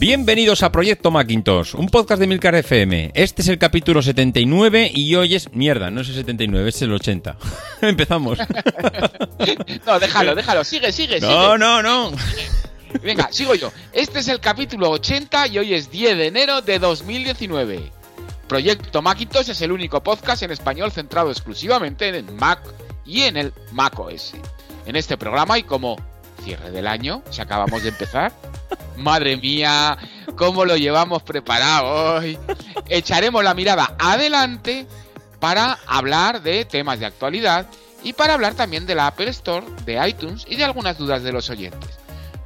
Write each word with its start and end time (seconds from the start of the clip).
Bienvenidos 0.00 0.62
a 0.62 0.72
Proyecto 0.72 1.10
Macintosh, 1.10 1.74
un 1.74 1.86
podcast 1.90 2.20
de 2.20 2.26
Milcar 2.26 2.54
FM. 2.54 3.10
Este 3.12 3.42
es 3.42 3.48
el 3.48 3.58
capítulo 3.58 4.00
79 4.00 4.90
y 4.94 5.14
hoy 5.14 5.34
es... 5.34 5.52
Mierda, 5.52 5.90
no 5.90 6.00
es 6.00 6.08
el 6.08 6.14
79, 6.14 6.70
es 6.70 6.80
el 6.80 6.94
80. 6.94 7.36
Empezamos. 7.82 8.38
no, 9.86 10.00
déjalo, 10.00 10.34
déjalo. 10.34 10.64
Sigue, 10.64 10.90
sigue, 10.90 11.20
sigue. 11.20 11.30
No, 11.30 11.58
no, 11.58 11.82
no. 11.82 12.12
Venga, 13.02 13.28
sigo 13.30 13.54
yo. 13.54 13.70
Este 13.92 14.20
es 14.20 14.28
el 14.28 14.40
capítulo 14.40 14.88
80 14.88 15.48
y 15.48 15.58
hoy 15.58 15.74
es 15.74 15.90
10 15.90 16.16
de 16.16 16.26
enero 16.28 16.62
de 16.62 16.78
2019. 16.78 17.92
Proyecto 18.48 19.02
Macintosh 19.02 19.50
es 19.50 19.60
el 19.60 19.70
único 19.70 20.02
podcast 20.02 20.42
en 20.42 20.52
español 20.52 20.92
centrado 20.92 21.30
exclusivamente 21.30 22.08
en 22.08 22.14
el 22.14 22.24
Mac 22.24 22.62
y 23.04 23.24
en 23.24 23.36
el 23.36 23.52
Mac 23.72 23.98
OS. 23.98 24.32
En 24.86 24.96
este 24.96 25.18
programa 25.18 25.58
y 25.58 25.62
como 25.62 25.98
cierre 26.40 26.70
del 26.70 26.86
año, 26.86 27.22
si 27.30 27.40
acabamos 27.40 27.82
de 27.82 27.90
empezar, 27.90 28.32
madre 28.96 29.36
mía, 29.36 29.96
cómo 30.36 30.64
lo 30.64 30.76
llevamos 30.76 31.22
preparado 31.22 32.16
hoy. 32.16 32.38
Echaremos 32.88 33.44
la 33.44 33.54
mirada 33.54 33.94
adelante 33.98 34.86
para 35.38 35.78
hablar 35.86 36.42
de 36.42 36.64
temas 36.64 37.00
de 37.00 37.06
actualidad 37.06 37.66
y 38.02 38.12
para 38.12 38.34
hablar 38.34 38.54
también 38.54 38.86
de 38.86 38.94
la 38.94 39.08
Apple 39.08 39.30
Store, 39.30 39.66
de 39.84 40.08
iTunes 40.08 40.44
y 40.48 40.56
de 40.56 40.64
algunas 40.64 40.98
dudas 40.98 41.22
de 41.22 41.32
los 41.32 41.50
oyentes. 41.50 41.98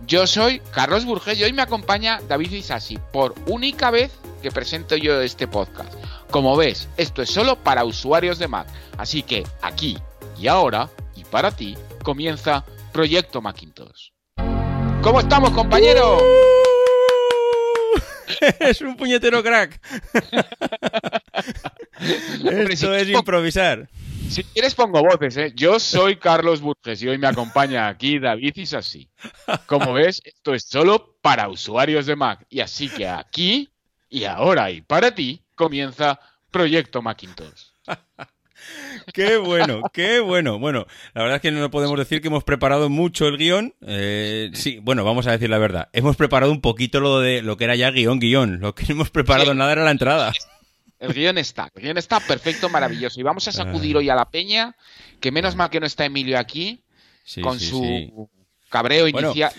Yo 0.07 0.27
soy 0.27 0.61
Carlos 0.73 1.05
Burges 1.05 1.39
y 1.39 1.45
hoy 1.45 1.53
me 1.53 1.63
acompaña 1.63 2.21
David 2.29 2.53
Isasi 2.53 2.99
por 3.13 3.35
única 3.47 3.91
vez 3.91 4.13
que 4.43 4.51
presento 4.51 4.97
yo 4.97 5.21
este 5.23 5.49
podcast. 5.49 5.93
Como 6.31 6.57
ves, 6.57 6.89
esto 6.97 7.23
es 7.23 7.31
solo 7.31 7.57
para 7.57 7.85
usuarios 7.85 8.39
de 8.39 8.49
Mac, 8.49 8.67
así 8.99 9.23
que 9.23 9.45
aquí 9.63 9.99
y 10.39 10.49
ahora 10.49 10.91
y 11.17 11.25
para 11.25 11.53
ti 11.53 11.77
comienza 12.03 12.65
Proyecto 12.95 13.43
Macintosh. 13.43 14.11
¿Cómo 15.03 15.19
estamos, 15.19 15.51
compañero? 15.51 16.19
es 18.61 18.81
un 18.83 18.97
puñetero 18.97 19.43
crack. 19.43 19.81
Esto 22.71 22.95
es 22.95 23.09
improvisar. 23.09 23.91
Si 24.31 24.45
quieres 24.45 24.77
pongo 24.77 25.03
voces, 25.03 25.37
¿eh? 25.39 25.53
Yo 25.57 25.81
soy 25.81 26.19
Carlos 26.19 26.61
Burges 26.61 27.03
y 27.03 27.09
hoy 27.09 27.19
me 27.19 27.27
acompaña 27.27 27.89
aquí 27.89 28.21
David 28.21 28.55
Isasi. 28.55 29.11
Como 29.67 29.93
ves, 29.95 30.23
esto 30.25 30.55
es 30.55 30.63
solo 30.63 31.17
para 31.21 31.49
usuarios 31.49 32.07
de 32.07 32.15
Mac. 32.15 32.47
Y 32.49 32.61
así 32.61 32.89
que 32.89 33.09
aquí 33.09 33.71
y 34.09 34.23
ahora 34.23 34.71
y 34.71 34.83
para 34.83 35.13
ti 35.13 35.43
comienza 35.57 36.21
Proyecto 36.53 37.03
Macintosh. 37.03 37.73
Qué 39.13 39.37
bueno, 39.37 39.83
qué 39.93 40.21
bueno. 40.21 40.59
Bueno, 40.59 40.87
la 41.15 41.23
verdad 41.23 41.37
es 41.37 41.43
que 41.43 41.51
no 41.51 41.71
podemos 41.71 41.99
decir 41.99 42.21
que 42.21 42.29
hemos 42.29 42.45
preparado 42.45 42.89
mucho 42.89 43.27
el 43.27 43.37
guion. 43.37 43.75
Eh, 43.87 44.51
sí, 44.55 44.79
bueno, 44.83 45.05
vamos 45.05 45.27
a 45.27 45.33
decir 45.33 45.51
la 45.51 45.59
verdad. 45.59 45.89
Hemos 45.93 46.17
preparado 46.17 46.53
un 46.53 46.61
poquito 46.61 47.01
lo 47.01 47.21
de 47.21 47.43
lo 47.43 47.57
que 47.57 47.65
era 47.65 47.77
ya 47.77 47.91
guion, 47.91 48.19
guion. 48.19 48.61
Lo 48.61 48.75
que 48.75 48.93
hemos 48.93 49.11
preparado 49.11 49.55
nada 49.55 49.73
era 49.73 49.85
la 49.85 49.91
entrada. 49.91 50.33
El 50.99 51.13
guion 51.13 51.39
está, 51.39 51.71
el 51.75 51.83
guion 51.83 51.99
está 51.99 52.21
perfecto, 52.21 52.69
maravilloso. 52.69 53.21
Y 53.21 53.23
vamos 53.23 53.47
a 53.49 53.53
sacudir 53.53 53.97
hoy 53.97 54.09
a 54.09 54.15
la 54.15 54.31
peña, 54.31 54.75
que 55.21 55.31
menos 55.31 55.55
mal 55.57 55.71
que 55.71 55.81
no 55.81 55.87
está 55.87 56.05
Emilio 56.05 56.39
aquí, 56.39 56.83
con 57.43 57.61
su 57.61 58.29
cabreo 58.69 59.07
inicial. 59.07 59.53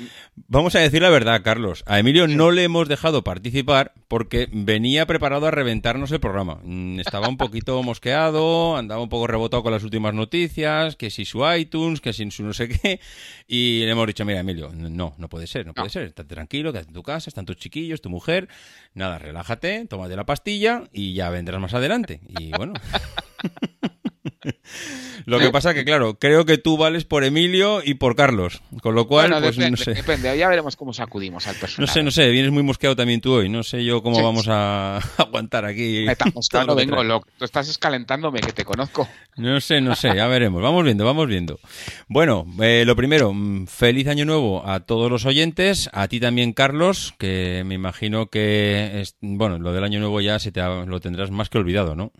vamos 0.47 0.75
a 0.75 0.79
decir 0.79 1.01
la 1.01 1.09
verdad, 1.09 1.41
Carlos. 1.43 1.83
A 1.85 1.99
Emilio 1.99 2.27
no 2.27 2.51
le 2.51 2.63
hemos 2.63 2.87
dejado 2.87 3.23
participar 3.23 3.93
porque 4.07 4.49
venía 4.51 5.05
preparado 5.05 5.47
a 5.47 5.51
reventarnos 5.51 6.11
el 6.11 6.19
programa. 6.19 6.59
Mm, 6.63 6.99
estaba 6.99 7.27
un 7.27 7.37
poquito 7.37 7.81
mosqueado, 7.83 8.75
andaba 8.75 9.01
un 9.01 9.09
poco 9.09 9.27
rebotado 9.27 9.63
con 9.63 9.71
las 9.71 9.83
últimas 9.83 10.13
noticias, 10.13 10.95
que 10.95 11.09
si 11.09 11.25
su 11.25 11.49
iTunes, 11.49 12.01
que 12.01 12.13
si 12.13 12.29
su 12.31 12.43
no 12.43 12.53
sé 12.53 12.67
qué. 12.67 12.99
Y 13.47 13.79
le 13.85 13.91
hemos 13.91 14.07
dicho, 14.07 14.25
mira, 14.25 14.39
Emilio, 14.39 14.71
no, 14.73 15.15
no 15.17 15.29
puede 15.29 15.47
ser, 15.47 15.65
no, 15.65 15.73
puede 15.73 15.89
ser. 15.89 16.03
Estate 16.03 16.33
tranquilo, 16.33 16.71
quédate 16.73 16.89
en 16.89 16.93
tu 16.93 17.03
casa, 17.03 17.29
están 17.29 17.45
tus 17.45 17.57
chiquillos, 17.57 18.01
tu 18.01 18.09
mujer. 18.09 18.49
Nada, 18.93 19.17
relájate, 19.17 19.85
tómate 19.87 20.15
la 20.15 20.25
pastilla 20.25 20.83
y 20.91 21.13
ya 21.13 21.29
vendrás 21.29 21.61
más 21.61 21.73
adelante. 21.73 22.19
Y 22.27 22.51
bueno. 22.51 22.73
Lo 25.25 25.39
que 25.39 25.49
pasa 25.49 25.73
que, 25.73 25.83
claro, 25.83 26.19
creo 26.19 26.45
que 26.45 26.57
tú 26.57 26.77
vales 26.77 27.05
por 27.05 27.23
Emilio 27.23 27.81
y 27.83 27.95
por 27.95 28.15
Carlos. 28.15 28.61
Con 28.81 28.95
lo 28.95 29.07
cual, 29.07 29.31
pues 29.31 29.55
depende, 29.55 29.71
no 29.71 29.77
sé. 29.77 29.93
Depende, 29.93 30.37
ya 30.37 30.47
veremos 30.47 30.75
cómo 30.75 30.93
sacudimos 30.93 31.47
al 31.47 31.55
personaje. 31.55 31.81
No 31.81 31.87
sé, 31.87 32.03
no 32.03 32.11
sé, 32.11 32.29
vienes 32.29 32.51
muy 32.51 32.63
mosqueado 32.63 32.95
también 32.95 33.21
tú 33.21 33.33
hoy. 33.33 33.49
No 33.49 33.63
sé 33.63 33.83
yo 33.83 34.03
cómo 34.03 34.21
vamos 34.21 34.47
a 34.47 34.97
aguantar 35.17 35.65
aquí. 35.65 36.05
Mosqueado 36.35 36.75
vengo, 36.75 37.03
loco. 37.03 37.27
Tú 37.37 37.45
estás 37.45 37.69
escalentándome, 37.69 38.39
que 38.41 38.51
te 38.51 38.65
conozco. 38.65 39.07
No 39.37 39.59
sé, 39.59 39.81
no 39.81 39.95
sé, 39.95 40.15
ya 40.15 40.27
veremos. 40.27 40.61
Vamos 40.61 40.83
viendo, 40.83 41.05
vamos 41.05 41.27
viendo. 41.27 41.59
Bueno, 42.07 42.45
eh, 42.61 42.83
lo 42.85 42.95
primero, 42.95 43.33
mm, 43.33 43.67
feliz 43.67 44.07
año 44.07 44.25
nuevo 44.25 44.67
a 44.67 44.81
todos 44.81 45.09
los 45.09 45.25
oyentes, 45.25 45.89
a 45.93 46.07
ti 46.07 46.19
también, 46.19 46.53
Carlos, 46.53 47.13
que 47.17 47.63
me 47.65 47.75
imagino 47.75 48.27
que, 48.27 49.01
es, 49.01 49.15
bueno, 49.21 49.57
lo 49.59 49.73
del 49.73 49.83
año 49.83 49.99
nuevo 49.99 50.21
ya 50.21 50.39
se 50.39 50.51
te 50.51 50.61
lo 50.61 50.99
tendrás 50.99 51.31
más 51.31 51.49
que 51.49 51.57
olvidado, 51.57 51.95
¿no? 51.95 52.11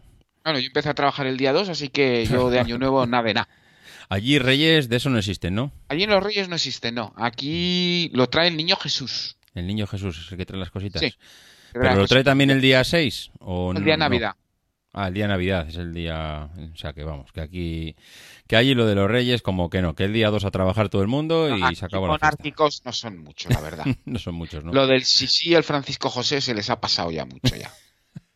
Bueno, 0.45 0.59
yo 0.59 0.67
empecé 0.67 0.89
a 0.89 0.93
trabajar 0.93 1.25
el 1.25 1.37
día 1.37 1.51
2, 1.53 1.69
así 1.69 1.89
que 1.89 2.23
yo 2.27 2.51
de 2.51 2.59
año 2.59 2.77
nuevo 2.77 3.03
nada 3.07 3.23
de 3.23 3.33
nada. 3.33 3.49
Allí 4.09 4.37
Reyes 4.37 4.87
de 4.87 4.97
eso 4.97 5.09
no 5.09 5.17
existen, 5.17 5.55
¿no? 5.55 5.71
Allí 5.89 6.05
los 6.05 6.23
Reyes 6.23 6.47
no 6.47 6.55
existen, 6.55 6.93
no. 6.93 7.13
Aquí 7.17 8.11
lo 8.13 8.29
trae 8.29 8.49
el 8.49 8.55
niño 8.55 8.75
Jesús. 8.75 9.37
El 9.55 9.65
niño 9.65 9.87
Jesús 9.87 10.19
es 10.19 10.31
el 10.31 10.37
que 10.37 10.45
trae 10.45 10.59
las 10.59 10.69
cositas. 10.69 11.01
Sí. 11.01 11.11
¿Pero 11.73 11.95
lo 11.95 12.07
trae 12.07 12.23
también 12.23 12.51
el 12.51 12.61
día 12.61 12.83
6? 12.83 13.31
¿o 13.39 13.71
el 13.71 13.83
día 13.83 13.93
de 13.93 13.97
no? 13.97 14.05
Navidad. 14.05 14.35
Ah, 14.93 15.07
el 15.07 15.15
día 15.15 15.23
de 15.23 15.29
Navidad 15.29 15.67
es 15.67 15.77
el 15.77 15.91
día... 15.93 16.47
O 16.73 16.77
sea, 16.77 16.93
que 16.93 17.03
vamos, 17.03 17.31
que 17.31 17.41
aquí... 17.41 17.95
Que 18.45 18.55
allí 18.55 18.75
lo 18.75 18.85
de 18.85 18.93
los 18.93 19.09
Reyes 19.09 19.41
como 19.41 19.71
que 19.71 19.81
no, 19.81 19.95
que 19.95 20.03
el 20.03 20.13
día 20.13 20.29
2 20.29 20.45
a 20.45 20.51
trabajar 20.51 20.89
todo 20.89 21.01
el 21.01 21.07
mundo 21.07 21.49
y 21.49 21.59
No, 21.59 21.73
se 21.73 21.85
acabó 21.85 22.05
la 22.05 22.13
monárquicos 22.13 22.83
no 22.85 22.93
son 22.93 23.17
muchos, 23.17 23.51
la 23.51 23.61
verdad. 23.61 23.85
no 24.05 24.19
son 24.19 24.35
muchos, 24.35 24.63
¿no? 24.63 24.71
Lo 24.71 24.85
del 24.85 25.03
Sisi 25.03 25.49
y 25.49 25.55
el 25.55 25.63
Francisco 25.63 26.11
José 26.11 26.39
se 26.39 26.53
les 26.53 26.69
ha 26.69 26.79
pasado 26.79 27.09
ya 27.09 27.25
mucho 27.25 27.55
ya. 27.55 27.73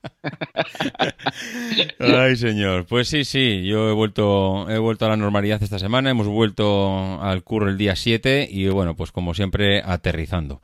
Ay, 2.00 2.36
señor. 2.36 2.86
Pues 2.86 3.08
sí, 3.08 3.24
sí, 3.24 3.64
yo 3.66 3.90
he 3.90 3.94
vuelto, 3.94 4.70
he 4.70 4.78
vuelto 4.78 5.06
a 5.06 5.10
la 5.10 5.18
normalidad 5.18 5.62
esta 5.62 5.80
semana, 5.80 6.10
hemos 6.10 6.28
vuelto 6.28 7.22
al 7.22 7.44
curro 7.44 7.70
el 7.70 7.78
día 7.78 7.96
7 7.96 8.48
y 8.50 8.68
bueno, 8.68 8.96
pues 8.96 9.12
como 9.12 9.34
siempre, 9.34 9.82
aterrizando. 9.84 10.62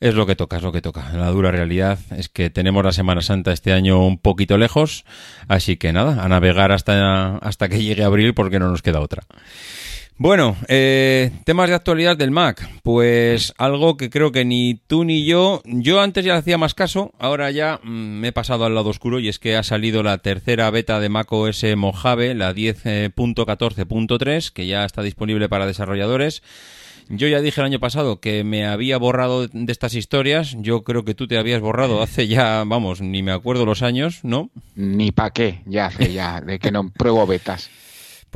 Es 0.00 0.14
lo 0.14 0.26
que 0.26 0.36
toca, 0.36 0.58
es 0.58 0.62
lo 0.62 0.72
que 0.72 0.82
toca. 0.82 1.12
La 1.14 1.30
dura 1.30 1.50
realidad 1.50 1.98
es 2.16 2.28
que 2.28 2.50
tenemos 2.50 2.84
la 2.84 2.92
Semana 2.92 3.22
Santa 3.22 3.52
este 3.52 3.72
año 3.72 4.04
un 4.04 4.18
poquito 4.18 4.58
lejos, 4.58 5.04
así 5.48 5.76
que 5.76 5.92
nada, 5.92 6.22
a 6.22 6.28
navegar 6.28 6.72
hasta, 6.72 7.36
hasta 7.38 7.68
que 7.68 7.82
llegue 7.82 8.04
abril 8.04 8.34
porque 8.34 8.58
no 8.58 8.68
nos 8.68 8.82
queda 8.82 9.00
otra. 9.00 9.24
Bueno, 10.18 10.56
eh, 10.68 11.30
temas 11.44 11.68
de 11.68 11.74
actualidad 11.74 12.16
del 12.16 12.30
Mac. 12.30 12.66
Pues 12.82 13.52
algo 13.58 13.98
que 13.98 14.08
creo 14.08 14.32
que 14.32 14.46
ni 14.46 14.80
tú 14.86 15.04
ni 15.04 15.26
yo, 15.26 15.60
yo 15.66 16.00
antes 16.00 16.24
ya 16.24 16.32
le 16.32 16.38
hacía 16.38 16.56
más 16.56 16.72
caso, 16.72 17.12
ahora 17.18 17.50
ya 17.50 17.80
mm, 17.82 18.20
me 18.20 18.28
he 18.28 18.32
pasado 18.32 18.64
al 18.64 18.74
lado 18.74 18.88
oscuro 18.88 19.20
y 19.20 19.28
es 19.28 19.38
que 19.38 19.56
ha 19.56 19.62
salido 19.62 20.02
la 20.02 20.16
tercera 20.18 20.70
beta 20.70 21.00
de 21.00 21.10
Mac 21.10 21.30
OS 21.30 21.64
Mojave, 21.76 22.34
la 22.34 22.54
10.14.3, 22.54 24.52
que 24.52 24.66
ya 24.66 24.86
está 24.86 25.02
disponible 25.02 25.50
para 25.50 25.66
desarrolladores. 25.66 26.42
Yo 27.10 27.28
ya 27.28 27.42
dije 27.42 27.60
el 27.60 27.66
año 27.66 27.78
pasado 27.78 28.18
que 28.18 28.42
me 28.42 28.66
había 28.66 28.96
borrado 28.96 29.46
de 29.46 29.70
estas 29.70 29.94
historias. 29.94 30.56
Yo 30.58 30.82
creo 30.82 31.04
que 31.04 31.14
tú 31.14 31.28
te 31.28 31.36
habías 31.36 31.60
borrado 31.60 32.02
hace 32.02 32.26
ya, 32.26 32.64
vamos, 32.66 33.02
ni 33.02 33.22
me 33.22 33.32
acuerdo 33.32 33.66
los 33.66 33.82
años, 33.82 34.20
¿no? 34.22 34.50
Ni 34.74 35.12
pa' 35.12 35.30
qué, 35.30 35.60
ya 35.66 35.86
hace 35.86 36.12
ya, 36.12 36.40
de 36.40 36.58
que 36.58 36.72
no 36.72 36.90
pruebo 36.90 37.26
betas. 37.26 37.70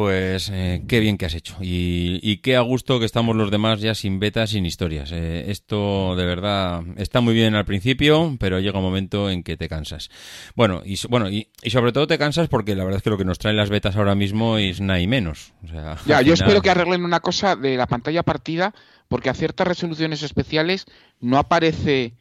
Pues 0.01 0.49
eh, 0.51 0.83
qué 0.89 0.99
bien 0.99 1.19
que 1.19 1.27
has 1.27 1.35
hecho 1.35 1.59
y, 1.61 2.21
y, 2.23 2.39
qué 2.39 2.57
a 2.57 2.63
gusto 2.63 2.99
que 2.99 3.05
estamos 3.05 3.37
los 3.37 3.51
demás 3.51 3.83
ya 3.83 3.95
sin 3.95 4.19
betas, 4.19 4.49
sin 4.49 4.65
historias. 4.65 5.13
Eh, 5.13 5.51
esto 5.51 6.17
de 6.17 6.25
verdad 6.25 6.83
está 6.97 7.21
muy 7.21 7.35
bien 7.35 7.55
al 7.55 7.67
principio, 7.67 8.35
pero 8.41 8.61
llega 8.61 8.79
un 8.79 8.85
momento 8.87 9.29
en 9.29 9.43
que 9.43 9.59
te 9.59 9.69
cansas. 9.69 10.09
Bueno, 10.57 10.81
y, 10.87 10.99
bueno 11.11 11.29
y, 11.29 11.49
y, 11.63 11.69
sobre 11.69 11.93
todo 11.93 12.07
te 12.07 12.17
cansas 12.17 12.49
porque 12.49 12.75
la 12.75 12.85
verdad 12.85 12.97
es 12.97 13.03
que 13.03 13.11
lo 13.11 13.19
que 13.19 13.27
nos 13.27 13.39
traen 13.39 13.59
las 13.59 13.69
betas 13.69 13.95
ahora 13.95 14.15
mismo 14.15 14.57
es 14.57 14.81
nada 14.81 15.01
y 15.01 15.07
menos. 15.07 15.53
O 15.65 15.69
sea, 15.69 15.99
ya, 16.07 16.23
yo 16.23 16.33
espero 16.33 16.63
que 16.63 16.71
arreglen 16.71 17.05
una 17.05 17.21
cosa 17.21 17.55
de 17.55 17.77
la 17.77 17.87
pantalla 17.87 18.23
partida 18.23 18.73
porque 19.07 19.29
a 19.29 19.35
ciertas 19.35 19.69
resoluciones 19.69 20.23
especiales 20.23 20.87
no 21.21 21.37
aparece 21.37 22.15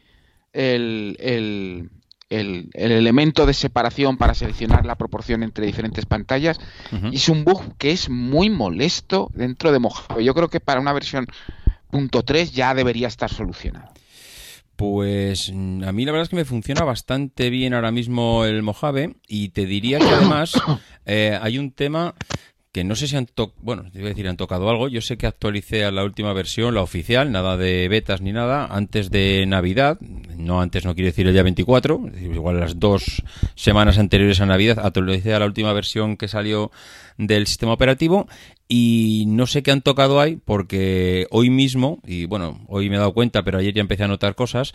el, 0.51 1.15
el 1.21 1.89
el, 2.29 2.69
el, 2.73 2.91
elemento 2.91 3.45
de 3.45 3.53
separación 3.53 4.17
para 4.17 4.33
seleccionar 4.33 4.85
la 4.85 4.95
proporción 4.95 5.43
entre 5.43 5.65
diferentes 5.65 6.05
pantallas. 6.05 6.59
Uh 6.91 6.95
-huh. 6.95 7.13
Es 7.13 7.29
un 7.29 7.43
bug 7.43 7.75
que 7.77 7.91
es 7.91 8.09
muy 8.09 8.49
molesto 8.49 9.29
dentro 9.33 9.71
de 9.71 9.79
Mojave. 9.79 10.23
Yo 10.23 10.33
creo 10.33 10.49
que 10.49 10.59
para 10.59 10.79
una 10.79 10.93
versión 10.93 11.27
.3 11.91 12.51
ya 12.51 12.73
debería 12.73 13.07
estar 13.07 13.31
solucionado. 13.31 13.91
Pues 14.75 15.51
mm, 15.53 15.83
a 15.83 15.91
mí 15.91 16.05
la 16.05 16.13
verdad 16.13 16.23
es 16.23 16.29
que 16.29 16.37
me 16.37 16.45
funciona 16.45 16.85
bastante 16.85 17.49
bien 17.49 17.73
ahora 17.73 17.91
mismo 17.91 18.45
el 18.45 18.63
Mojave 18.63 19.17
y 19.27 19.49
te 19.49 19.65
diría 19.65 19.99
que 19.99 20.07
además 20.07 20.53
eh, 21.05 21.37
hay 21.41 21.57
un 21.57 21.71
tema 21.71 22.15
que 22.71 22.83
no 22.83 22.95
sé 22.95 23.07
si 23.07 23.15
han 23.15 23.25
tocado, 23.25 23.59
bueno, 23.63 23.85
a 23.93 23.97
decir, 23.97 24.27
han 24.27 24.37
tocado 24.37 24.69
algo. 24.69 24.87
Yo 24.87 25.01
sé 25.01 25.17
que 25.17 25.25
actualicé 25.25 25.85
a 25.85 25.91
la 25.91 26.03
última 26.03 26.33
versión, 26.33 26.75
la 26.75 26.81
oficial, 26.81 27.31
nada 27.31 27.57
de 27.57 27.87
betas 27.87 28.21
ni 28.21 28.31
nada, 28.31 28.67
antes 28.67 29.09
de 29.09 29.45
Navidad. 29.47 29.99
no 29.99 30.61
antes 30.61 30.85
no 30.85 30.93
quiere 30.93 31.09
decir 31.09 31.25
el 31.27 31.33
día 31.33 31.43
24, 31.43 32.01
igual 32.21 32.59
las 32.59 32.79
dos 32.79 33.23
semanas 33.55 33.97
anteriores 33.97 34.39
a 34.41 34.45
Navidad, 34.45 34.79
actualicé 34.79 35.33
a 35.33 35.39
la 35.39 35.45
última 35.45 35.73
versión 35.73 36.15
que 36.15 36.27
salió 36.27 36.71
del 37.17 37.47
sistema 37.47 37.73
operativo 37.73 38.27
y 38.67 39.25
no 39.27 39.47
sé 39.47 39.63
qué 39.63 39.71
han 39.71 39.81
tocado 39.81 40.21
ahí 40.21 40.37
porque 40.45 41.25
hoy 41.31 41.49
mismo, 41.49 41.99
y 42.05 42.25
bueno, 42.25 42.61
hoy 42.67 42.89
me 42.89 42.95
he 42.95 42.99
dado 42.99 43.13
cuenta, 43.13 43.43
pero 43.43 43.57
ayer 43.57 43.73
ya 43.73 43.81
empecé 43.81 44.03
a 44.03 44.07
notar 44.07 44.35
cosas, 44.35 44.73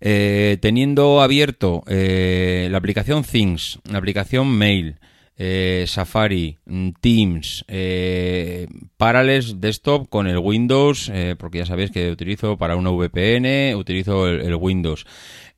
eh, 0.00 0.58
teniendo 0.60 1.22
abierto 1.22 1.82
eh, 1.86 2.68
la 2.70 2.78
aplicación 2.78 3.24
Things, 3.24 3.80
la 3.90 3.98
aplicación 3.98 4.48
Mail, 4.48 4.96
eh, 5.42 5.86
Safari, 5.86 6.58
mm, 6.66 6.90
Teams, 7.00 7.64
eh, 7.66 8.66
Parallels 8.98 9.58
Desktop 9.58 10.06
con 10.10 10.26
el 10.26 10.36
Windows, 10.36 11.10
eh, 11.14 11.34
porque 11.38 11.58
ya 11.58 11.66
sabéis 11.66 11.90
que 11.90 12.10
utilizo 12.10 12.58
para 12.58 12.76
una 12.76 12.90
VPN, 12.90 13.74
utilizo 13.74 14.28
el, 14.28 14.54
Windows. 14.54 15.06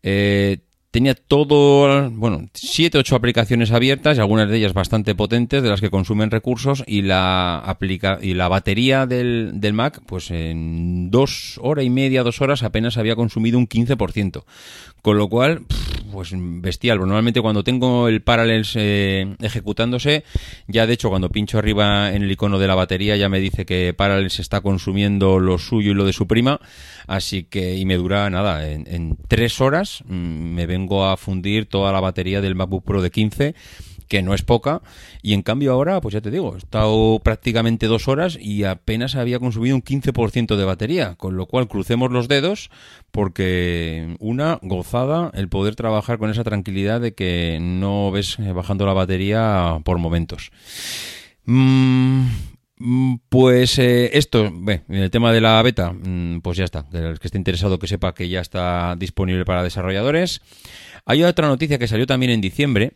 Eh, 0.05 0.59
tenía 0.93 1.17
todo, 1.17 2.09
bueno, 2.13 2.49
siete, 2.55 2.99
ocho 2.99 3.17
aplicaciones 3.17 3.73
abiertas 3.73 4.17
y 4.17 4.21
algunas 4.21 4.49
de 4.49 4.59
ellas 4.59 4.73
bastante 4.73 5.17
potentes, 5.17 5.65
de 5.65 5.69
las 5.69 5.81
que 5.81 5.91
consumen 5.91 6.31
recursos 6.31 6.85
y 6.87 7.03
la 7.03 7.77
y 8.21 8.35
la 8.35 8.47
batería 8.47 9.07
del, 9.07 9.51
del 9.55 9.73
Mac, 9.73 10.01
pues 10.07 10.31
en 10.31 11.11
dos 11.11 11.59
horas 11.61 11.85
y 11.85 11.91
media, 11.91 12.23
dos 12.23 12.41
horas 12.41 12.63
apenas 12.63 12.99
había 12.99 13.17
consumido 13.17 13.59
un 13.59 13.69
15%. 13.69 14.45
Con 15.03 15.19
lo 15.19 15.29
cual, 15.29 15.63
pues 16.13 16.33
bestial. 16.35 16.99
Normalmente 16.99 17.41
cuando 17.41 17.65
tengo 17.65 18.09
el 18.09 18.23
Parallels 18.23 18.75
eh, 18.77 19.35
ejecutándose, 19.41 20.25
ya 20.69 20.87
de 20.87 20.93
hecho 20.93 21.09
cuando 21.09 21.31
pincho 21.31 21.59
arriba 21.59 22.13
en 22.13 22.23
el 22.23 22.31
icono 22.31 22.59
de 22.59 22.67
la 22.67 22.75
batería 22.75 23.17
ya 23.17 23.29
me 23.29 23.41
dice 23.41 23.67
que 23.67 23.95
Parallels 23.97 24.39
está 24.39 24.61
consumiendo 24.61 25.41
lo 25.41 25.59
suyo 25.59 25.93
y 25.93 25.95
lo 25.95 26.05
de 26.05 26.13
su 26.13 26.27
prima. 26.27 26.61
Así 27.07 27.45
que, 27.45 27.77
y 27.77 27.85
me 27.85 27.97
dura 27.97 28.31
nada, 28.31 28.71
en, 28.71 28.87
en 28.87 29.17
tres 29.29 29.61
horas 29.61 30.05
mmm, 30.07 30.15
me 30.15 30.67
vengo 30.67 31.07
a 31.07 31.17
fundir 31.17 31.67
toda 31.67 31.93
la 31.93 32.01
batería 32.01 32.41
del 32.41 32.55
MacBook 32.55 32.85
Pro 32.85 33.03
de 33.03 33.11
15 33.11 33.55
que 34.13 34.23
no 34.23 34.35
es 34.35 34.43
poca, 34.43 34.83
y 35.23 35.33
en 35.33 35.41
cambio 35.41 35.73
ahora, 35.73 35.99
pues 36.03 36.13
ya 36.13 36.21
te 36.21 36.31
digo, 36.31 36.55
he 36.55 36.59
estado 36.59 37.19
prácticamente 37.25 37.87
dos 37.87 38.09
horas 38.09 38.39
y 38.39 38.65
apenas 38.65 39.15
había 39.15 39.39
consumido 39.39 39.75
un 39.75 39.83
15% 39.83 40.55
de 40.55 40.65
batería, 40.67 41.15
con 41.15 41.39
lo 41.39 41.47
cual 41.47 41.67
crucemos 41.67 42.13
los 42.13 42.29
dedos, 42.29 42.69
porque 43.11 44.15
una 44.21 44.59
gozada 44.61 45.31
el 45.33 45.49
poder 45.49 45.77
trabajar 45.77 46.19
con 46.19 46.29
esa 46.29 46.45
tranquilidad 46.45 47.01
de 47.01 47.15
que 47.15 47.57
no 47.59 48.11
ves 48.11 48.37
bajando 48.55 48.85
la 48.85 48.93
batería 48.93 49.79
por 49.83 49.97
momentos. 49.97 50.51
Mm, 51.47 52.27
pues 53.31 53.79
eh, 53.79 54.11
esto, 54.19 54.45
en 54.45 54.83
el 54.95 55.11
tema 55.11 55.33
de 55.33 55.41
la 55.41 55.63
beta, 55.63 55.95
pues 56.43 56.59
ya 56.59 56.65
está. 56.65 56.85
El 56.93 57.19
que 57.19 57.29
esté 57.29 57.39
interesado 57.39 57.79
que 57.79 57.87
sepa 57.87 58.13
que 58.13 58.29
ya 58.29 58.43
está 58.43 58.95
disponible 58.95 59.47
para 59.47 59.63
desarrolladores. 59.63 60.43
Hay 61.07 61.23
otra 61.25 61.49
noticia 61.49 61.79
que 61.79 61.89
salió 61.89 62.07
también 62.07 62.31
en 62.31 62.41
diciembre, 62.41 62.93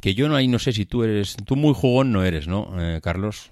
que 0.00 0.14
yo 0.14 0.28
no 0.28 0.36
ahí 0.36 0.48
no 0.48 0.58
sé 0.58 0.72
si 0.72 0.86
tú 0.86 1.02
eres, 1.02 1.36
tú 1.44 1.56
muy 1.56 1.74
jugón 1.74 2.12
no 2.12 2.24
eres, 2.24 2.48
¿no, 2.48 2.70
eh, 2.78 3.00
Carlos? 3.02 3.50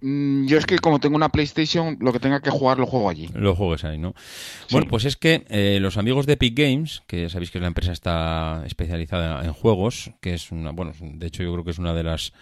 Mm, 0.00 0.46
Yo 0.46 0.58
es 0.58 0.66
que 0.66 0.78
como 0.78 0.98
tengo 0.98 1.16
una 1.16 1.28
PlayStation, 1.28 1.98
lo 2.00 2.12
que 2.12 2.20
tenga 2.20 2.40
que 2.40 2.50
jugar 2.50 2.78
lo 2.78 2.86
juego 2.86 3.10
allí. 3.10 3.28
Lo 3.34 3.54
juegues 3.54 3.84
ahí, 3.84 3.98
¿no? 3.98 4.14
Sí. 4.16 4.72
Bueno, 4.72 4.86
pues 4.88 5.04
es 5.04 5.16
que 5.16 5.44
eh, 5.50 5.78
los 5.80 5.98
amigos 5.98 6.26
de 6.26 6.34
Epic 6.34 6.56
Games, 6.56 7.02
que 7.06 7.28
sabéis 7.28 7.50
que 7.50 7.60
la 7.60 7.66
empresa 7.66 7.92
está 7.92 8.62
especializada 8.66 9.44
en 9.44 9.52
juegos, 9.52 10.10
que 10.20 10.34
es 10.34 10.52
una, 10.52 10.70
bueno, 10.70 10.92
de 11.00 11.26
hecho 11.26 11.42
yo 11.42 11.52
creo 11.52 11.64
que 11.64 11.72
es 11.72 11.78
una 11.78 11.92
de 11.92 12.02
las 12.04 12.32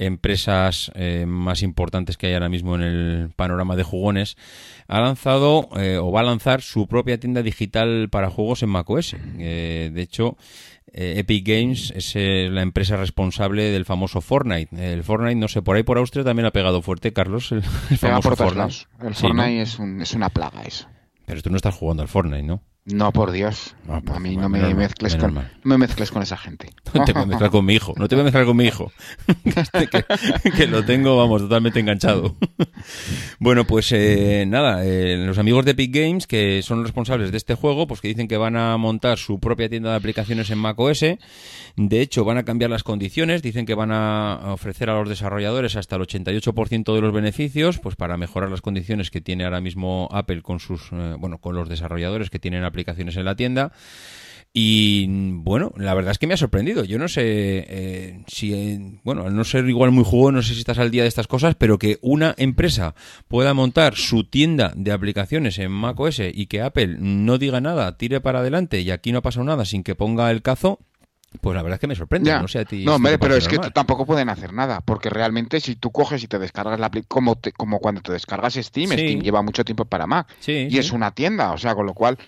empresas 0.00 0.90
eh, 0.94 1.26
más 1.26 1.62
importantes 1.62 2.16
que 2.16 2.28
hay 2.28 2.34
ahora 2.34 2.48
mismo 2.48 2.74
en 2.74 2.82
el 2.82 3.30
panorama 3.36 3.76
de 3.76 3.82
jugones, 3.82 4.36
ha 4.88 5.00
lanzado 5.00 5.68
eh, 5.76 5.98
o 5.98 6.10
va 6.10 6.20
a 6.20 6.24
lanzar 6.24 6.62
su 6.62 6.86
propia 6.86 7.20
tienda 7.20 7.42
digital 7.42 8.08
para 8.10 8.30
juegos 8.30 8.62
en 8.62 8.70
macOS. 8.70 9.14
Eh, 9.38 9.90
de 9.92 10.02
hecho, 10.02 10.38
eh, 10.92 11.14
Epic 11.18 11.46
Games 11.46 11.92
es 11.96 12.12
eh, 12.16 12.48
la 12.50 12.62
empresa 12.62 12.96
responsable 12.96 13.64
del 13.70 13.84
famoso 13.84 14.20
Fortnite. 14.20 14.92
El 14.92 15.04
Fortnite, 15.04 15.36
no 15.36 15.48
sé, 15.48 15.62
por 15.62 15.76
ahí 15.76 15.82
por 15.82 15.98
Austria 15.98 16.24
también 16.24 16.46
ha 16.46 16.50
pegado 16.52 16.82
fuerte, 16.82 17.12
Carlos, 17.12 17.52
el, 17.52 17.62
famoso 17.62 18.28
por 18.30 18.36
Fortnite. 18.36 18.86
El 19.06 19.14
Sí, 19.14 19.22
Fortnite 19.22 19.56
¿no? 19.56 19.62
es, 19.62 19.78
un- 19.78 20.00
es 20.02 20.12
una 20.14 20.28
plaga 20.30 20.62
eso. 20.62 20.88
Pero 21.26 21.42
tú 21.42 21.50
no 21.50 21.56
estás 21.56 21.74
jugando 21.74 22.02
al 22.02 22.08
Fortnite, 22.08 22.42
¿no? 22.42 22.62
No, 22.92 23.12
por 23.12 23.30
Dios. 23.30 23.74
Ah, 23.88 24.00
pues, 24.04 24.16
a 24.16 24.20
mí 24.20 24.36
no 24.36 24.48
me 24.48 24.74
mezcles 24.74 25.16
con, 25.16 25.34
no 25.34 25.42
me 25.64 25.78
mezcles 25.78 26.10
con 26.10 26.22
esa 26.22 26.36
gente. 26.36 26.70
No 26.92 27.04
te 27.04 27.12
voy 27.12 27.22
a 27.22 27.26
mezclar 27.26 27.50
con 27.50 27.64
mi 27.64 27.74
hijo, 27.74 27.94
no 27.96 28.08
te 28.08 28.16
voy 28.16 28.22
a 28.22 28.24
mezclar 28.24 28.44
con 28.44 28.56
mi 28.56 28.64
hijo. 28.64 28.92
Este 29.44 29.86
que, 29.88 30.04
que 30.56 30.66
lo 30.66 30.84
tengo, 30.84 31.16
vamos, 31.16 31.42
totalmente 31.42 31.80
enganchado. 31.80 32.36
Bueno, 33.38 33.64
pues 33.66 33.90
eh, 33.92 34.44
nada, 34.46 34.84
eh, 34.84 35.16
los 35.16 35.38
amigos 35.38 35.64
de 35.64 35.72
Epic 35.72 35.94
Games, 35.94 36.26
que 36.26 36.62
son 36.62 36.78
los 36.78 36.88
responsables 36.88 37.30
de 37.30 37.36
este 37.36 37.54
juego, 37.54 37.86
pues 37.86 38.00
que 38.00 38.08
dicen 38.08 38.28
que 38.28 38.36
van 38.36 38.56
a 38.56 38.76
montar 38.76 39.18
su 39.18 39.40
propia 39.40 39.68
tienda 39.68 39.90
de 39.90 39.96
aplicaciones 39.96 40.50
en 40.50 40.58
macOS. 40.58 41.04
De 41.76 42.00
hecho, 42.00 42.24
van 42.24 42.36
a 42.36 42.44
cambiar 42.44 42.70
las 42.70 42.82
condiciones, 42.82 43.42
dicen 43.42 43.64
que 43.64 43.74
van 43.74 43.92
a 43.92 44.52
ofrecer 44.52 44.90
a 44.90 44.94
los 44.98 45.08
desarrolladores 45.08 45.76
hasta 45.76 45.96
el 45.96 46.02
88% 46.02 46.94
de 46.94 47.00
los 47.00 47.12
beneficios, 47.12 47.78
pues 47.78 47.96
para 47.96 48.16
mejorar 48.16 48.50
las 48.50 48.60
condiciones 48.60 49.10
que 49.10 49.20
tiene 49.20 49.44
ahora 49.44 49.60
mismo 49.60 50.08
Apple 50.12 50.42
con 50.42 50.60
sus, 50.60 50.92
eh, 50.92 51.14
bueno, 51.18 51.38
con 51.38 51.54
los 51.54 51.68
desarrolladores 51.68 52.30
que 52.30 52.38
tienen 52.38 52.64
aplicaciones 52.64 52.79
en 52.88 53.24
la 53.24 53.36
tienda. 53.36 53.72
Y 54.52 55.06
bueno, 55.08 55.72
la 55.76 55.94
verdad 55.94 56.10
es 56.10 56.18
que 56.18 56.26
me 56.26 56.34
ha 56.34 56.36
sorprendido. 56.36 56.82
Yo 56.84 56.98
no 56.98 57.06
sé 57.06 57.22
eh, 57.68 58.24
si, 58.26 58.52
eh, 58.52 58.98
bueno, 59.04 59.22
al 59.26 59.36
no 59.36 59.44
ser 59.44 59.68
igual 59.68 59.92
muy 59.92 60.02
jugón, 60.04 60.34
no 60.34 60.42
sé 60.42 60.54
si 60.54 60.58
estás 60.60 60.78
al 60.80 60.90
día 60.90 61.02
de 61.02 61.08
estas 61.08 61.28
cosas, 61.28 61.54
pero 61.54 61.78
que 61.78 61.98
una 62.02 62.34
empresa 62.36 62.96
pueda 63.28 63.54
montar 63.54 63.94
su 63.94 64.24
tienda 64.24 64.72
de 64.74 64.90
aplicaciones 64.90 65.56
en 65.60 65.70
macOS 65.70 66.20
y 66.34 66.46
que 66.46 66.62
Apple 66.62 66.96
no 66.98 67.38
diga 67.38 67.60
nada, 67.60 67.96
tire 67.96 68.20
para 68.20 68.40
adelante 68.40 68.80
y 68.80 68.90
aquí 68.90 69.12
no 69.12 69.18
ha 69.18 69.22
pasado 69.22 69.44
nada 69.44 69.64
sin 69.64 69.84
que 69.84 69.94
ponga 69.94 70.28
el 70.32 70.42
cazo, 70.42 70.80
pues 71.40 71.54
la 71.54 71.62
verdad 71.62 71.76
es 71.76 71.80
que 71.80 71.86
me 71.86 71.94
sorprende. 71.94 72.30
Ya. 72.30 72.42
No 72.42 72.48
sé 72.48 72.58
a 72.58 72.64
ti. 72.64 72.84
No, 72.84 72.96
hombre, 72.96 73.20
pero 73.20 73.36
es 73.36 73.46
que 73.46 73.56
tampoco 73.72 74.04
pueden 74.04 74.30
hacer 74.30 74.52
nada, 74.52 74.80
porque 74.80 75.10
realmente 75.10 75.60
si 75.60 75.76
tú 75.76 75.92
coges 75.92 76.24
y 76.24 76.26
te 76.26 76.40
descargas 76.40 76.80
la 76.80 76.90
apli- 76.90 77.04
como 77.06 77.36
te- 77.36 77.52
como 77.52 77.78
cuando 77.78 78.00
te 78.00 78.10
descargas 78.10 78.54
Steam, 78.54 78.88
Sí. 78.88 78.94
Steam 78.94 79.20
lleva 79.20 79.42
mucho 79.42 79.64
tiempo 79.64 79.84
para 79.84 80.08
Mac 80.08 80.26
Sí, 80.40 80.66
y 80.68 80.70
sí. 80.72 80.78
es 80.78 80.90
una 80.90 81.12
tienda, 81.12 81.52
o 81.52 81.56
sea, 81.58 81.76
con 81.76 81.86
lo 81.86 81.94
cual 81.94 82.18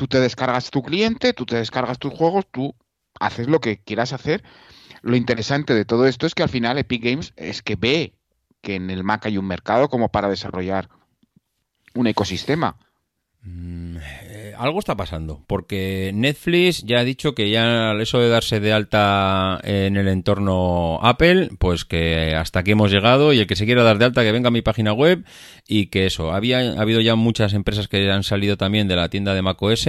tú 0.00 0.08
te 0.08 0.18
descargas 0.18 0.70
tu 0.70 0.82
cliente, 0.82 1.34
tú 1.34 1.44
te 1.44 1.56
descargas 1.56 1.98
tus 1.98 2.14
juegos, 2.14 2.46
tú 2.50 2.74
haces 3.20 3.48
lo 3.48 3.60
que 3.60 3.82
quieras 3.82 4.14
hacer. 4.14 4.42
Lo 5.02 5.14
interesante 5.14 5.74
de 5.74 5.84
todo 5.84 6.06
esto 6.06 6.24
es 6.24 6.34
que 6.34 6.42
al 6.42 6.48
final 6.48 6.78
Epic 6.78 7.04
Games 7.04 7.34
es 7.36 7.60
que 7.60 7.76
ve 7.76 8.14
que 8.62 8.76
en 8.76 8.88
el 8.88 9.04
Mac 9.04 9.26
hay 9.26 9.36
un 9.36 9.46
mercado 9.46 9.90
como 9.90 10.08
para 10.08 10.30
desarrollar 10.30 10.88
un 11.92 12.06
ecosistema. 12.06 12.78
Mm, 13.42 13.96
eh, 14.02 14.52
algo 14.58 14.80
está 14.80 14.96
pasando, 14.98 15.42
porque 15.46 16.10
Netflix 16.12 16.82
ya 16.84 16.98
ha 16.98 17.04
dicho 17.04 17.34
que 17.34 17.48
ya 17.48 17.92
eso 17.94 18.18
de 18.18 18.28
darse 18.28 18.60
de 18.60 18.74
alta 18.74 19.58
en 19.62 19.96
el 19.96 20.08
entorno 20.08 20.98
Apple, 21.02 21.48
pues 21.58 21.86
que 21.86 22.34
hasta 22.34 22.60
aquí 22.60 22.72
hemos 22.72 22.90
llegado 22.90 23.32
y 23.32 23.38
el 23.38 23.46
que 23.46 23.56
se 23.56 23.64
quiera 23.64 23.82
dar 23.82 23.96
de 23.96 24.04
alta 24.04 24.22
que 24.24 24.32
venga 24.32 24.48
a 24.48 24.50
mi 24.50 24.60
página 24.60 24.92
web 24.92 25.24
y 25.66 25.86
que 25.86 26.04
eso, 26.04 26.32
había 26.32 26.58
ha 26.58 26.82
habido 26.82 27.00
ya 27.00 27.14
muchas 27.14 27.54
empresas 27.54 27.88
que 27.88 28.10
han 28.10 28.24
salido 28.24 28.58
también 28.58 28.88
de 28.88 28.96
la 28.96 29.08
tienda 29.08 29.32
de 29.32 29.40
macOS 29.40 29.88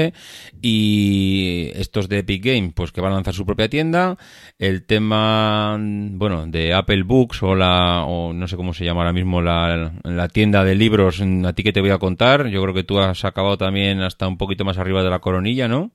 y 0.61 1.71
estos 1.73 2.07
de 2.07 2.19
Epic 2.19 2.45
Games, 2.45 2.71
pues 2.73 2.93
que 2.93 3.01
van 3.01 3.11
a 3.11 3.15
lanzar 3.15 3.33
su 3.33 3.45
propia 3.45 3.69
tienda, 3.69 4.17
el 4.59 4.85
tema, 4.85 5.77
bueno, 5.77 6.47
de 6.47 6.73
Apple 6.73 7.03
Books 7.03 7.43
o 7.43 7.55
la, 7.55 8.05
o 8.05 8.31
no 8.31 8.47
sé 8.47 8.55
cómo 8.55 8.73
se 8.73 8.85
llama 8.85 9.01
ahora 9.01 9.13
mismo 9.13 9.41
la, 9.41 9.91
la 10.03 10.29
tienda 10.29 10.63
de 10.63 10.75
libros, 10.75 11.21
a 11.21 11.53
ti 11.53 11.63
que 11.63 11.73
te 11.73 11.81
voy 11.81 11.89
a 11.89 11.97
contar, 11.97 12.47
yo 12.47 12.61
creo 12.61 12.73
que 12.73 12.83
tú 12.83 12.97
has 12.99 13.25
también 13.57 14.01
hasta 14.01 14.27
un 14.27 14.37
poquito 14.37 14.65
más 14.65 14.77
arriba 14.77 15.03
de 15.03 15.09
la 15.09 15.19
coronilla, 15.19 15.67
¿no? 15.67 15.91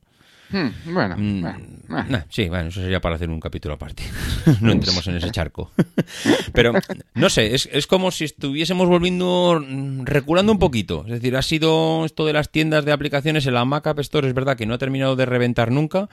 Hmm, 0.51 0.69
bueno, 0.93 1.17
Mm, 1.19 1.41
bueno, 1.41 1.59
bueno. 1.89 2.07
nah, 2.09 2.21
sí, 2.29 2.49
bueno, 2.49 2.69
eso 2.69 2.81
sería 2.81 3.01
para 3.01 3.17
hacer 3.17 3.29
un 3.31 3.41
capítulo 3.41 3.75
aparte. 3.75 4.03
no 4.61 4.73
entremos 4.73 5.07
en 5.09 5.17
ese 5.17 5.31
charco. 5.31 5.73
Pero, 6.53 6.73
no 7.15 7.29
sé, 7.31 7.55
es, 7.55 7.69
es 7.73 7.87
como 7.87 8.11
si 8.11 8.25
estuviésemos 8.25 8.89
volviendo, 8.89 9.61
mm, 9.61 10.05
reculando 10.05 10.53
un 10.53 10.59
poquito. 10.59 11.05
Es 11.07 11.13
decir, 11.15 11.37
ha 11.37 11.43
sido 11.43 12.05
esto 12.05 12.25
de 12.27 12.33
las 12.33 12.51
tiendas 12.51 12.85
de 12.85 12.93
aplicaciones 12.93 13.47
en 13.47 13.55
la 13.55 13.65
Mac 13.65 13.87
App 13.89 13.99
Store, 14.01 14.29
es 14.29 14.35
verdad 14.35 14.57
que 14.57 14.67
no 14.67 14.75
ha 14.75 14.79
terminado 14.79 15.17
de 15.17 15.27
reventar 15.27 15.71
nunca, 15.73 16.09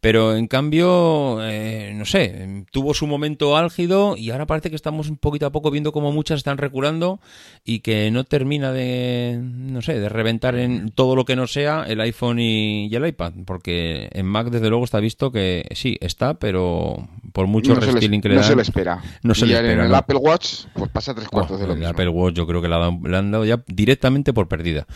pero 0.00 0.36
en 0.36 0.48
cambio, 0.48 1.38
eh, 1.42 1.92
no 1.94 2.04
sé, 2.04 2.64
tuvo 2.70 2.92
su 2.94 3.06
momento 3.06 3.56
álgido 3.56 4.16
y 4.16 4.30
ahora 4.30 4.46
parece 4.46 4.70
que 4.70 4.76
estamos 4.76 5.08
un 5.08 5.16
poquito 5.16 5.46
a 5.46 5.52
poco 5.52 5.70
viendo 5.70 5.92
como 5.92 6.12
muchas 6.12 6.38
están 6.38 6.58
reculando 6.58 7.20
y 7.64 7.80
que 7.80 8.10
no 8.10 8.24
termina 8.24 8.72
de, 8.72 9.40
no 9.42 9.80
sé, 9.82 9.98
de 9.98 10.08
reventar 10.08 10.56
en 10.56 10.90
todo 10.90 11.16
lo 11.16 11.24
que 11.24 11.36
no 11.36 11.46
sea 11.46 11.84
el 11.88 12.00
iPhone 12.00 12.38
y, 12.38 12.86
y 12.88 12.94
el 12.94 13.06
iPad, 13.06 13.32
porque 13.46 13.77
en 14.12 14.26
Mac 14.26 14.48
desde 14.48 14.68
luego 14.68 14.84
está 14.84 15.00
visto 15.00 15.30
que 15.30 15.66
sí, 15.74 15.96
está, 16.00 16.34
pero 16.34 17.08
por 17.32 17.46
mucho 17.46 17.74
no 17.74 17.80
restyling 17.80 18.20
que 18.20 18.28
le 18.28 18.34
no 18.36 18.40
dan. 18.40 18.50
se 18.50 18.56
le 18.56 18.62
espera. 18.62 19.02
No 19.22 19.34
se 19.34 19.46
y 19.46 19.48
le 19.48 19.58
en 19.58 19.64
espera, 19.64 19.84
el 19.84 19.90
¿no? 19.90 19.96
Apple 19.96 20.16
Watch, 20.18 20.64
pues 20.74 20.90
pasa 20.90 21.14
tres 21.14 21.28
cuartos 21.28 21.56
Oh, 21.56 21.60
de 21.60 21.66
lo 21.66 21.72
el 21.74 21.78
mismo. 21.80 21.90
Apple 21.92 22.08
Watch 22.08 22.34
yo 22.34 22.46
creo 22.46 22.60
que 22.62 22.68
le 22.68 23.16
han 23.16 23.30
dado 23.30 23.44
ya 23.44 23.62
directamente 23.66 24.32
por 24.32 24.48
perdida. 24.48 24.86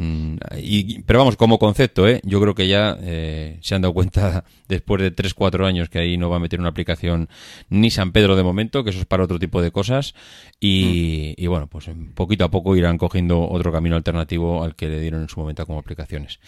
Mm, 0.00 0.36
y, 0.58 1.02
pero 1.02 1.18
vamos, 1.18 1.34
como 1.34 1.58
concepto, 1.58 2.06
¿eh? 2.06 2.20
yo 2.22 2.40
creo 2.40 2.54
que 2.54 2.68
ya 2.68 2.96
eh, 3.00 3.58
se 3.62 3.74
han 3.74 3.82
dado 3.82 3.92
cuenta 3.92 4.44
después 4.68 5.02
de 5.02 5.12
3-4 5.12 5.66
años 5.66 5.88
que 5.88 5.98
ahí 5.98 6.16
no 6.16 6.30
va 6.30 6.36
a 6.36 6.38
meter 6.38 6.60
una 6.60 6.68
aplicación 6.68 7.28
ni 7.68 7.90
San 7.90 8.12
Pedro 8.12 8.36
de 8.36 8.44
momento, 8.44 8.84
que 8.84 8.90
eso 8.90 9.00
es 9.00 9.06
para 9.06 9.24
otro 9.24 9.40
tipo 9.40 9.60
de 9.60 9.72
cosas. 9.72 10.14
Y, 10.60 11.34
y 11.36 11.48
bueno, 11.48 11.66
pues 11.66 11.90
poquito 12.14 12.44
a 12.44 12.50
poco 12.50 12.76
irán 12.76 12.96
cogiendo 12.96 13.48
otro 13.48 13.72
camino 13.72 13.96
alternativo 13.96 14.62
al 14.62 14.76
que 14.76 14.88
le 14.88 15.00
dieron 15.00 15.22
en 15.22 15.28
su 15.28 15.40
momento 15.40 15.66
como 15.66 15.80
aplicaciones. 15.80 16.38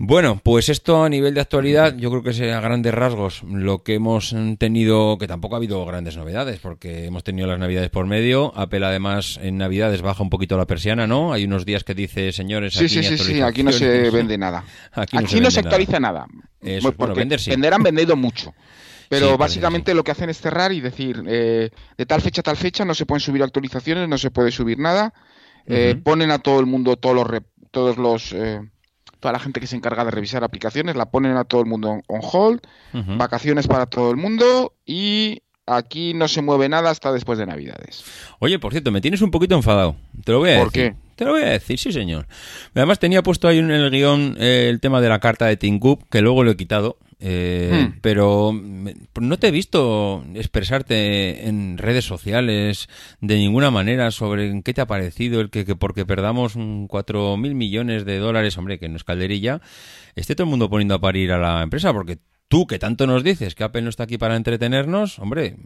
Bueno, 0.00 0.40
pues 0.44 0.68
esto 0.68 1.02
a 1.02 1.08
nivel 1.08 1.34
de 1.34 1.40
actualidad, 1.40 1.96
yo 1.96 2.08
creo 2.10 2.22
que 2.22 2.30
es 2.30 2.40
a 2.40 2.60
grandes 2.60 2.94
rasgos 2.94 3.42
lo 3.42 3.82
que 3.82 3.94
hemos 3.94 4.32
tenido, 4.56 5.18
que 5.18 5.26
tampoco 5.26 5.56
ha 5.56 5.58
habido 5.58 5.84
grandes 5.86 6.16
novedades, 6.16 6.60
porque 6.60 7.06
hemos 7.06 7.24
tenido 7.24 7.48
las 7.48 7.58
navidades 7.58 7.90
por 7.90 8.06
medio. 8.06 8.52
Apple 8.54 8.86
además 8.86 9.40
en 9.42 9.58
navidades 9.58 10.00
baja 10.00 10.22
un 10.22 10.30
poquito 10.30 10.56
la 10.56 10.66
persiana, 10.66 11.08
¿no? 11.08 11.32
Hay 11.32 11.44
unos 11.44 11.66
días 11.66 11.82
que 11.82 11.94
dice, 11.94 12.30
señores, 12.60 12.74
Sí, 12.74 12.84
aquí 12.84 12.88
sí, 13.08 13.16
sí, 13.18 13.24
sí, 13.34 13.40
aquí 13.42 13.62
no 13.62 13.72
se 13.72 13.84
actualizaciones". 13.84 14.12
vende 14.12 14.38
nada. 14.38 14.64
Aquí 14.92 15.16
Aquí, 15.16 15.40
no 15.40 15.50
se 15.50 15.62
no 15.62 15.68
actualiza 15.68 16.00
nada. 16.00 16.26
Eso, 16.60 16.82
Porque 16.82 16.96
bueno, 16.98 17.14
vender 17.14 17.40
sí. 17.40 17.50
Vender 17.50 17.74
han 17.74 17.82
vendido 17.84 18.16
mucho. 18.16 18.54
Pero 19.08 19.30
Sí, 19.30 19.36
básicamente 19.38 19.94
lo 19.94 20.04
que 20.04 20.10
hacen 20.10 20.28
es 20.28 20.38
cerrar 20.38 20.70
y 20.72 20.80
decir, 20.80 21.22
eh, 21.26 21.70
de 21.96 22.06
tal 22.06 22.20
fecha 22.20 22.40
a 22.40 22.44
tal 22.44 22.56
fecha 22.58 22.84
no 22.84 22.94
se 22.94 23.06
pueden 23.06 23.20
subir 23.20 23.42
actualizaciones, 23.42 24.06
no 24.08 24.18
se 24.18 24.30
puede 24.30 24.50
subir 24.50 24.78
nada. 24.78 25.14
Eh. 25.66 25.94
Ponen 26.02 26.30
a 26.30 26.38
todo 26.40 26.60
el 26.60 26.66
mundo, 26.66 26.96
todos 26.96 27.14
los, 27.14 27.40
todos 27.70 27.96
los, 27.96 28.32
eh, 28.32 28.60
toda 29.20 29.32
la 29.32 29.38
gente 29.38 29.60
que 29.60 29.66
se 29.66 29.76
encarga 29.76 30.04
de 30.04 30.10
revisar 30.10 30.44
aplicaciones, 30.44 30.94
la 30.96 31.06
ponen 31.10 31.36
a 31.36 31.44
todo 31.44 31.60
el 31.62 31.66
mundo 31.66 31.88
on, 31.90 32.02
on 32.06 32.20
hold, 32.22 32.60
vacaciones 33.16 33.66
para 33.66 33.86
todo 33.86 34.10
el 34.10 34.16
mundo 34.18 34.74
y 34.84 35.42
aquí 35.66 36.12
no 36.14 36.28
se 36.28 36.40
mueve 36.42 36.68
nada 36.68 36.90
hasta 36.90 37.10
después 37.12 37.38
de 37.38 37.46
Navidades. 37.46 38.04
Oye, 38.40 38.58
por 38.58 38.72
cierto, 38.72 38.90
me 38.92 39.00
tienes 39.00 39.20
un 39.22 39.30
poquito 39.30 39.54
enfadado. 39.54 39.96
Te 40.24 40.32
lo 40.32 40.38
voy 40.40 40.50
a 40.52 40.58
¿Por 40.58 40.70
decir. 40.72 40.92
qué? 40.92 41.07
Te 41.18 41.24
lo 41.24 41.32
voy 41.32 41.42
a 41.42 41.46
decir, 41.46 41.80
sí, 41.80 41.90
señor. 41.90 42.28
Además, 42.76 43.00
tenía 43.00 43.24
puesto 43.24 43.48
ahí 43.48 43.58
en 43.58 43.72
el 43.72 43.90
guion 43.90 44.36
eh, 44.38 44.68
el 44.70 44.78
tema 44.78 45.00
de 45.00 45.08
la 45.08 45.18
carta 45.18 45.46
de 45.46 45.56
Tim 45.56 45.80
Cook, 45.80 46.06
que 46.08 46.22
luego 46.22 46.44
lo 46.44 46.52
he 46.52 46.56
quitado. 46.56 46.96
eh, 47.18 47.88
Hmm. 47.88 47.98
Pero 48.00 48.52
no 48.52 49.38
te 49.40 49.48
he 49.48 49.50
visto 49.50 50.24
expresarte 50.34 51.48
en 51.48 51.76
redes 51.76 52.04
sociales 52.04 52.88
de 53.20 53.34
ninguna 53.36 53.72
manera 53.72 54.12
sobre 54.12 54.46
en 54.48 54.62
qué 54.62 54.72
te 54.72 54.80
ha 54.80 54.86
parecido 54.86 55.40
el 55.40 55.50
que, 55.50 55.64
que 55.64 55.74
porque 55.74 56.06
perdamos 56.06 56.54
mm, 56.54 56.84
cuatro 56.86 57.36
mil 57.36 57.56
millones 57.56 58.04
de 58.04 58.18
dólares, 58.18 58.56
hombre, 58.56 58.78
que 58.78 58.88
no 58.88 58.94
es 58.96 59.02
calderilla, 59.02 59.60
esté 60.14 60.36
todo 60.36 60.44
el 60.44 60.50
mundo 60.50 60.70
poniendo 60.70 60.94
a 60.94 61.00
parir 61.00 61.32
a 61.32 61.38
la 61.38 61.62
empresa, 61.64 61.92
porque 61.92 62.18
tú 62.46 62.68
que 62.68 62.78
tanto 62.78 63.08
nos 63.08 63.24
dices 63.24 63.56
que 63.56 63.64
Apple 63.64 63.82
no 63.82 63.90
está 63.90 64.04
aquí 64.04 64.18
para 64.18 64.36
entretenernos, 64.36 65.18
hombre, 65.18 65.56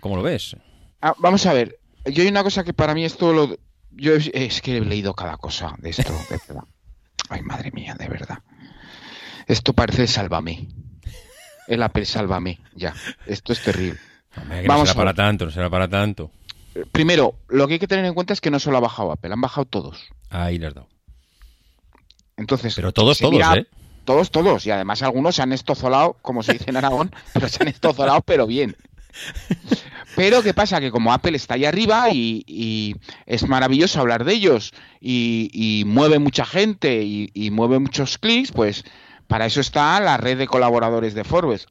¿cómo 0.00 0.16
lo 0.16 0.22
ves? 0.22 0.56
Ah, 1.02 1.14
vamos 1.18 1.44
a 1.44 1.52
ver, 1.52 1.78
yo 2.06 2.22
hay 2.22 2.28
una 2.30 2.42
cosa 2.42 2.64
que 2.64 2.72
para 2.72 2.94
mí 2.94 3.04
esto 3.04 3.34
lo... 3.34 3.58
Yo 3.94 4.14
es, 4.14 4.60
que 4.62 4.76
he 4.76 4.80
leído 4.80 5.14
cada 5.14 5.36
cosa 5.36 5.74
de 5.78 5.90
esto, 5.90 6.26
de 6.28 6.38
verdad. 6.46 6.64
Ay, 7.28 7.42
madre 7.42 7.70
mía, 7.72 7.94
de 7.98 8.08
verdad. 8.08 8.38
Esto 9.46 9.72
parece 9.72 10.06
Sálvame. 10.06 10.68
El 11.66 11.82
Apple 11.82 12.04
Sálvame, 12.04 12.60
ya. 12.74 12.94
Esto 13.26 13.52
es 13.52 13.62
terrible. 13.62 13.98
Hombre, 14.36 14.62
que 14.62 14.68
Vamos 14.68 14.88
no 14.88 14.92
será 14.92 14.96
para 15.04 15.14
tanto, 15.14 15.44
no 15.44 15.50
será 15.50 15.70
para 15.70 15.88
tanto. 15.88 16.30
Eh, 16.74 16.84
Primero, 16.90 17.34
lo 17.48 17.66
que 17.68 17.74
hay 17.74 17.78
que 17.78 17.86
tener 17.86 18.04
en 18.04 18.14
cuenta 18.14 18.32
es 18.32 18.40
que 18.40 18.50
no 18.50 18.58
solo 18.58 18.78
ha 18.78 18.80
bajado 18.80 19.12
Apple, 19.12 19.32
han 19.32 19.40
bajado 19.40 19.66
todos. 19.66 20.08
Ahí 20.30 20.58
le 20.58 20.68
has 20.68 20.74
dado. 20.74 20.88
Entonces, 22.36 22.74
Pero 22.74 22.92
todos, 22.92 23.18
todos, 23.18 23.32
mira- 23.32 23.56
¿eh? 23.56 23.66
Todos, 24.04 24.30
todos. 24.32 24.66
Y 24.66 24.70
además 24.72 25.02
algunos 25.02 25.36
se 25.36 25.42
han 25.42 25.52
estozolado, 25.52 26.14
como 26.22 26.42
se 26.42 26.54
dice 26.54 26.70
en 26.70 26.76
Aragón, 26.76 27.14
pero 27.34 27.48
se 27.48 27.62
han 27.62 27.68
estozolado, 27.68 28.20
pero 28.22 28.46
bien. 28.46 28.76
Pero 30.16 30.42
¿qué 30.42 30.52
pasa? 30.54 30.80
Que 30.80 30.90
como 30.90 31.12
Apple 31.12 31.36
está 31.36 31.54
ahí 31.54 31.64
arriba 31.64 32.10
y, 32.10 32.96
es 33.26 33.48
maravilloso 33.48 34.00
hablar 34.00 34.24
de 34.24 34.34
ellos 34.34 34.72
y, 35.00 35.50
y 35.52 35.84
mueve 35.84 36.18
mucha 36.18 36.44
gente 36.44 37.02
y, 37.02 37.30
y 37.34 37.50
mueve 37.50 37.78
muchos 37.78 38.18
clics, 38.18 38.52
pues 38.52 38.84
para 39.32 39.46
eso 39.46 39.62
está 39.62 39.98
la 40.00 40.18
red 40.18 40.36
de 40.36 40.46
colaboradores 40.46 41.14
de 41.14 41.24
Forbes, 41.24 41.66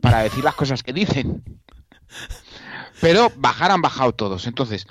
para 0.00 0.22
decir 0.22 0.42
las 0.42 0.54
cosas 0.54 0.82
que 0.82 0.94
dicen. 0.94 1.44
Pero 3.02 3.30
bajar 3.36 3.70
han 3.70 3.82
bajado 3.82 4.14
todos. 4.14 4.46
Entonces, 4.46 4.86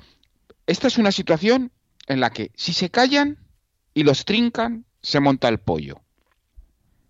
esta 0.67 0.85
es 0.85 0.99
una 0.99 1.11
situación 1.11 1.71
en 2.05 2.19
la 2.19 2.29
que 2.29 2.51
si 2.53 2.73
se 2.73 2.91
callan 2.91 3.39
y 3.95 4.03
los 4.03 4.23
trincan, 4.23 4.85
se 5.01 5.19
monta 5.19 5.49
el 5.49 5.57
pollo. 5.57 6.01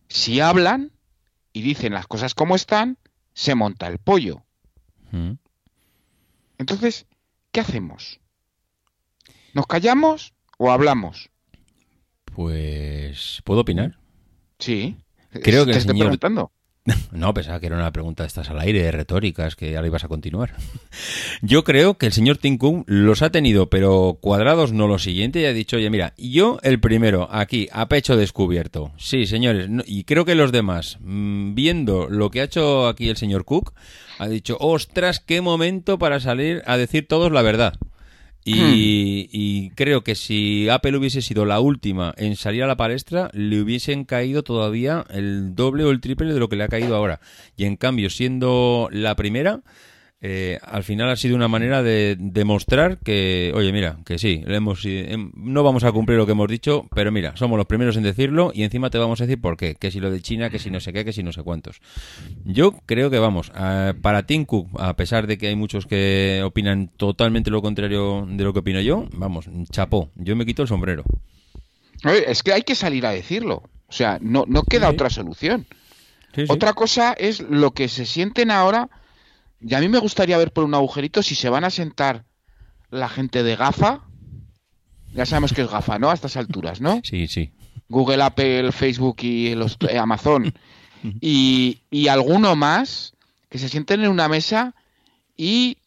Si 0.07 0.39
hablan 0.39 0.93
y 1.51 1.62
dicen 1.62 1.93
las 1.93 2.07
cosas 2.07 2.34
como 2.34 2.55
están, 2.55 2.98
se 3.34 3.53
monta 3.53 3.88
el 3.88 3.98
pollo. 4.00 4.46
Mm. 5.11 5.31
Entonces, 6.57 7.05
¿qué 7.51 7.59
hacemos? 7.61 8.19
¿Nos 9.53 9.67
callamos 9.67 10.33
o 10.57 10.71
hablamos? 10.71 11.29
Pues, 12.35 13.41
¿puedo 13.43 13.61
opinar? 13.61 13.97
Sí. 14.59 14.97
Creo 15.43 15.65
que 15.65 15.71
el 15.71 15.81
señor- 15.81 16.07
preguntando. 16.07 16.51
No, 17.12 17.34
pensaba 17.34 17.60
que 17.60 17.67
era 17.67 17.75
una 17.75 17.91
pregunta 17.91 18.24
de 18.24 18.27
estas 18.27 18.50
al 18.50 18.60
aire, 18.60 18.82
de 18.82 18.91
retóricas, 18.91 19.56
que 19.56 19.75
ahora 19.75 19.88
ibas 19.88 20.03
a 20.03 20.08
continuar. 20.08 20.56
Yo 21.41 21.63
creo 21.63 21.98
que 21.98 22.08
el 22.08 22.13
señor 22.13 22.38
Tim 22.38 22.58
los 22.86 23.22
ha 23.22 23.32
tenido, 23.32 23.70
pero 23.70 24.17
cuadrados 24.22 24.72
no 24.72 24.88
lo 24.88 25.00
siguiente, 25.00 25.41
y 25.41 25.46
ha 25.46 25.53
dicho, 25.53 25.77
oye, 25.77 25.89
mira, 25.89 26.13
yo 26.17 26.60
el 26.63 26.79
primero, 26.79 27.27
aquí, 27.32 27.67
a 27.72 27.88
pecho 27.88 28.17
descubierto. 28.17 28.91
Sí, 28.98 29.27
señores, 29.27 29.70
y 29.86 30.06
creo 30.06 30.25
que 30.25 30.36
los 30.36 30.51
demás, 30.51 30.98
mm, 31.01 31.53
viendo 31.53 32.08
lo 32.10 32.32
que 32.32 32.41
ha 32.41 32.46
hecho 32.46 32.88
aquí 32.88 33.10
el 33.10 33.17
señor 33.17 33.46
Cook, 33.46 33.74
ha 34.17 34.27
dicho, 34.27 34.58
ostras, 34.60 35.20
qué 35.20 35.41
momento 35.41 36.00
para 36.00 36.20
salir 36.20 36.63
a 36.65 36.77
decir 36.77 37.08
todos 37.08 37.32
la 37.32 37.41
verdad. 37.44 37.75
Y, 38.50 39.27
y 39.32 39.72
creo 39.72 40.04
que 40.04 40.16
si 40.16 40.70
Apple 40.70 40.98
hubiese 40.98 41.22
sido 41.22 41.46
la 41.46 41.60
última 41.60 42.13
en 42.18 42.38
salir 42.38 42.63
a 42.63 42.68
la 42.68 42.77
palestra, 42.77 43.30
le 43.34 43.60
hubiesen 43.62 44.06
caído 44.06 44.42
todavía 44.42 45.06
el 45.10 45.54
doble 45.54 45.84
o 45.84 45.92
el 45.92 46.00
triple 46.00 46.34
de 46.34 46.39
lo 46.39 46.48
que 46.48 46.56
le 46.56 46.63
ha 46.63 46.70
caído 46.70 46.96
ahora. 46.96 47.20
Y 47.58 47.66
en 47.66 47.75
cambio, 47.75 48.10
siendo 48.10 48.88
la 48.92 49.16
primera, 49.16 49.62
eh, 50.19 50.57
al 50.63 50.83
final 50.83 51.09
ha 51.09 51.15
sido 51.15 51.36
una 51.36 51.47
manera 51.47 51.83
de 51.83 52.15
demostrar 52.19 52.97
que, 53.00 53.51
oye, 53.55 53.71
mira, 53.71 54.00
que 54.05 54.17
sí, 54.17 54.43
le 54.47 54.57
hemos, 54.57 54.83
em, 54.86 55.31
no 55.36 55.62
vamos 55.63 55.83
a 55.83 55.91
cumplir 55.91 56.17
lo 56.17 56.25
que 56.25 56.31
hemos 56.31 56.47
dicho, 56.47 56.88
pero 56.95 57.12
mira, 57.12 57.36
somos 57.38 57.57
los 57.57 57.67
primeros 57.67 57.97
en 57.97 58.03
decirlo 58.03 58.51
y 58.53 58.63
encima 58.63 58.89
te 58.89 58.97
vamos 58.97 59.21
a 59.21 59.25
decir 59.25 59.39
por 59.39 59.57
qué, 59.57 59.75
que 59.75 59.91
si 59.91 60.00
lo 60.00 60.09
de 60.09 60.21
China, 60.21 60.50
que 60.50 60.57
si 60.59 60.71
no 60.71 60.79
sé 60.79 60.91
qué, 60.91 61.05
que 61.05 61.13
si 61.13 61.21
no 61.21 61.31
sé 61.31 61.43
cuántos. 61.43 61.79
Yo 62.45 62.71
creo 62.86 63.09
que 63.09 63.19
vamos, 63.19 63.51
eh, 63.59 63.93
para 64.01 64.24
Tim 64.25 64.45
Cook, 64.45 64.69
a 64.79 64.95
pesar 64.95 65.27
de 65.27 65.38
que 65.38 65.47
hay 65.50 65.55
muchos 65.55 65.86
que 65.86 66.41
opinan 66.43 66.89
totalmente 66.97 67.51
lo 67.51 67.62
contrario 67.62 68.25
de 68.27 68.43
lo 68.43 68.53
que 68.53 68.59
opino 68.59 68.81
yo, 68.81 69.05
vamos, 69.13 69.47
chapó, 69.71 70.09
yo 70.15 70.36
me 70.36 70.45
quito 70.45 70.63
el 70.63 70.67
sombrero. 70.67 71.03
Es 72.27 72.43
que 72.43 72.53
hay 72.53 72.62
que 72.62 72.75
salir 72.75 73.05
a 73.05 73.12
decirlo. 73.12 73.63
O 73.88 73.91
sea, 73.91 74.19
no, 74.21 74.45
no 74.47 74.63
queda 74.63 74.89
Sí. 74.89 74.93
otra 74.95 75.09
solución. 75.09 75.65
Sí, 76.36 76.45
sí. 76.45 76.47
Otra 76.50 76.74
cosa 76.74 77.13
es 77.13 77.39
lo 77.41 77.71
que 77.71 77.88
se 77.88 78.05
sienten 78.05 78.51
ahora. 78.51 78.89
Y 79.61 79.73
a 79.73 79.79
mí 79.79 79.89
me 79.89 79.99
gustaría 79.99 80.37
ver 80.37 80.51
por 80.53 80.63
un 80.63 80.73
agujerito 80.75 81.23
si 81.23 81.35
se 81.35 81.49
van 81.49 81.63
a 81.63 81.69
sentar 81.69 82.25
la 82.89 83.09
gente 83.09 83.43
de 83.43 83.55
GAFA. 83.55 84.03
Ya 85.13 85.25
sabemos 85.25 85.53
que 85.53 85.61
es 85.61 85.69
GAFA, 85.69 85.99
¿no? 85.99 86.09
A 86.09 86.13
estas 86.13 86.37
alturas, 86.37 86.81
¿no? 86.81 87.01
Sí, 87.03 87.27
sí. 87.27 87.51
Google, 87.89 88.21
Apple, 88.23 88.71
Facebook 88.71 89.17
y 89.21 89.55
los, 89.55 89.77
eh, 89.89 89.97
Amazon. 89.97 90.53
Y, 91.21 91.83
y 91.91 92.07
alguno 92.07 92.55
más 92.55 93.13
que 93.49 93.59
se 93.59 93.69
sienten 93.69 94.03
en 94.03 94.09
una 94.09 94.27
mesa 94.27 94.73
y... 95.37 95.77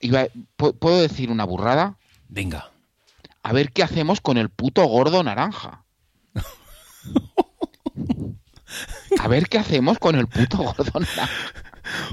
iba- 0.00 0.28
¿pu- 0.56 0.78
¿Puedo 0.78 1.00
decir 1.02 1.30
una 1.32 1.42
burrada? 1.44 1.98
Venga. 2.28 2.70
A 3.42 3.52
ver 3.52 3.72
qué 3.72 3.82
hacemos 3.82 4.20
con 4.20 4.38
el 4.38 4.50
puto 4.50 4.84
gordo 4.86 5.22
naranja. 5.24 5.84
A 9.18 9.26
ver 9.28 9.48
qué 9.48 9.58
hacemos 9.58 9.98
con 9.98 10.14
el 10.14 10.28
puto 10.28 10.58
gordo 10.58 11.00
naranja. 11.00 11.28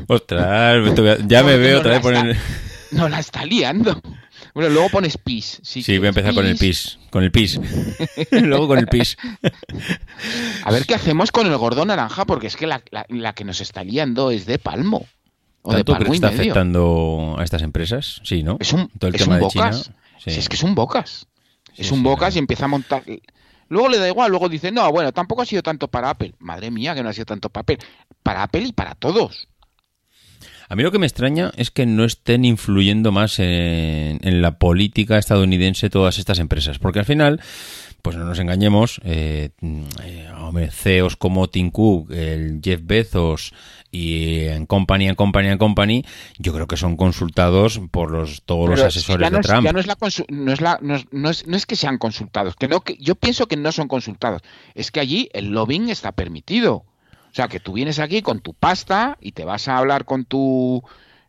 Ostras, 0.08 0.94
ya 1.28 1.44
me 1.44 1.54
No, 1.54 1.60
veo 1.60 1.74
no 1.74 1.80
otra 1.80 1.92
vez 1.94 2.02
poner... 2.02 2.38
No 2.92 3.10
la 3.10 3.20
está 3.20 3.46
liando. 3.46 4.00
Bueno, 4.54 4.70
luego 4.70 4.90
pones 4.90 5.18
pis. 5.18 5.60
si 5.64 5.84
Sí, 5.84 5.98
voy 5.98 6.06
a 6.08 6.10
empezar 6.10 6.34
con 6.34 6.46
el 6.46 6.56
pis, 6.56 6.98
con 7.10 7.24
el 7.24 7.32
pis. 7.32 7.60
Luego 8.32 8.68
con 8.70 8.78
el 8.78 8.88
pis. 8.88 9.18
A 10.64 10.72
ver 10.72 10.86
qué 10.86 10.96
hacemos 10.96 11.32
con 11.32 11.48
el 11.48 11.58
gordo 11.58 11.86
naranja, 11.86 12.26
porque 12.26 12.48
es 12.48 12.56
que 12.56 12.68
la, 12.68 12.82
la- 12.92 13.06
la 13.10 13.34
que 13.34 13.44
nos 13.44 13.60
está 13.60 13.84
liando 13.84 14.32
es 14.32 14.46
de 14.46 14.60
palmo. 14.60 15.06
O 15.62 15.72
de 15.72 15.78
¿Tanto 15.78 15.94
palmo 15.94 16.06
crees 16.06 16.10
que 16.12 16.16
está 16.28 16.30
medio. 16.30 16.42
afectando 16.52 17.36
a 17.38 17.44
estas 17.44 17.64
empresas? 17.64 18.22
Sí, 18.24 18.44
¿no? 18.44 18.58
Es 18.60 18.72
un, 18.72 18.88
Todo 19.00 19.10
el 19.10 19.16
es 19.16 19.22
tema 19.24 19.36
un 19.36 19.42
de 19.42 19.48
China. 19.50 19.66
bocas. 19.66 19.92
Sí. 20.24 20.32
Si 20.32 20.40
es 20.40 20.48
que 20.50 20.56
es 20.56 20.64
un 20.64 20.76
bocas. 20.76 21.28
Es 21.76 21.88
Sí, 21.88 21.94
un 21.94 22.00
sí, 22.00 22.04
bocas 22.06 22.36
y 22.36 22.40
empieza 22.40 22.66
a 22.66 22.68
montar. 22.70 23.04
Luego 23.68 23.90
le 23.90 23.98
da 23.98 24.08
igual, 24.08 24.30
luego 24.30 24.48
dice, 24.48 24.72
no, 24.72 24.90
bueno, 24.92 25.12
tampoco 25.12 25.42
ha 25.42 25.46
sido 25.46 25.64
tanto 25.64 25.88
para 25.90 26.12
Apple. 26.12 26.34
Madre 26.40 26.70
mía, 26.72 26.94
que 26.96 27.02
no 27.04 27.10
ha 27.10 27.14
sido 27.14 27.26
tanto 27.26 27.50
para 27.50 27.62
Apple. 27.64 27.80
Para 28.24 28.44
Apple 28.44 28.62
y 28.68 28.74
para 28.74 28.96
todos. 28.96 29.48
A 30.68 30.76
mí 30.76 30.84
lo 30.84 30.92
que 30.92 31.00
me 31.00 31.06
extraña 31.06 31.52
es 31.58 31.72
que 31.72 31.86
no 31.86 32.06
estén 32.06 32.46
influyendo 32.46 33.12
más 33.12 33.40
en, 33.40 34.20
en 34.22 34.42
la 34.42 34.58
política 34.58 35.18
estadounidense 35.18 35.90
todas 35.90 36.18
estas 36.18 36.40
empresas, 36.40 36.80
porque 36.80 37.00
al 37.00 37.06
final, 37.06 37.42
pues 38.02 38.16
no 38.18 38.26
nos 38.26 38.40
engañemos, 38.40 39.00
eh, 39.04 39.50
eh, 39.62 40.30
hombre, 40.40 40.72
CEOs 40.72 41.16
como 41.18 41.50
Tim 41.50 41.70
Cook, 41.72 42.12
el 42.12 42.62
Jeff 42.64 42.82
Bezos 42.84 43.54
y 43.92 44.46
en 44.46 44.66
Company, 44.66 45.08
en 45.08 45.16
Company, 45.16 45.50
en 45.50 45.58
Company, 45.58 46.04
yo 46.38 46.54
creo 46.54 46.68
que 46.68 46.78
son 46.78 46.98
consultados 46.98 47.80
por 47.92 48.12
los 48.12 48.44
todos 48.44 48.70
los 48.70 48.82
asesores 48.82 49.32
de 49.32 49.40
Trump. 49.40 49.72
no 49.72 49.80
es, 49.80 49.88
la 49.88 49.98
no, 50.30 50.52
es 50.52 50.62
la, 50.62 50.80
no, 50.82 51.30
es, 51.30 51.48
no 51.48 51.58
es 51.58 51.66
que 51.66 51.76
sean 51.76 51.98
consultados, 51.98 52.56
que 52.56 52.68
no 52.68 52.82
que 52.82 52.98
yo 52.98 53.16
pienso 53.16 53.48
que 53.48 53.58
no 53.58 53.72
son 53.72 53.88
consultados, 53.88 54.42
es 54.74 54.92
que 54.92 55.00
allí 55.00 55.30
el 55.34 55.50
lobbying 55.50 55.90
está 55.90 56.12
permitido. 56.12 56.86
O 57.36 57.38
sea, 57.38 57.50
que 57.50 57.60
tú 57.60 57.74
vienes 57.74 58.00
aquí 58.00 58.22
con 58.22 58.40
tu 58.40 58.54
pasta 58.54 59.18
y 59.20 59.34
te 59.34 59.44
vas 59.44 59.68
a 59.68 59.78
hablar 59.78 60.06
con 60.06 60.24
tu 60.24 60.82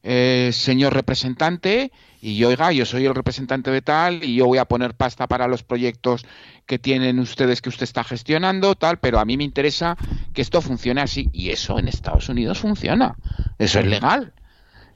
eh, 0.04 0.50
señor 0.52 0.94
representante 0.94 1.90
y 2.22 2.36
yo, 2.36 2.46
oiga, 2.46 2.70
yo 2.70 2.86
soy 2.86 3.06
el 3.06 3.14
representante 3.16 3.72
de 3.72 3.82
tal 3.82 4.22
y 4.22 4.36
yo 4.36 4.46
voy 4.46 4.58
a 4.58 4.66
poner 4.66 4.94
pasta 4.94 5.26
para 5.26 5.48
los 5.48 5.64
proyectos 5.64 6.24
que 6.64 6.78
tienen 6.78 7.18
ustedes 7.18 7.60
que 7.60 7.70
usted 7.70 7.82
está 7.82 8.04
gestionando, 8.04 8.76
tal, 8.76 8.98
pero 9.00 9.18
a 9.18 9.24
mí 9.24 9.36
me 9.36 9.42
interesa 9.42 9.96
que 10.32 10.42
esto 10.42 10.62
funcione 10.62 11.00
así 11.00 11.28
y 11.32 11.50
eso 11.50 11.76
en 11.76 11.88
Estados 11.88 12.28
Unidos 12.28 12.60
funciona. 12.60 13.16
Eso 13.58 13.80
es 13.80 13.86
legal. 13.86 14.32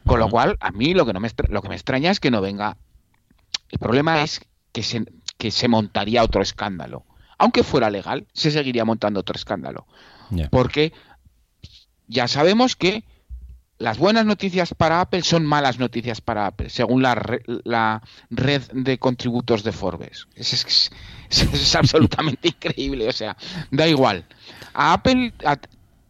Con 0.07 0.21
lo 0.21 0.29
cual, 0.29 0.59
a 0.61 0.71
mí 0.71 0.95
lo 0.95 1.07
que, 1.07 1.13
no 1.13 1.19
me, 1.19 1.31
lo 1.49 1.61
que 1.61 1.71
me 1.71 1.75
extraña 1.75 2.13
es 2.13 2.21
que 2.21 2.31
no 2.31 2.41
venga. 2.41 2.77
El 3.69 3.81
problema 3.81 4.23
es 4.23 4.43
que 4.71 4.85
se, 4.85 5.05
que 5.39 5.51
se 5.51 5.67
montaría 5.67 6.23
otro 6.23 6.41
escándalo. 6.41 7.05
Aunque 7.37 7.65
fuera 7.65 7.91
legal, 7.91 8.29
se 8.33 8.53
seguiría 8.53 8.85
montando 8.85 9.19
otro 9.19 9.35
escándalo. 9.35 9.89
Porque 10.51 10.93
ya 12.07 12.29
sabemos 12.29 12.77
que 12.77 13.05
las 13.81 13.97
buenas 13.99 14.27
noticias 14.27 14.75
para 14.75 15.01
Apple 15.01 15.23
son 15.23 15.47
malas 15.47 15.79
noticias 15.79 16.21
para 16.21 16.47
Apple, 16.47 16.69
según 16.69 17.03
la, 17.03 17.15
red 18.31 18.63
de 18.73 18.99
contributos 18.99 19.65
de 19.65 19.73
Forbes. 19.73 20.29
Es, 20.35 20.53
es, 21.31 21.75
absolutamente 21.75 22.49
increíble, 22.49 23.09
o 23.09 23.13
sea, 23.13 23.37
da 23.71 23.89
igual. 23.89 24.27
A 24.75 24.93
Apple, 24.93 25.33
a 25.47 25.59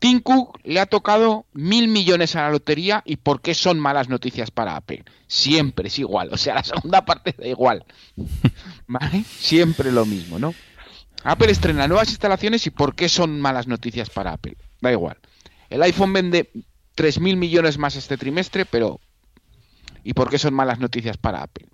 Tim 0.00 0.20
Cook 0.20 0.58
le 0.64 0.80
ha 0.80 0.86
tocado 0.86 1.46
mil 1.52 1.86
millones 1.86 2.34
a 2.34 2.42
la 2.42 2.50
lotería 2.50 3.02
y 3.04 3.16
¿por 3.16 3.40
qué 3.40 3.54
son 3.54 3.78
malas 3.78 4.08
noticias 4.08 4.50
para 4.50 4.74
Apple? 4.74 5.04
Siempre 5.28 5.88
es 5.88 5.98
igual, 6.00 6.30
o 6.32 6.36
sea, 6.36 6.56
la 6.56 6.64
segunda 6.64 7.04
parte 7.04 7.36
da 7.38 7.46
igual. 7.46 7.84
¿Vale? 8.88 9.22
Siempre 9.24 9.92
lo 9.92 10.04
mismo, 10.06 10.40
¿no? 10.40 10.54
Apple 11.22 11.50
estrena 11.50 11.86
nuevas 11.86 12.10
instalaciones 12.10 12.66
y 12.66 12.70
¿por 12.70 12.94
qué 12.94 13.08
son 13.08 13.40
malas 13.40 13.66
noticias 13.66 14.10
para 14.10 14.32
Apple? 14.32 14.56
Da 14.80 14.90
igual. 14.90 15.18
El 15.68 15.82
iPhone 15.82 16.12
vende 16.12 16.50
3.000 16.96 17.36
millones 17.36 17.78
más 17.78 17.96
este 17.96 18.16
trimestre, 18.16 18.64
pero 18.64 19.00
¿y 20.02 20.14
por 20.14 20.30
qué 20.30 20.38
son 20.38 20.54
malas 20.54 20.78
noticias 20.78 21.16
para 21.16 21.42
Apple? 21.42 21.66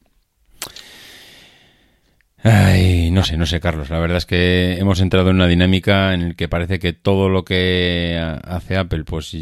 Ay, 2.48 3.10
no 3.10 3.24
sé, 3.24 3.36
no 3.36 3.44
sé, 3.44 3.58
Carlos. 3.58 3.90
La 3.90 3.98
verdad 3.98 4.18
es 4.18 4.26
que 4.26 4.78
hemos 4.78 5.00
entrado 5.00 5.30
en 5.30 5.36
una 5.36 5.48
dinámica 5.48 6.14
en 6.14 6.28
la 6.28 6.34
que 6.34 6.48
parece 6.48 6.78
que 6.78 6.92
todo 6.92 7.28
lo 7.28 7.44
que 7.44 8.16
hace 8.44 8.76
Apple, 8.76 9.02
pues, 9.02 9.34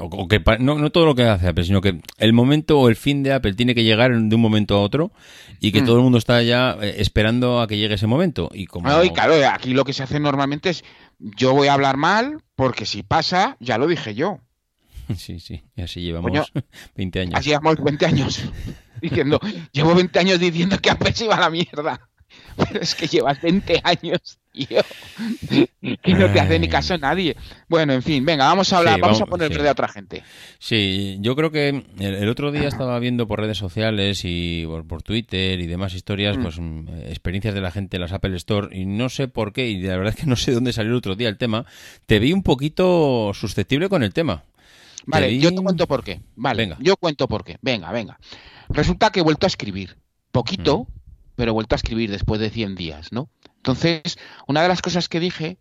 o, 0.00 0.26
que 0.26 0.42
no, 0.58 0.74
no, 0.74 0.90
todo 0.90 1.06
lo 1.06 1.14
que 1.14 1.22
hace 1.22 1.46
Apple, 1.46 1.62
sino 1.62 1.80
que 1.80 2.00
el 2.16 2.32
momento 2.32 2.80
o 2.80 2.88
el 2.88 2.96
fin 2.96 3.22
de 3.22 3.32
Apple 3.32 3.54
tiene 3.54 3.72
que 3.72 3.84
llegar 3.84 4.10
de 4.20 4.34
un 4.34 4.40
momento 4.40 4.74
a 4.74 4.80
otro 4.80 5.12
y 5.60 5.70
que 5.70 5.82
mm. 5.82 5.84
todo 5.84 5.96
el 5.98 6.02
mundo 6.02 6.18
está 6.18 6.42
ya 6.42 6.76
eh, 6.80 6.96
esperando 6.98 7.60
a 7.60 7.68
que 7.68 7.78
llegue 7.78 7.94
ese 7.94 8.08
momento. 8.08 8.50
Y 8.52 8.66
como... 8.66 8.88
claro, 9.12 9.34
aquí 9.52 9.72
lo 9.72 9.84
que 9.84 9.92
se 9.92 10.02
hace 10.02 10.18
normalmente 10.18 10.70
es 10.70 10.82
yo 11.20 11.54
voy 11.54 11.68
a 11.68 11.74
hablar 11.74 11.98
mal 11.98 12.42
porque 12.56 12.84
si 12.84 13.04
pasa, 13.04 13.56
ya 13.60 13.78
lo 13.78 13.86
dije 13.86 14.16
yo. 14.16 14.40
Sí, 15.16 15.40
sí, 15.40 15.62
y 15.74 15.82
así 15.82 16.00
llevamos 16.00 16.52
20 16.96 17.20
años. 17.20 17.34
Así 17.34 17.50
llevamos 17.50 17.82
20 17.82 18.06
años 18.06 18.42
diciendo, 19.00 19.40
llevo 19.72 19.94
20 19.94 20.18
años 20.18 20.40
diciendo 20.40 20.78
que 20.80 20.90
Apple 20.90 21.12
se 21.12 21.24
iba 21.24 21.36
a 21.36 21.40
la 21.40 21.50
mierda. 21.50 22.07
Pero 22.56 22.80
es 22.80 22.94
que 22.94 23.06
llevas 23.06 23.40
20 23.40 23.80
años, 23.84 24.38
tío, 24.52 24.80
que 26.02 26.14
no 26.14 26.32
te 26.32 26.40
hace 26.40 26.58
ni 26.58 26.68
caso 26.68 26.94
a 26.94 26.98
nadie. 26.98 27.36
Bueno, 27.68 27.92
en 27.92 28.02
fin, 28.02 28.24
venga, 28.24 28.46
vamos 28.46 28.72
a 28.72 28.78
hablar, 28.78 29.00
vamos, 29.00 29.20
a 29.20 29.26
poner 29.26 29.52
sí. 29.52 29.62
de 29.62 29.70
otra 29.70 29.88
gente. 29.88 30.22
Sí, 30.58 31.18
yo 31.20 31.36
creo 31.36 31.50
que 31.50 31.84
el, 31.98 32.28
otro 32.28 32.50
día 32.50 32.68
estaba 32.68 32.98
viendo 32.98 33.28
por 33.28 33.40
redes 33.40 33.58
sociales 33.58 34.22
y 34.24 34.66
por, 34.66 35.02
Twitter 35.02 35.60
y 35.60 35.66
demás 35.66 35.94
historias, 35.94 36.36
mm. 36.36 36.42
pues 36.42 36.58
mm, 36.58 36.88
experiencias 37.06 37.54
de 37.54 37.60
la 37.60 37.70
gente 37.70 37.96
en 37.96 38.02
las 38.02 38.12
Apple 38.12 38.36
Store 38.36 38.76
y 38.76 38.86
no 38.86 39.08
sé 39.08 39.28
por 39.28 39.52
qué, 39.52 39.68
y 39.68 39.80
la 39.80 39.96
verdad 39.96 40.14
es 40.14 40.20
que 40.20 40.26
no 40.26 40.36
sé 40.36 40.52
dónde 40.52 40.72
salió 40.72 40.90
el 40.90 40.98
otro 40.98 41.14
día 41.14 41.28
el 41.28 41.38
tema, 41.38 41.64
te 42.06 42.18
vi 42.18 42.32
un 42.32 42.42
poquito 42.42 43.32
susceptible 43.34 43.88
con 43.88 44.02
el 44.02 44.12
tema. 44.12 44.44
Vale, 45.06 45.38
yo 45.38 45.50
te 45.54 45.62
cuento 45.62 45.86
por 45.86 46.04
qué. 46.04 46.20
Vale, 46.36 46.64
venga. 46.64 46.76
yo 46.80 46.96
cuento 46.96 47.28
por 47.28 47.44
qué. 47.44 47.56
Venga, 47.62 47.90
venga. 47.92 48.18
Resulta 48.68 49.10
que 49.10 49.20
he 49.20 49.22
vuelto 49.22 49.46
a 49.46 49.48
escribir. 49.48 49.96
Poquito, 50.30 50.86
pero 51.38 51.52
he 51.52 51.54
vuelto 51.54 51.76
a 51.76 51.78
escribir 51.78 52.10
después 52.10 52.40
de 52.40 52.50
100 52.50 52.74
días, 52.74 53.12
¿no? 53.12 53.30
Entonces, 53.58 54.18
una 54.48 54.60
de 54.60 54.66
las 54.66 54.82
cosas 54.82 55.08
que 55.08 55.20
dije 55.20 55.58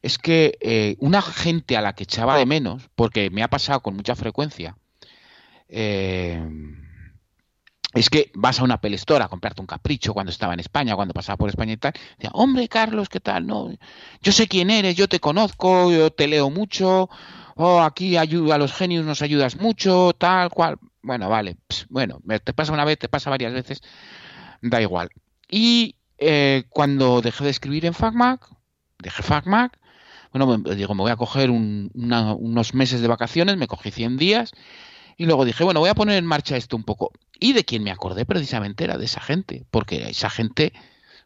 es 0.00 0.16
que 0.16 0.56
eh, 0.62 0.96
una 0.98 1.20
gente 1.20 1.76
a 1.76 1.82
la 1.82 1.94
que 1.94 2.04
echaba 2.04 2.38
de 2.38 2.46
menos, 2.46 2.88
porque 2.94 3.28
me 3.28 3.42
ha 3.42 3.48
pasado 3.48 3.80
con 3.80 3.94
mucha 3.96 4.14
frecuencia, 4.16 4.78
eh, 5.68 6.42
es 7.92 8.08
que 8.08 8.32
vas 8.34 8.58
a 8.58 8.64
una 8.64 8.74
Apple 8.76 8.96
a 9.20 9.28
comprarte 9.28 9.60
un 9.60 9.66
capricho 9.66 10.14
cuando 10.14 10.30
estaba 10.30 10.54
en 10.54 10.60
España, 10.60 10.96
cuando 10.96 11.12
pasaba 11.12 11.36
por 11.36 11.50
España 11.50 11.74
y 11.74 11.76
tal. 11.76 11.92
Decía, 12.16 12.30
hombre, 12.32 12.66
Carlos, 12.68 13.10
¿qué 13.10 13.20
tal? 13.20 13.46
No, 13.46 13.70
yo 14.22 14.32
sé 14.32 14.48
quién 14.48 14.70
eres, 14.70 14.96
yo 14.96 15.06
te 15.06 15.20
conozco, 15.20 15.92
yo 15.92 16.10
te 16.10 16.28
leo 16.28 16.48
mucho, 16.48 17.10
oh, 17.56 17.82
aquí 17.82 18.16
ayuda, 18.16 18.54
a 18.54 18.58
los 18.58 18.72
genios 18.72 19.04
nos 19.04 19.20
ayudas 19.20 19.56
mucho, 19.56 20.14
tal 20.16 20.48
cual. 20.48 20.78
Bueno, 21.02 21.28
vale, 21.28 21.58
bueno, 21.90 22.20
te 22.42 22.54
pasa 22.54 22.72
una 22.72 22.86
vez, 22.86 22.98
te 22.98 23.10
pasa 23.10 23.28
varias 23.28 23.52
veces, 23.52 23.82
da 24.64 24.80
igual. 24.82 25.10
Y 25.48 25.96
eh, 26.18 26.64
cuando 26.70 27.20
dejé 27.20 27.44
de 27.44 27.50
escribir 27.50 27.86
en 27.86 27.94
FacMac, 27.94 28.48
dejé 28.98 29.22
FacMac, 29.22 29.78
bueno, 30.32 30.56
digo, 30.58 30.94
me 30.94 31.02
voy 31.02 31.12
a 31.12 31.16
coger 31.16 31.50
unos 31.50 32.74
meses 32.74 33.00
de 33.00 33.08
vacaciones, 33.08 33.56
me 33.56 33.68
cogí 33.68 33.92
100 33.92 34.16
días 34.16 34.52
y 35.16 35.26
luego 35.26 35.44
dije, 35.44 35.62
bueno, 35.62 35.80
voy 35.80 35.90
a 35.90 35.94
poner 35.94 36.18
en 36.18 36.26
marcha 36.26 36.56
esto 36.56 36.76
un 36.76 36.82
poco. 36.82 37.12
Y 37.38 37.52
de 37.52 37.64
quien 37.64 37.84
me 37.84 37.92
acordé 37.92 38.26
precisamente 38.26 38.82
era 38.82 38.98
de 38.98 39.04
esa 39.04 39.20
gente, 39.20 39.64
porque 39.70 40.10
esa 40.10 40.30
gente, 40.30 40.72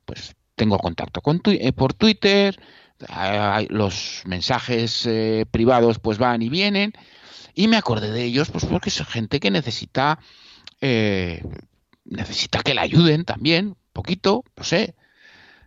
pues 0.05 0.37
tengo 0.57 0.79
contacto 0.79 1.23
con 1.23 1.41
eh, 1.47 1.73
por 1.73 1.95
Twitter, 1.95 2.61
los 3.71 4.23
mensajes 4.27 5.07
eh, 5.07 5.47
privados 5.51 6.01
pues 6.01 6.19
van 6.19 6.43
y 6.43 6.49
vienen 6.49 6.93
y 7.55 7.69
me 7.69 7.77
acordé 7.77 8.11
de 8.11 8.25
ellos 8.25 8.51
pues 8.51 8.65
porque 8.67 8.89
es 8.89 9.07
gente 9.07 9.39
que 9.39 9.53
necesita 9.53 10.19
eh, 10.81 11.43
necesita 12.09 12.63
que 12.63 12.75
la 12.75 12.83
ayuden 12.83 13.25
también 13.25 13.77
poquito 13.93 14.45
no 14.57 14.65
sé 14.65 14.95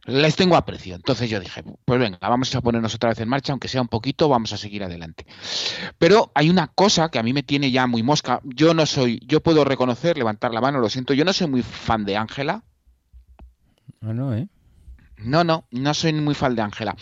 les 0.05 0.35
tengo 0.35 0.55
aprecio 0.55 0.95
entonces 0.95 1.29
yo 1.29 1.39
dije 1.39 1.63
pues 1.85 1.99
venga 1.99 2.17
vamos 2.21 2.53
a 2.55 2.61
ponernos 2.61 2.95
otra 2.95 3.09
vez 3.09 3.19
en 3.19 3.29
marcha 3.29 3.53
aunque 3.53 3.67
sea 3.67 3.81
un 3.81 3.87
poquito 3.87 4.29
vamos 4.29 4.51
a 4.53 4.57
seguir 4.57 4.83
adelante 4.83 5.25
pero 5.97 6.31
hay 6.33 6.49
una 6.49 6.67
cosa 6.67 7.09
que 7.09 7.19
a 7.19 7.23
mí 7.23 7.33
me 7.33 7.43
tiene 7.43 7.71
ya 7.71 7.85
muy 7.87 8.01
mosca 8.03 8.41
yo 8.43 8.73
no 8.73 8.85
soy 8.85 9.19
yo 9.25 9.41
puedo 9.41 9.63
reconocer 9.63 10.17
levantar 10.17 10.53
la 10.53 10.61
mano 10.61 10.79
lo 10.79 10.89
siento 10.89 11.13
yo 11.13 11.25
no 11.25 11.33
soy 11.33 11.47
muy 11.47 11.61
fan 11.61 12.05
de 12.05 12.17
Ángela 12.17 12.63
ah, 14.01 14.13
no 14.13 14.33
eh 14.33 14.47
no, 15.23 15.43
no, 15.43 15.65
no 15.71 15.93
soy 15.93 16.13
muy 16.13 16.35
fan 16.35 16.55
de 16.55 16.61
Ángela. 16.61 16.95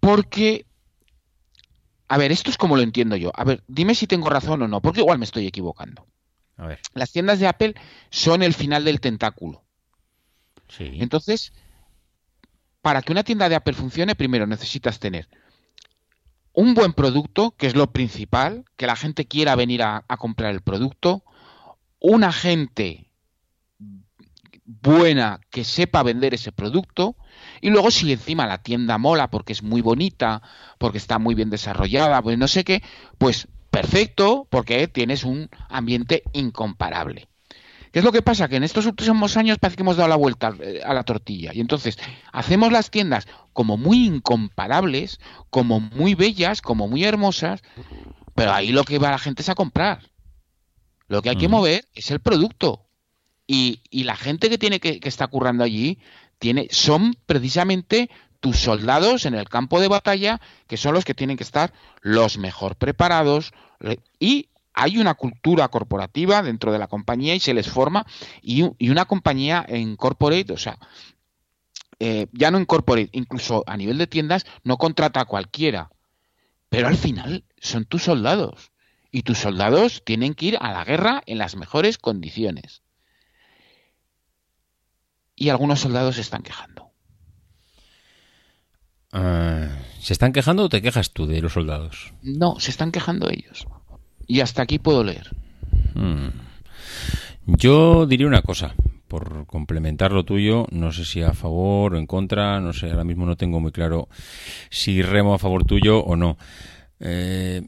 Porque, 0.00 0.66
a 2.08 2.18
ver, 2.18 2.32
esto 2.32 2.50
es 2.50 2.56
como 2.56 2.76
lo 2.76 2.82
entiendo 2.82 3.16
yo. 3.16 3.30
A 3.34 3.44
ver, 3.44 3.62
dime 3.66 3.94
si 3.94 4.06
tengo 4.06 4.28
razón 4.28 4.62
o 4.62 4.68
no, 4.68 4.80
porque 4.80 5.00
igual 5.00 5.18
me 5.18 5.24
estoy 5.24 5.46
equivocando. 5.46 6.06
A 6.58 6.66
ver. 6.66 6.80
Las 6.94 7.12
tiendas 7.12 7.38
de 7.38 7.46
Apple 7.46 7.74
son 8.10 8.42
el 8.42 8.52
final 8.52 8.84
del 8.84 9.00
tentáculo. 9.00 9.64
Sí. 10.68 10.98
Entonces, 11.00 11.52
para 12.82 13.00
que 13.00 13.12
una 13.12 13.24
tienda 13.24 13.48
de 13.48 13.54
Apple 13.54 13.74
funcione, 13.74 14.14
primero 14.14 14.46
necesitas 14.46 14.98
tener 14.98 15.28
un 16.52 16.74
buen 16.74 16.92
producto, 16.92 17.52
que 17.52 17.68
es 17.68 17.76
lo 17.76 17.92
principal, 17.92 18.64
que 18.76 18.86
la 18.86 18.96
gente 18.96 19.26
quiera 19.26 19.54
venir 19.54 19.82
a, 19.82 20.04
a 20.08 20.16
comprar 20.16 20.52
el 20.52 20.60
producto, 20.60 21.22
una 22.00 22.32
gente 22.32 23.08
buena 24.64 25.40
que 25.50 25.64
sepa 25.64 26.02
vender 26.02 26.34
ese 26.34 26.52
producto 26.52 27.16
y 27.60 27.70
luego 27.70 27.90
si 27.90 28.12
encima 28.12 28.46
la 28.46 28.58
tienda 28.58 28.98
mola 28.98 29.30
porque 29.30 29.52
es 29.52 29.62
muy 29.62 29.80
bonita, 29.80 30.42
porque 30.78 30.98
está 30.98 31.18
muy 31.18 31.34
bien 31.34 31.48
desarrollada, 31.48 32.20
pues 32.22 32.36
no 32.36 32.48
sé 32.48 32.64
qué, 32.64 32.82
pues 33.16 33.48
perfecto, 33.70 34.46
porque 34.50 34.88
tienes 34.88 35.24
un 35.24 35.48
ambiente 35.68 36.22
incomparable. 36.32 37.28
¿Qué 37.92 38.00
es 38.00 38.04
lo 38.04 38.12
que 38.12 38.22
pasa? 38.22 38.48
Que 38.48 38.56
en 38.56 38.64
estos 38.64 38.86
últimos 38.86 39.36
años 39.36 39.58
parece 39.58 39.76
que 39.76 39.82
hemos 39.82 39.96
dado 39.96 40.08
la 40.08 40.16
vuelta 40.16 40.54
eh, 40.60 40.80
a 40.84 40.92
la 40.92 41.04
tortilla. 41.04 41.52
Y 41.54 41.60
entonces 41.60 41.98
hacemos 42.32 42.70
las 42.70 42.90
tiendas 42.90 43.26
como 43.52 43.76
muy 43.76 44.06
incomparables, 44.06 45.20
como 45.50 45.80
muy 45.80 46.14
bellas, 46.14 46.60
como 46.60 46.86
muy 46.86 47.04
hermosas, 47.04 47.62
pero 48.34 48.52
ahí 48.52 48.72
lo 48.72 48.84
que 48.84 48.98
va 48.98 49.10
la 49.10 49.18
gente 49.18 49.42
es 49.42 49.48
a 49.48 49.54
comprar. 49.54 50.10
Lo 51.08 51.22
que 51.22 51.30
hay 51.30 51.36
que 51.36 51.48
mover 51.48 51.88
es 51.94 52.10
el 52.10 52.20
producto. 52.20 52.86
Y, 53.46 53.80
y, 53.88 54.04
la 54.04 54.14
gente 54.14 54.50
que 54.50 54.58
tiene 54.58 54.78
que, 54.78 55.00
que 55.00 55.08
está 55.08 55.26
currando 55.26 55.64
allí 55.64 55.98
tiene, 56.38 56.68
son 56.70 57.16
precisamente 57.24 58.10
tus 58.40 58.58
soldados 58.58 59.26
en 59.26 59.34
el 59.34 59.48
campo 59.48 59.80
de 59.80 59.88
batalla, 59.88 60.40
que 60.66 60.76
son 60.76 60.94
los 60.94 61.04
que 61.04 61.14
tienen 61.14 61.36
que 61.36 61.44
estar 61.44 61.72
los 62.02 62.38
mejor 62.38 62.76
preparados 62.76 63.52
y 64.18 64.48
hay 64.74 64.98
una 64.98 65.14
cultura 65.14 65.68
corporativa 65.68 66.42
dentro 66.42 66.72
de 66.72 66.78
la 66.78 66.86
compañía 66.86 67.34
y 67.34 67.40
se 67.40 67.54
les 67.54 67.68
forma 67.68 68.06
y, 68.42 68.62
una 68.88 69.06
compañía 69.06 69.64
en 69.66 69.96
corporate, 69.96 70.52
o 70.52 70.56
sea, 70.56 70.78
eh, 71.98 72.28
ya 72.32 72.52
no 72.52 72.60
incorpore, 72.60 73.08
incluso 73.12 73.64
a 73.66 73.76
nivel 73.76 73.98
de 73.98 74.06
tiendas, 74.06 74.46
no 74.62 74.76
contrata 74.76 75.20
a 75.20 75.24
cualquiera. 75.24 75.90
Pero 76.68 76.86
al 76.86 76.96
final 76.96 77.44
son 77.58 77.86
tus 77.86 78.04
soldados. 78.04 78.70
Y 79.10 79.22
tus 79.22 79.38
soldados 79.38 80.02
tienen 80.04 80.34
que 80.34 80.46
ir 80.46 80.58
a 80.60 80.70
la 80.70 80.84
guerra 80.84 81.22
en 81.26 81.38
las 81.38 81.56
mejores 81.56 81.98
condiciones. 81.98 82.82
Y 85.34 85.48
algunos 85.48 85.80
soldados 85.80 86.16
se 86.16 86.20
están 86.20 86.42
quejando. 86.42 86.87
Ah, 89.12 89.68
¿Se 90.00 90.12
están 90.12 90.32
quejando 90.32 90.64
o 90.64 90.68
te 90.68 90.82
quejas 90.82 91.12
tú 91.12 91.26
de 91.26 91.40
los 91.40 91.52
soldados? 91.54 92.12
No, 92.22 92.60
se 92.60 92.70
están 92.70 92.92
quejando 92.92 93.30
ellos. 93.30 93.66
Y 94.26 94.40
hasta 94.40 94.62
aquí 94.62 94.78
puedo 94.78 95.04
leer. 95.04 95.30
Hmm. 95.94 96.28
Yo 97.46 98.06
diría 98.06 98.26
una 98.26 98.42
cosa, 98.42 98.74
por 99.08 99.46
complementar 99.46 100.12
lo 100.12 100.24
tuyo, 100.24 100.66
no 100.70 100.92
sé 100.92 101.04
si 101.04 101.22
a 101.22 101.32
favor 101.32 101.94
o 101.94 101.98
en 101.98 102.06
contra, 102.06 102.60
no 102.60 102.74
sé, 102.74 102.90
ahora 102.90 103.04
mismo 103.04 103.24
no 103.24 103.36
tengo 103.36 103.58
muy 103.58 103.72
claro 103.72 104.08
si 104.70 105.00
remo 105.00 105.34
a 105.34 105.38
favor 105.38 105.64
tuyo 105.64 105.98
o 106.00 106.14
no. 106.14 106.36
Eh, 107.00 107.62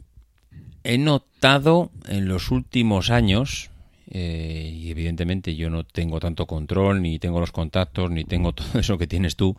he 0.85 0.99
notado 0.99 1.91
en 2.09 2.29
los 2.29 2.51
últimos 2.51 3.11
años, 3.11 3.71
eh, 4.11 4.71
y 4.75 4.91
evidentemente 4.91 5.57
yo 5.57 5.71
no 5.71 5.85
tengo 5.85 6.21
tanto 6.21 6.47
control, 6.47 7.01
ni 7.01 7.19
tengo 7.19 7.41
los 7.41 7.53
contactos, 7.53 8.11
ni 8.11 8.25
tengo 8.25 8.53
todo 8.55 8.79
eso 8.79 8.99
que 8.99 9.07
tienes 9.07 9.37
tú, 9.37 9.57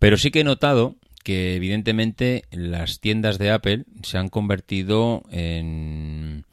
pero 0.00 0.16
sí 0.16 0.32
que 0.32 0.40
he 0.40 0.44
notado 0.44 0.96
que 1.24 1.56
evidentemente 1.56 2.44
las 2.52 3.00
tiendas 3.00 3.38
de 3.38 3.50
Apple 3.50 3.84
se 4.02 4.18
han 4.18 4.28
convertido 4.28 5.24
en 5.30 6.44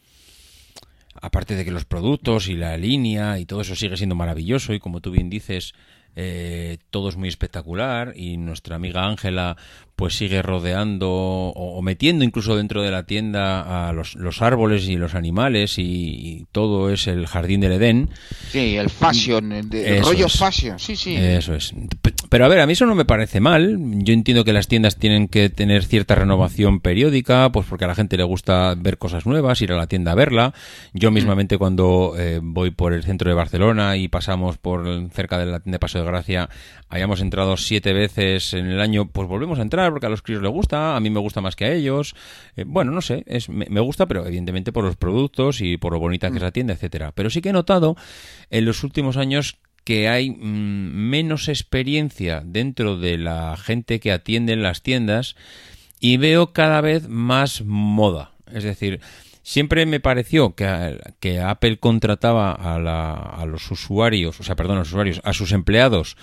aparte 1.22 1.56
de 1.56 1.64
que 1.64 1.72
los 1.72 1.86
productos 1.86 2.48
y 2.48 2.56
la 2.56 2.78
línea 2.78 3.38
y 3.38 3.46
todo 3.46 3.62
eso 3.62 3.76
sigue 3.76 3.98
siendo 3.98 4.16
maravilloso 4.16 4.74
y 4.74 4.80
como 4.80 5.02
tú 5.02 5.12
bien 5.12 5.30
dices, 5.30 5.74
eh, 6.16 6.78
todo 6.90 7.10
es 7.10 7.16
muy 7.16 7.30
espectacular 7.30 8.14
y 8.18 8.38
nuestra 8.38 8.76
amiga 8.76 9.06
Ángela 9.08 9.56
pues 9.96 10.16
sigue 10.16 10.42
rodeando 10.42 11.10
o, 11.10 11.80
metiendo 11.84 12.26
incluso 12.26 12.56
dentro 12.56 12.82
de 12.82 12.90
la 12.90 13.04
tienda 13.04 13.88
a 13.88 13.94
los, 13.94 14.42
árboles 14.42 14.90
y 14.90 14.96
los 14.96 15.14
animales 15.14 15.76
y, 15.78 16.48
todo 16.52 16.90
es 16.90 17.06
el 17.08 17.28
jardín 17.28 17.62
del 17.62 17.74
Edén. 17.74 18.10
Sí, 18.52 18.78
el 18.78 18.90
fashion, 18.90 19.52
el, 19.52 20.04
rollo 20.04 20.28
fashion, 20.28 20.80
sí, 20.80 20.96
sí. 20.96 21.16
Eso 21.16 21.54
es. 21.54 21.74
Pero 22.32 22.46
a 22.46 22.48
ver, 22.48 22.62
a 22.62 22.66
mí 22.66 22.72
eso 22.72 22.86
no 22.86 22.96
me 22.96 23.04
parece 23.04 23.42
mal. 23.42 23.78
Yo 23.78 24.14
entiendo 24.14 24.46
que 24.46 24.54
las 24.54 24.70
tiendas 24.70 24.96
tienen 24.96 25.28
que 25.28 25.50
tener 25.50 25.84
cierta 25.84 26.16
renovación 26.16 26.80
periódica, 26.80 27.52
pues 27.52 27.68
porque 27.68 27.84
a 27.84 27.90
la 27.90 27.96
gente 27.96 28.16
le 28.16 28.24
gusta 28.24 28.74
ver 28.78 28.98
cosas 28.98 29.26
nuevas, 29.26 29.62
ir 29.62 29.74
a 29.74 29.76
la 29.76 29.88
tienda 29.88 30.14
a 30.14 30.16
verla. 30.16 30.54
Yo 30.94 31.12
mm. 31.12 31.14
mismamente 31.14 31.58
cuando 31.58 32.14
eh, 32.18 32.40
voy 32.42 32.72
por 32.72 32.94
el 32.94 33.04
centro 33.04 33.30
de 33.30 33.36
Barcelona 33.36 33.98
y 33.98 34.08
pasamos 34.08 34.58
por 34.58 35.10
cerca 35.12 35.40
de 35.40 35.48
la 35.48 35.60
tienda 35.60 35.76
de 35.76 35.80
Paso 35.80 36.00
de 36.00 36.06
Gracia, 36.06 36.50
hayamos 36.88 37.20
entrado 37.20 37.58
siete 37.58 37.92
veces 37.92 38.54
en 38.54 38.68
el 38.68 38.80
año, 38.80 39.10
pues 39.10 39.28
volvemos 39.28 39.60
a 39.60 39.64
entrar 39.64 39.92
porque 39.92 40.06
a 40.06 40.10
los 40.10 40.22
críos 40.22 40.42
les 40.42 40.52
gusta, 40.54 40.96
a 40.96 41.02
mí 41.02 41.10
me 41.10 41.20
gusta 41.20 41.42
más 41.42 41.58
que 41.58 41.66
a 41.66 41.74
ellos. 41.74 42.16
Eh, 42.56 42.64
bueno, 42.66 42.94
no 42.94 43.02
sé, 43.02 43.26
es, 43.28 43.50
me, 43.50 43.82
gusta, 43.82 44.06
pero 44.06 44.26
evidentemente 44.26 44.72
por 44.72 44.86
los 44.86 44.96
productos 44.96 45.60
y 45.60 45.76
por 45.76 45.92
lo 45.92 46.00
bonita 46.00 46.30
que 46.30 46.38
es 46.38 46.44
la 46.44 46.52
tienda, 46.52 46.76
etcétera. 46.76 47.12
Pero 47.14 47.30
sí 47.30 47.42
que 47.42 47.50
he 47.50 47.54
notado 47.54 47.98
en 48.50 48.64
los 48.64 48.86
últimos 48.86 49.18
años 49.18 49.60
que 49.84 50.10
hay 50.10 50.32
mm, 50.32 51.10
menos 51.10 51.48
experiencia 51.48 52.42
dentro 52.46 52.98
de 52.98 53.18
la 53.18 53.58
gente 53.58 54.00
que 54.00 54.12
atiende 54.12 54.54
en 54.54 54.64
las 54.64 54.82
tiendas 54.82 55.36
y 56.00 56.18
veo 56.18 56.54
cada 56.54 56.82
vez 56.82 57.08
más 57.08 57.64
moda. 57.64 58.32
Es 58.52 58.64
decir, 58.64 59.02
siempre 59.44 59.86
me 59.86 60.00
pareció 60.00 60.56
que, 60.56 61.00
que 61.20 61.40
Apple 61.40 61.78
contrataba 61.78 62.52
a, 62.52 62.80
la, 62.80 63.14
a, 63.14 63.46
los 63.46 63.70
usuarios, 63.72 64.40
o 64.40 64.44
sea, 64.44 64.56
perdón, 64.56 64.78
a 64.78 64.80
los 64.80 64.90
usuarios, 64.90 65.22
a 65.24 65.34
sus 65.34 65.52
empleados 65.52 66.18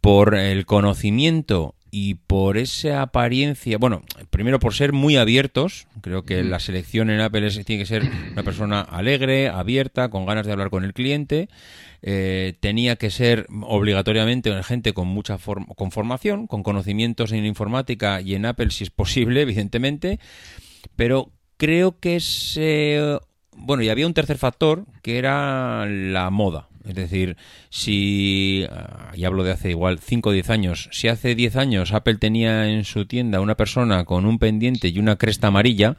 por 0.00 0.34
el 0.34 0.64
conocimiento 0.66 1.74
y 1.90 2.14
por 2.14 2.56
esa 2.56 3.02
apariencia, 3.02 3.76
bueno, 3.78 4.02
primero 4.30 4.60
por 4.60 4.74
ser 4.74 4.92
muy 4.92 5.16
abiertos, 5.16 5.86
creo 6.02 6.24
que 6.24 6.44
la 6.44 6.60
selección 6.60 7.10
en 7.10 7.20
Apple 7.20 7.50
tiene 7.64 7.82
que 7.82 7.86
ser 7.86 8.08
una 8.32 8.42
persona 8.44 8.80
alegre, 8.80 9.48
abierta, 9.48 10.08
con 10.08 10.24
ganas 10.24 10.46
de 10.46 10.52
hablar 10.52 10.70
con 10.70 10.84
el 10.84 10.94
cliente, 10.94 11.48
eh, 12.02 12.54
tenía 12.60 12.96
que 12.96 13.10
ser 13.10 13.46
obligatoriamente 13.62 14.50
gente 14.62 14.94
con 14.94 15.08
mucha 15.08 15.38
con 15.38 15.90
formación, 15.90 16.46
con 16.46 16.62
conocimientos 16.62 17.32
en 17.32 17.44
informática 17.44 18.20
y 18.20 18.34
en 18.34 18.46
Apple 18.46 18.70
si 18.70 18.84
es 18.84 18.90
posible, 18.90 19.42
evidentemente, 19.42 20.18
pero 20.96 21.30
creo 21.56 21.98
que 22.00 22.16
es... 22.16 22.58
bueno, 23.56 23.82
y 23.82 23.90
había 23.90 24.06
un 24.06 24.14
tercer 24.14 24.38
factor 24.38 24.86
que 25.02 25.18
era 25.18 25.86
la 25.86 26.30
moda. 26.30 26.69
Es 26.84 26.94
decir, 26.94 27.36
si, 27.68 28.64
ah, 28.70 29.12
y 29.14 29.24
hablo 29.24 29.44
de 29.44 29.52
hace 29.52 29.70
igual 29.70 29.98
5 29.98 30.30
o 30.30 30.32
10 30.32 30.50
años, 30.50 30.88
si 30.92 31.08
hace 31.08 31.34
10 31.34 31.56
años 31.56 31.92
Apple 31.92 32.16
tenía 32.16 32.68
en 32.68 32.84
su 32.84 33.06
tienda 33.06 33.40
una 33.40 33.56
persona 33.56 34.04
con 34.04 34.24
un 34.24 34.38
pendiente 34.38 34.88
y 34.88 34.98
una 34.98 35.16
cresta 35.16 35.48
amarilla, 35.48 35.96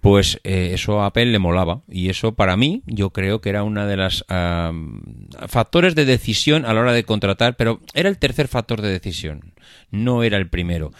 pues 0.00 0.40
eh, 0.44 0.70
eso 0.72 1.02
a 1.02 1.06
Apple 1.06 1.26
le 1.26 1.38
molaba. 1.38 1.82
Y 1.88 2.08
eso 2.08 2.34
para 2.34 2.56
mí, 2.56 2.82
yo 2.86 3.10
creo 3.10 3.40
que 3.40 3.50
era 3.50 3.62
una 3.62 3.86
de 3.86 3.96
las 3.96 4.24
factores 5.48 5.94
de 5.94 6.04
decisión 6.04 6.64
a 6.64 6.74
la 6.74 6.80
hora 6.80 6.92
de 6.92 7.04
contratar, 7.04 7.56
pero 7.56 7.80
era 7.94 8.08
el 8.08 8.18
tercer 8.18 8.48
factor 8.48 8.82
de 8.82 8.90
decisión, 8.90 9.52
no 9.90 10.22
era 10.22 10.38
el 10.38 10.48
primero. 10.48 10.92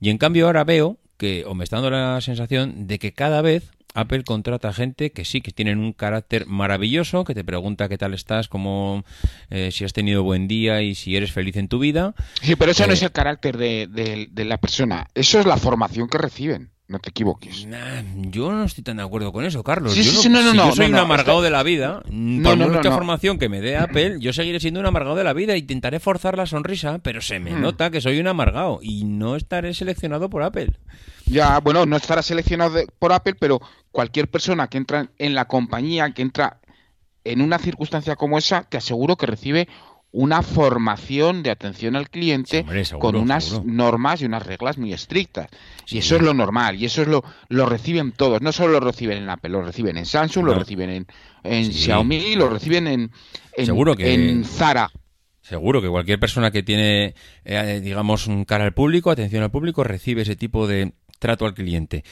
Y 0.00 0.10
en 0.10 0.18
cambio 0.18 0.46
ahora 0.46 0.64
veo 0.64 0.98
que, 1.16 1.44
o 1.46 1.54
me 1.54 1.64
está 1.64 1.76
dando 1.76 1.90
la 1.90 2.20
sensación 2.20 2.86
de 2.86 2.98
que 2.98 3.12
cada 3.12 3.42
vez 3.42 3.70
Apple 3.94 4.24
contrata 4.24 4.72
gente 4.72 5.12
que 5.12 5.24
sí, 5.24 5.40
que 5.40 5.52
tienen 5.52 5.78
un 5.78 5.92
carácter 5.92 6.46
maravilloso, 6.46 7.24
que 7.24 7.34
te 7.34 7.44
pregunta 7.44 7.88
qué 7.88 7.98
tal 7.98 8.14
estás, 8.14 8.48
cómo, 8.48 9.04
eh, 9.50 9.70
si 9.72 9.84
has 9.84 9.92
tenido 9.92 10.22
buen 10.22 10.48
día 10.48 10.82
y 10.82 10.94
si 10.94 11.16
eres 11.16 11.32
feliz 11.32 11.56
en 11.56 11.68
tu 11.68 11.78
vida. 11.78 12.14
Sí, 12.40 12.56
pero 12.56 12.72
eso 12.72 12.86
no 12.86 12.92
eh, 12.92 12.94
es 12.94 13.02
el 13.02 13.12
carácter 13.12 13.56
de, 13.56 14.28
la 14.34 14.58
persona, 14.58 15.08
eso 15.14 15.40
es 15.40 15.46
la 15.46 15.56
formación 15.56 16.08
que 16.08 16.18
reciben. 16.18 16.70
No 16.88 16.98
te 16.98 17.08
equivoques. 17.08 17.66
yo 18.14 18.52
no 18.52 18.64
estoy 18.64 18.84
tan 18.84 18.98
de 18.98 19.02
acuerdo 19.02 19.32
con 19.32 19.46
eso, 19.46 19.62
Carlos. 19.62 19.94
yo 19.94 20.28
no, 20.28 20.74
soy 20.74 20.86
un 20.90 20.96
amargado 20.96 21.40
de 21.40 21.48
la 21.48 21.62
vida, 21.62 22.02
por 22.02 22.56
mucha 22.58 22.92
formación 22.92 23.38
que 23.38 23.48
me 23.48 23.62
dé 23.62 23.78
Apple, 23.78 24.16
yo 24.18 24.34
seguiré 24.34 24.60
siendo 24.60 24.80
un 24.80 24.84
amargado 24.84 25.16
de 25.16 25.24
la 25.24 25.32
vida. 25.32 25.56
Intentaré 25.56 26.00
forzar 26.00 26.36
la 26.36 26.44
sonrisa, 26.44 26.98
pero 26.98 27.22
se 27.22 27.38
me 27.38 27.52
hmm. 27.52 27.62
nota 27.62 27.90
que 27.90 28.02
soy 28.02 28.20
un 28.20 28.26
amargado 28.26 28.80
y 28.82 29.04
no 29.04 29.36
estaré 29.36 29.72
seleccionado 29.72 30.28
por 30.28 30.42
Apple. 30.42 30.72
Ya, 31.32 31.60
bueno, 31.60 31.86
no 31.86 31.96
estará 31.96 32.22
seleccionado 32.22 32.78
por 32.98 33.12
Apple, 33.12 33.36
pero 33.38 33.60
cualquier 33.90 34.30
persona 34.30 34.68
que 34.68 34.76
entra 34.76 35.08
en 35.18 35.34
la 35.34 35.46
compañía, 35.46 36.10
que 36.10 36.20
entra 36.20 36.60
en 37.24 37.40
una 37.40 37.58
circunstancia 37.58 38.16
como 38.16 38.36
esa, 38.36 38.64
te 38.64 38.76
aseguro 38.76 39.16
que 39.16 39.26
recibe 39.26 39.66
una 40.10 40.42
formación 40.42 41.42
de 41.42 41.50
atención 41.50 41.96
al 41.96 42.10
cliente 42.10 42.66
con 42.98 43.16
unas 43.16 43.64
normas 43.64 44.20
y 44.20 44.26
unas 44.26 44.44
reglas 44.44 44.76
muy 44.76 44.92
estrictas. 44.92 45.48
Y 45.88 45.98
eso 45.98 46.16
es 46.16 46.22
lo 46.22 46.34
normal, 46.34 46.76
y 46.76 46.84
eso 46.84 47.00
es 47.00 47.08
lo, 47.08 47.24
lo 47.48 47.64
reciben 47.64 48.12
todos. 48.12 48.42
No 48.42 48.52
solo 48.52 48.74
lo 48.74 48.80
reciben 48.80 49.16
en 49.16 49.30
Apple, 49.30 49.50
lo 49.50 49.62
reciben 49.62 49.96
en 49.96 50.04
Samsung, 50.04 50.44
lo 50.44 50.54
reciben 50.54 50.90
en, 50.90 51.06
en 51.44 51.72
Xiaomi, 51.72 52.34
lo 52.34 52.50
reciben 52.50 52.86
en, 52.86 53.10
Seguro 53.56 53.96
que... 53.96 54.12
en 54.12 54.44
Zara. 54.44 54.90
Seguro 55.40 55.82
que 55.82 55.88
cualquier 55.88 56.20
persona 56.20 56.52
que 56.52 56.62
tiene, 56.62 57.14
eh, 57.44 57.80
digamos, 57.82 58.28
un 58.28 58.44
cara 58.44 58.64
al 58.64 58.74
público, 58.74 59.10
atención 59.10 59.42
al 59.42 59.50
público, 59.50 59.82
recibe 59.82 60.22
ese 60.22 60.36
tipo 60.36 60.68
de, 60.68 60.92
trato 61.22 61.46
al 61.46 61.54
cliente. 61.54 62.02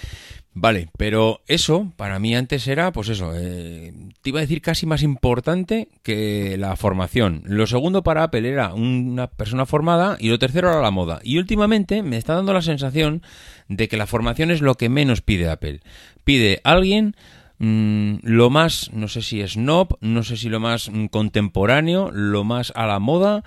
Vale, 0.53 0.89
pero 0.97 1.43
eso 1.47 1.93
para 1.97 2.19
mí 2.19 2.35
antes 2.35 2.67
era, 2.69 2.93
pues 2.93 3.09
eso, 3.09 3.33
eh, 3.35 3.93
te 4.23 4.31
iba 4.31 4.39
a 4.39 4.43
decir 4.43 4.63
casi 4.63 4.87
más 4.87 5.03
importante 5.03 5.89
que 6.03 6.57
la 6.59 6.77
formación. 6.77 7.43
Lo 7.45 7.67
segundo 7.67 8.03
para 8.03 8.23
Apple 8.23 8.49
era 8.49 8.73
una 8.73 9.27
persona 9.27 9.67
formada 9.67 10.17
y 10.21 10.29
lo 10.29 10.39
tercero 10.39 10.71
era 10.71 10.81
la 10.81 10.91
moda. 10.93 11.21
Y 11.25 11.39
últimamente 11.39 12.03
me 12.03 12.17
está 12.17 12.35
dando 12.35 12.53
la 12.53 12.63
sensación 12.63 13.23
de 13.69 13.89
que 13.89 13.97
la 13.97 14.07
formación 14.07 14.51
es 14.51 14.61
lo 14.61 14.77
que 14.77 14.89
menos 14.89 15.23
pide 15.23 15.51
Apple. 15.51 15.81
Pide 16.25 16.61
alguien 16.63 17.17
mm, 17.61 18.17
lo 18.23 18.51
más, 18.51 18.91
no 18.93 19.07
sé 19.07 19.23
si 19.23 19.47
snob, 19.47 19.97
no 20.01 20.25
sé 20.25 20.37
si 20.37 20.49
lo 20.49 20.59
más 20.59 20.91
mm, 20.91 21.07
contemporáneo, 21.07 22.11
lo 22.11 22.43
más 22.43 22.73
a 22.75 22.87
la 22.87 22.99
moda. 22.99 23.45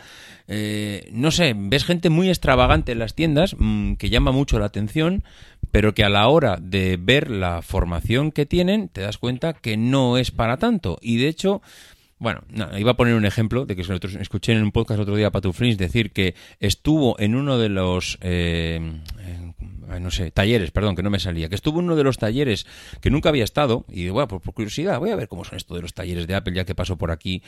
Eh, 0.47 1.09
no 1.11 1.31
sé, 1.31 1.53
ves 1.55 1.83
gente 1.83 2.09
muy 2.09 2.29
extravagante 2.29 2.93
en 2.93 2.99
las 2.99 3.15
tiendas 3.15 3.55
mm, 3.57 3.93
que 3.95 4.09
llama 4.09 4.31
mucho 4.31 4.59
la 4.59 4.65
atención 4.65 5.23
pero 5.73 5.95
que 5.95 6.03
a 6.03 6.09
la 6.09 6.27
hora 6.27 6.59
de 6.61 6.99
ver 7.01 7.31
la 7.31 7.63
formación 7.63 8.31
que 8.31 8.45
tienen, 8.45 8.89
te 8.89 9.01
das 9.01 9.17
cuenta 9.17 9.53
que 9.53 9.75
no 9.75 10.19
es 10.19 10.29
para 10.29 10.57
tanto. 10.57 10.99
Y 11.01 11.17
de 11.17 11.27
hecho, 11.27 11.63
bueno, 12.19 12.41
iba 12.77 12.91
a 12.91 12.95
poner 12.95 13.15
un 13.15 13.25
ejemplo 13.25 13.65
de 13.65 13.75
que 13.75 13.81
escuché 13.81 14.53
en 14.53 14.61
un 14.61 14.71
podcast 14.71 14.99
otro 14.99 15.15
día 15.15 15.27
a 15.27 15.31
Patu 15.31 15.51
decir 15.51 16.11
que 16.11 16.35
estuvo 16.59 17.19
en 17.19 17.33
uno 17.33 17.57
de 17.57 17.69
los 17.69 18.19
eh, 18.21 18.99
no 19.99 20.11
sé, 20.11 20.31
talleres, 20.31 20.71
perdón, 20.71 20.95
que 20.95 21.03
no 21.03 21.09
me 21.09 21.19
salía, 21.19 21.49
que 21.49 21.55
estuvo 21.55 21.79
uno 21.79 21.95
de 21.95 22.03
los 22.03 22.17
talleres 22.17 22.65
que 23.01 23.09
nunca 23.09 23.29
había 23.29 23.43
estado, 23.43 23.85
y 23.89 24.09
bueno, 24.09 24.27
por, 24.27 24.41
curiosidad, 24.53 24.99
voy 24.99 25.11
a 25.11 25.15
ver 25.15 25.27
cómo 25.27 25.43
son 25.43 25.57
esto 25.57 25.75
de 25.75 25.81
los 25.81 25.93
talleres 25.93 26.27
de 26.27 26.35
Apple, 26.35 26.53
ya 26.53 26.65
que 26.65 26.75
paso 26.75 26.97
por 26.97 27.11
aquí, 27.11 27.43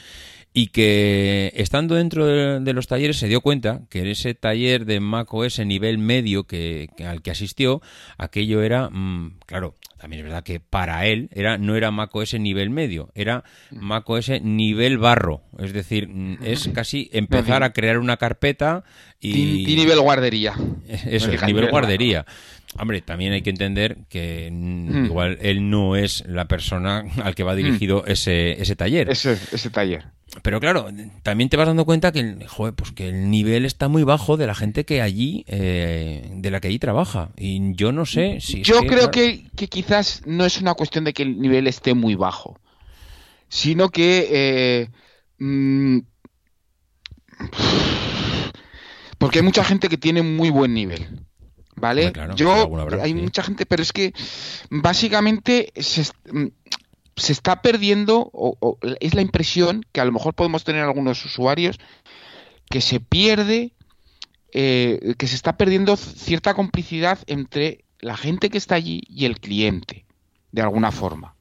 y 0.54 0.68
que 0.68 1.52
estando 1.56 1.96
dentro 1.96 2.26
de, 2.26 2.74
los 2.74 2.88
talleres 2.88 3.18
se 3.18 3.28
dio 3.28 3.42
cuenta 3.42 3.82
que 3.90 4.02
en 4.02 4.08
ese 4.08 4.34
taller 4.34 4.86
de 4.86 5.00
Mac 5.00 5.34
OS 5.34 5.60
nivel 5.60 5.98
medio 5.98 6.46
que, 6.46 6.90
al 7.06 7.22
que 7.22 7.32
asistió, 7.32 7.82
aquello 8.18 8.62
era, 8.62 8.90
mm, 8.90 9.40
claro, 9.46 9.76
también 9.98 10.20
es 10.22 10.26
verdad 10.26 10.44
que 10.44 10.60
para 10.60 11.06
él 11.06 11.30
era 11.34 11.58
no 11.58 11.76
era 11.76 11.92
macOS 11.92 12.34
nivel 12.36 12.70
medio, 12.70 13.12
era 13.16 13.44
macOS 13.72 14.42
nivel 14.42 14.98
barro. 14.98 15.42
Es 15.58 15.74
decir, 15.74 16.10
mm, 16.10 16.40
es 16.44 16.70
casi 16.74 17.10
empezar 17.14 17.64
a 17.64 17.72
crear 17.72 17.98
una 17.98 18.18
carpeta 18.18 18.84
Y, 19.22 19.76
nivel 19.76 20.00
guardería. 20.02 20.54
Eso, 20.88 21.32
es 21.32 21.44
nivel 21.44 21.70
guardería. 21.70 22.26
Hombre, 22.78 23.02
también 23.02 23.32
hay 23.32 23.42
que 23.42 23.50
entender 23.50 24.00
que 24.10 24.52
igual 25.06 25.38
él 25.42 25.70
no 25.70 25.96
es 25.96 26.26
la 26.28 26.46
persona 26.46 27.06
al 27.24 27.34
que 27.34 27.44
va 27.44 27.56
dirigido 27.56 28.06
ese, 28.06 28.62
ese 28.62 28.76
taller. 28.76 29.10
Ese, 29.10 29.32
ese 29.32 29.70
taller. 29.70 30.06
Pero 30.42 30.60
claro, 30.60 30.88
también 31.24 31.50
te 31.50 31.58
vas 31.58 31.68
dando 31.68 31.86
cuenta 31.86 32.12
que, 32.12 32.20
el, 32.20 32.46
pues 32.76 32.92
que 32.92 33.10
el 33.10 33.30
nivel 33.30 33.66
está 33.66 33.88
muy 33.88 34.04
bajo 34.04 34.38
de 34.38 34.48
la 34.48 34.56
gente 34.56 34.86
que 34.86 35.02
allí, 35.02 35.44
eh, 35.48 36.30
de 36.32 36.52
la 36.52 36.60
que 36.60 36.68
allí 36.68 36.80
trabaja. 36.80 37.30
Y 37.38 37.74
yo 37.76 37.92
no 37.92 38.06
sé 38.06 38.40
si... 38.42 38.62
Yo 38.62 38.86
creo 38.86 39.12
que, 39.12 39.50
quizás 39.70 40.22
no 40.26 40.46
es 40.46 40.62
una 40.62 40.74
cuestión 40.74 41.04
de 41.04 41.14
que 41.14 41.24
el 41.24 41.40
nivel 41.40 41.68
esté 41.68 41.94
muy 41.94 42.16
bajo, 42.16 42.60
sino 43.50 43.90
que... 43.90 44.28
Eh, 44.32 44.90
mm, 45.40 46.00
porque 49.18 49.40
hay 49.40 49.46
mucha 49.46 49.64
gente 49.64 49.90
que 49.90 49.98
tiene 49.98 50.22
muy 50.22 50.50
buen 50.50 50.74
nivel. 50.74 51.26
¿Vale? 51.78 52.14
Yo, 52.36 52.70
hay 53.02 53.14
mucha 53.14 53.44
gente, 53.44 53.66
pero 53.66 53.84
es 53.84 53.92
que 53.92 54.14
básicamente 54.70 55.74
se, 55.76 56.04
mm, 56.32 56.48
se 57.16 57.32
está 57.32 57.62
perdiendo, 57.62 58.30
o, 58.34 58.78
es 59.00 59.14
la 59.14 59.22
impresión 59.22 59.86
que 59.92 60.02
a 60.02 60.06
lo 60.06 60.12
mejor 60.12 60.34
podemos 60.34 60.64
tener 60.64 60.84
algunos 60.84 61.24
usuarios, 61.26 61.80
que 62.70 62.82
se 62.82 63.00
pierde, 63.00 63.74
eh, 64.52 65.16
que 65.18 65.28
se 65.28 65.36
está 65.36 65.58
perdiendo 65.58 65.96
cierta 65.96 66.54
complicidad 66.54 67.20
entre 67.28 67.86
la 68.00 68.18
gente 68.18 68.50
que 68.50 68.58
está 68.58 68.76
allí 68.76 69.02
y 69.08 69.26
el 69.26 69.40
cliente, 69.40 70.06
de 70.52 70.62
alguna 70.62 70.92
forma. 70.92 71.36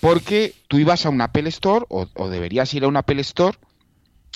Porque 0.00 0.54
tú 0.68 0.78
ibas 0.78 1.04
a 1.04 1.10
un 1.10 1.20
Apple 1.20 1.48
Store, 1.48 1.84
o, 1.88 2.06
o, 2.14 2.28
deberías 2.28 2.72
ir 2.74 2.84
a 2.84 2.88
un 2.88 2.96
Apple 2.96 3.20
Store, 3.20 3.58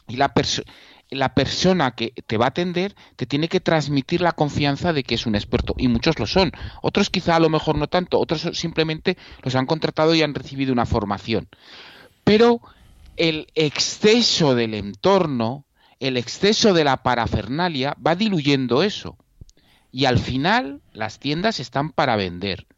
y 0.08 0.16
la 0.16 0.34
persona 0.34 0.66
la 1.10 1.34
persona 1.34 1.90
que 1.92 2.12
te 2.26 2.36
va 2.36 2.46
a 2.46 2.48
atender 2.48 2.94
te 3.16 3.26
tiene 3.26 3.48
que 3.48 3.60
transmitir 3.60 4.20
la 4.20 4.32
confianza 4.32 4.92
de 4.92 5.02
que 5.02 5.16
es 5.16 5.26
un 5.26 5.34
experto 5.34 5.74
y 5.76 5.88
muchos 5.88 6.18
lo 6.18 6.26
son. 6.26 6.52
Otros 6.82 7.10
quizá 7.10 7.36
a 7.36 7.40
lo 7.40 7.50
mejor 7.50 7.76
no 7.76 7.88
tanto, 7.88 8.18
otros 8.18 8.48
simplemente 8.52 9.16
los 9.42 9.54
han 9.56 9.66
contratado 9.66 10.14
y 10.14 10.22
han 10.22 10.34
recibido 10.34 10.72
una 10.72 10.86
formación. 10.86 11.48
Pero 12.22 12.60
el 13.16 13.48
exceso 13.54 14.54
del 14.54 14.74
entorno, 14.74 15.64
el 15.98 16.16
exceso 16.16 16.72
de 16.72 16.84
la 16.84 16.98
parafernalia 16.98 17.96
va 18.04 18.14
diluyendo 18.14 18.82
eso. 18.82 19.16
Y 19.92 20.04
al 20.04 20.20
final 20.20 20.80
las 20.92 21.18
tiendas 21.18 21.58
están 21.58 21.90
para 21.90 22.14
vender. 22.14 22.68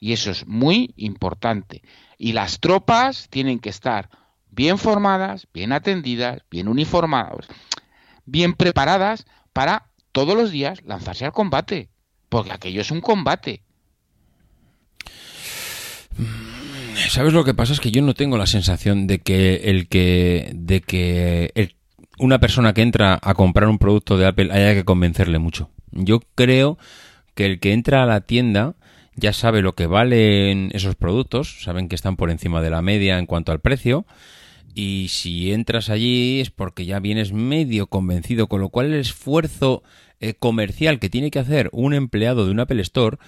Y 0.00 0.14
eso 0.14 0.30
es 0.30 0.46
muy 0.46 0.94
importante. 0.96 1.82
Y 2.16 2.32
las 2.32 2.60
tropas 2.60 3.28
tienen 3.28 3.58
que 3.58 3.68
estar 3.68 4.08
bien 4.50 4.78
formadas, 4.78 5.46
bien 5.52 5.72
atendidas, 5.72 6.40
bien 6.50 6.68
uniformadas 6.68 7.46
bien 8.24 8.54
preparadas 8.54 9.26
para 9.52 9.90
todos 10.12 10.36
los 10.36 10.50
días 10.50 10.82
lanzarse 10.84 11.24
al 11.24 11.32
combate, 11.32 11.88
porque 12.28 12.52
aquello 12.52 12.80
es 12.80 12.90
un 12.90 13.00
combate. 13.00 13.62
¿Sabes 17.08 17.32
lo 17.32 17.44
que 17.44 17.54
pasa? 17.54 17.72
Es 17.72 17.80
que 17.80 17.90
yo 17.90 18.02
no 18.02 18.14
tengo 18.14 18.38
la 18.38 18.46
sensación 18.46 19.06
de 19.06 19.20
que 19.20 19.62
el 19.64 19.88
que 19.88 20.50
de 20.54 20.80
que 20.80 21.76
una 22.18 22.38
persona 22.38 22.74
que 22.74 22.82
entra 22.82 23.18
a 23.22 23.34
comprar 23.34 23.68
un 23.68 23.78
producto 23.78 24.16
de 24.16 24.26
Apple 24.26 24.52
haya 24.52 24.74
que 24.74 24.84
convencerle 24.84 25.38
mucho. 25.38 25.70
Yo 25.90 26.20
creo 26.34 26.78
que 27.34 27.46
el 27.46 27.60
que 27.60 27.72
entra 27.72 28.02
a 28.02 28.06
la 28.06 28.20
tienda 28.20 28.74
ya 29.14 29.32
sabe 29.32 29.62
lo 29.62 29.74
que 29.74 29.86
valen 29.86 30.70
esos 30.72 30.94
productos, 30.94 31.62
saben 31.62 31.88
que 31.88 31.94
están 31.94 32.16
por 32.16 32.30
encima 32.30 32.62
de 32.62 32.70
la 32.70 32.82
media 32.82 33.18
en 33.18 33.26
cuanto 33.26 33.52
al 33.52 33.60
precio 33.60 34.06
y 34.74 35.08
si 35.08 35.52
entras 35.52 35.90
allí 35.90 36.40
es 36.40 36.50
porque 36.50 36.84
ya 36.86 37.00
vienes 37.00 37.32
medio 37.32 37.86
convencido, 37.86 38.46
con 38.48 38.60
lo 38.60 38.68
cual 38.68 38.86
el 38.86 39.00
esfuerzo 39.00 39.82
eh, 40.20 40.34
comercial 40.34 40.98
que 40.98 41.10
tiene 41.10 41.30
que 41.30 41.38
hacer 41.38 41.68
un 41.72 41.94
empleado 41.94 42.44
de 42.44 42.52
un 42.52 42.60
Apple 42.60 42.82
Store 42.82 43.18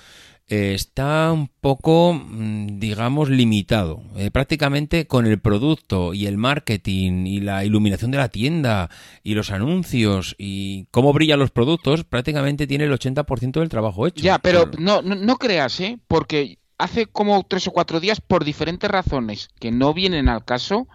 eh, 0.47 0.75
está 0.75 1.33
un 1.33 1.49
poco, 1.49 2.13
mm, 2.13 2.79
digamos, 2.79 3.31
limitado. 3.31 4.03
Eh, 4.17 4.31
prácticamente 4.31 5.07
con 5.07 5.27
el 5.27 5.41
producto 5.41 6.13
y 6.13 6.27
el 6.27 6.37
marketing 6.37 7.27
y 7.27 7.41
la 7.41 7.65
iluminación 7.65 8.11
de 8.11 8.19
la 8.19 8.29
tienda 8.29 8.91
y 9.23 9.35
los 9.35 9.51
anuncios 9.51 10.35
y 10.39 10.87
cómo 10.91 11.15
brillan 11.15 11.39
los 11.39 11.51
productos, 11.51 12.05
prácticamente 12.05 12.67
tiene 12.67 12.85
el 12.85 12.93
80% 12.93 13.61
del 13.61 13.71
trabajo 13.71 14.07
hecho. 14.07 14.23
Ya, 14.23 14.39
pero 14.39 14.71
no, 14.79 15.01
no, 15.01 15.15
no 15.15 15.37
creas, 15.37 15.81
¿eh? 15.81 15.99
Porque 16.07 16.59
hace 16.77 17.07
como 17.07 17.43
tres 17.45 17.67
o 17.69 17.71
cuatro 17.71 17.99
días, 17.99 18.21
por 18.21 18.45
diferentes 18.45 18.91
razones 18.91 19.49
que 19.59 19.71
no 19.71 19.95
vienen 19.95 20.29
al 20.29 20.45
caso, 20.45 20.89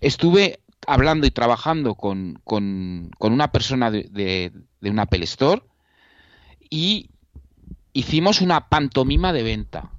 Estuve 0.00 0.60
hablando 0.86 1.26
y 1.26 1.30
trabajando 1.30 1.94
con, 1.94 2.40
con, 2.44 3.10
una 3.18 3.52
persona 3.52 3.90
de, 3.90 4.04
de, 4.10 4.90
una 4.90 5.02
Apple 5.02 5.24
Store 5.24 5.62
y 6.68 7.10
hicimos 7.92 8.40
una 8.40 8.68
pantomima 8.68 9.32
de 9.32 9.42
venta. 9.42 9.90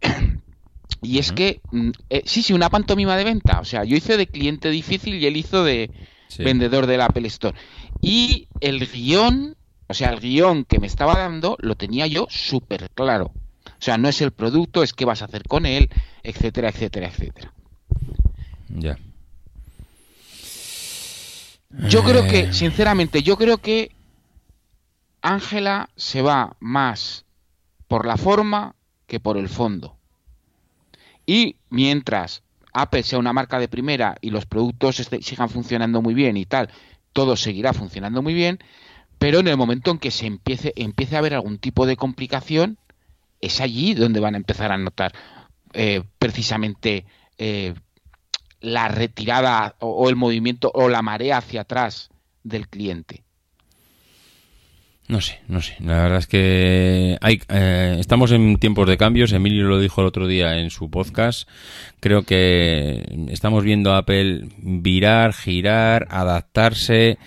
y 1.02 1.18
es 1.18 1.32
que, 1.32 1.60
mm, 1.70 1.90
eh, 2.10 2.22
sí, 2.24 2.42
sí, 2.42 2.52
una 2.52 2.70
pantomima 2.70 3.16
de 3.16 3.24
venta. 3.24 3.60
O 3.60 3.64
sea, 3.64 3.84
yo 3.84 3.96
hice 3.96 4.16
de 4.16 4.26
cliente 4.26 4.70
difícil 4.70 5.16
y 5.16 5.26
él 5.26 5.36
hizo 5.36 5.64
de 5.64 5.90
vendedor 6.38 6.86
de 6.86 6.96
la 6.96 7.06
Apple 7.06 7.26
Store. 7.28 7.56
Y 8.00 8.48
el 8.60 8.86
guion, 8.86 9.56
o 9.88 9.94
sea, 9.94 10.10
el 10.10 10.20
guion 10.20 10.64
que 10.64 10.78
me 10.78 10.86
estaba 10.86 11.14
dando 11.14 11.56
lo 11.60 11.76
tenía 11.76 12.06
yo 12.06 12.26
súper 12.30 12.90
claro. 12.90 13.32
O 13.66 13.84
sea, 13.84 13.98
no 13.98 14.08
es 14.08 14.20
el 14.20 14.30
producto, 14.30 14.82
es 14.82 14.92
qué 14.92 15.04
vas 15.04 15.22
a 15.22 15.24
hacer 15.24 15.42
con 15.42 15.66
él, 15.66 15.90
etcétera, 16.22 16.68
etcétera, 16.68 17.08
etcétera. 17.08 17.52
Ya. 18.72 18.98
Yo 21.88 22.02
creo 22.02 22.26
que, 22.26 22.40
eh. 22.40 22.52
sinceramente, 22.52 23.22
yo 23.22 23.36
creo 23.36 23.58
que 23.58 23.92
Ángela 25.22 25.88
se 25.96 26.20
va 26.20 26.56
más 26.60 27.24
por 27.88 28.06
la 28.06 28.16
forma 28.16 28.74
que 29.06 29.20
por 29.20 29.36
el 29.36 29.48
fondo. 29.48 29.96
Y 31.24 31.56
mientras 31.70 32.42
Apple 32.72 33.02
sea 33.02 33.18
una 33.18 33.32
marca 33.32 33.58
de 33.58 33.68
primera 33.68 34.16
y 34.20 34.30
los 34.30 34.46
productos 34.46 35.00
este, 35.00 35.22
sigan 35.22 35.48
funcionando 35.48 36.02
muy 36.02 36.14
bien 36.14 36.36
y 36.36 36.46
tal, 36.46 36.68
todo 37.12 37.36
seguirá 37.36 37.72
funcionando 37.72 38.22
muy 38.22 38.34
bien, 38.34 38.58
pero 39.18 39.40
en 39.40 39.48
el 39.48 39.56
momento 39.56 39.90
en 39.90 39.98
que 39.98 40.10
se 40.10 40.26
empiece, 40.26 40.72
empiece 40.76 41.14
a 41.14 41.20
haber 41.20 41.34
algún 41.34 41.58
tipo 41.58 41.86
de 41.86 41.96
complicación, 41.96 42.78
es 43.40 43.60
allí 43.60 43.94
donde 43.94 44.20
van 44.20 44.34
a 44.34 44.38
empezar 44.38 44.72
a 44.72 44.78
notar 44.78 45.12
eh, 45.74 46.02
precisamente 46.18 47.04
eh, 47.38 47.74
la 48.62 48.88
retirada 48.88 49.76
o, 49.80 50.08
el 50.08 50.16
movimiento 50.16 50.70
o 50.72 50.88
la 50.88 51.02
marea 51.02 51.38
hacia 51.38 51.62
atrás 51.62 52.10
del 52.42 52.68
cliente. 52.68 53.24
No 55.08 55.20
sé, 55.20 55.40
no 55.48 55.60
sé. 55.60 55.76
La 55.80 56.02
verdad 56.02 56.18
es 56.18 56.26
que 56.26 57.18
hay, 57.20 57.42
eh, 57.48 57.96
estamos 57.98 58.30
en 58.32 58.56
tiempos 58.56 58.88
de 58.88 58.96
cambios. 58.96 59.32
Emilio 59.32 59.64
lo 59.64 59.80
dijo 59.80 60.00
el 60.00 60.06
otro 60.06 60.26
día 60.26 60.58
en 60.58 60.70
su 60.70 60.90
podcast. 60.90 61.48
Creo 62.00 62.22
que 62.22 63.04
estamos 63.28 63.64
viendo 63.64 63.92
a 63.92 63.98
Apple 63.98 64.48
virar, 64.58 65.34
girar, 65.34 66.06
adaptarse. 66.08 67.18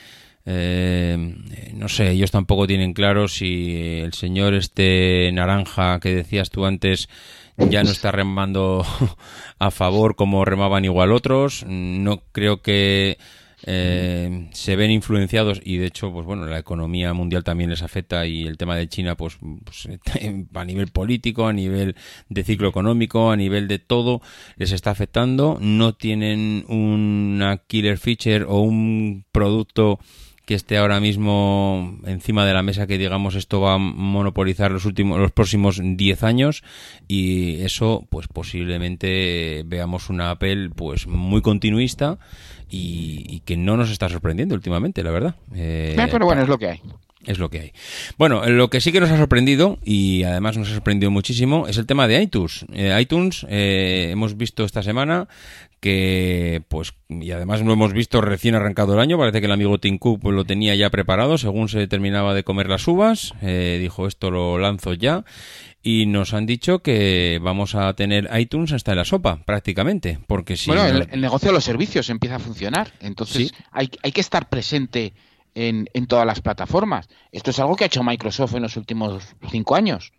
Eh, 0.47 1.35
no 1.73 1.89
sé, 1.89 2.11
ellos 2.11 2.31
tampoco 2.31 2.65
tienen 2.65 2.93
claro 2.93 3.27
si 3.27 3.99
el 4.01 4.13
señor 4.13 4.53
este 4.53 5.31
naranja 5.33 5.99
que 5.99 6.15
decías 6.15 6.49
tú 6.49 6.65
antes 6.65 7.09
ya 7.57 7.83
no 7.83 7.91
está 7.91 8.11
remando 8.11 8.85
a 9.59 9.71
favor 9.71 10.15
como 10.15 10.45
remaban 10.45 10.85
igual 10.85 11.11
otros. 11.11 11.65
No 11.67 12.23
creo 12.31 12.61
que 12.61 13.17
eh, 13.67 14.47
se 14.51 14.75
ven 14.75 14.91
influenciados 14.91 15.59
y 15.63 15.77
de 15.77 15.87
hecho, 15.87 16.11
pues 16.11 16.25
bueno, 16.25 16.45
la 16.45 16.59
economía 16.59 17.13
mundial 17.13 17.43
también 17.43 17.71
les 17.71 17.81
afecta 17.81 18.27
y 18.27 18.45
el 18.45 18.57
tema 18.57 18.75
de 18.75 18.87
China, 18.87 19.15
pues, 19.15 19.37
pues 19.63 19.89
a 20.53 20.65
nivel 20.65 20.89
político, 20.89 21.47
a 21.47 21.53
nivel 21.53 21.95
de 22.29 22.43
ciclo 22.43 22.69
económico, 22.69 23.31
a 23.31 23.35
nivel 23.35 23.67
de 23.67 23.79
todo, 23.79 24.21
les 24.55 24.71
está 24.71 24.91
afectando. 24.91 25.57
No 25.59 25.95
tienen 25.95 26.65
una 26.67 27.57
killer 27.57 27.97
feature 27.97 28.43
o 28.43 28.59
un 28.59 29.25
producto 29.31 29.99
que 30.45 30.53
esté 30.53 30.77
ahora 30.77 30.99
mismo 30.99 31.97
encima 32.05 32.45
de 32.45 32.53
la 32.53 32.61
mesa 32.61 32.87
que 32.87 32.97
digamos 32.97 33.35
esto 33.35 33.61
va 33.61 33.73
a 33.73 33.77
monopolizar 33.77 34.71
los 34.71 34.85
últimos 34.85 35.19
los 35.19 35.31
próximos 35.31 35.81
10 35.83 36.23
años 36.23 36.63
y 37.07 37.61
eso 37.61 38.05
pues 38.09 38.27
posiblemente 38.27 39.63
veamos 39.65 40.09
una 40.09 40.31
Apple 40.31 40.69
pues 40.75 41.07
muy 41.07 41.41
continuista 41.41 42.17
y, 42.69 43.41
que 43.45 43.57
no 43.57 43.77
nos 43.77 43.91
está 43.91 44.09
sorprendiendo 44.09 44.55
últimamente 44.55 45.03
la 45.03 45.11
verdad 45.11 45.35
eh, 45.53 45.95
pero 46.11 46.25
bueno 46.25 46.41
es 46.43 46.47
lo 46.47 46.57
que 46.57 46.69
hay 46.69 46.81
es 47.25 47.39
lo 47.39 47.49
que 47.49 47.59
hay. 47.59 47.71
Bueno, 48.17 48.45
lo 48.45 48.69
que 48.69 48.81
sí 48.81 48.91
que 48.91 48.99
nos 48.99 49.09
ha 49.09 49.17
sorprendido, 49.17 49.79
y 49.83 50.23
además 50.23 50.57
nos 50.57 50.69
ha 50.69 50.75
sorprendido 50.75 51.09
muchísimo, 51.09 51.67
es 51.67 51.77
el 51.77 51.85
tema 51.85 52.07
de 52.07 52.21
iTunes. 52.21 52.65
Eh, 52.71 52.95
iTunes, 52.99 53.45
eh, 53.49 54.09
hemos 54.11 54.37
visto 54.37 54.63
esta 54.63 54.83
semana 54.83 55.27
que, 55.85 56.63
pues, 56.67 56.95
y 57.09 57.29
además 57.29 57.61
lo 57.61 57.71
hemos 57.71 57.93
visto 57.93 58.19
recién 58.19 58.55
arrancado 58.55 58.95
el 58.95 58.99
año, 58.99 59.19
parece 59.19 59.39
que 59.39 59.45
el 59.45 59.51
amigo 59.51 59.77
Tim 59.77 59.99
Cook 59.99 60.19
pues, 60.19 60.33
lo 60.33 60.43
tenía 60.43 60.73
ya 60.73 60.89
preparado, 60.89 61.37
según 61.37 61.69
se 61.69 61.85
terminaba 61.87 62.33
de 62.33 62.43
comer 62.43 62.67
las 62.67 62.87
uvas, 62.87 63.35
eh, 63.43 63.77
dijo 63.79 64.07
esto 64.07 64.31
lo 64.31 64.57
lanzo 64.57 64.95
ya, 64.95 65.25
y 65.83 66.07
nos 66.07 66.33
han 66.33 66.47
dicho 66.47 66.79
que 66.79 67.39
vamos 67.39 67.75
a 67.75 67.93
tener 67.93 68.27
iTunes 68.35 68.71
hasta 68.71 68.93
en 68.93 68.97
la 68.97 69.05
sopa, 69.05 69.43
prácticamente, 69.45 70.17
porque 70.25 70.57
si... 70.57 70.71
Bueno, 70.71 70.87
el, 70.87 71.21
negocio 71.21 71.49
de 71.49 71.53
los 71.53 71.63
servicios 71.63 72.09
empieza 72.09 72.37
a 72.37 72.39
funcionar, 72.39 72.91
entonces 72.99 73.53
hay, 73.71 73.91
hay, 74.01 74.11
que 74.11 74.21
estar 74.21 74.49
presente 74.49 75.13
en, 75.53 75.87
en, 75.93 76.07
todas 76.07 76.25
las 76.25 76.41
plataformas. 76.41 77.09
Esto 77.31 77.51
es 77.51 77.59
algo 77.59 77.75
que 77.75 77.83
ha 77.83 77.87
hecho 77.87 78.01
Microsoft 78.01 78.55
en 78.55 78.63
los 78.63 78.75
últimos 78.75 79.35
cinco 79.51 79.75
años. 79.75 80.13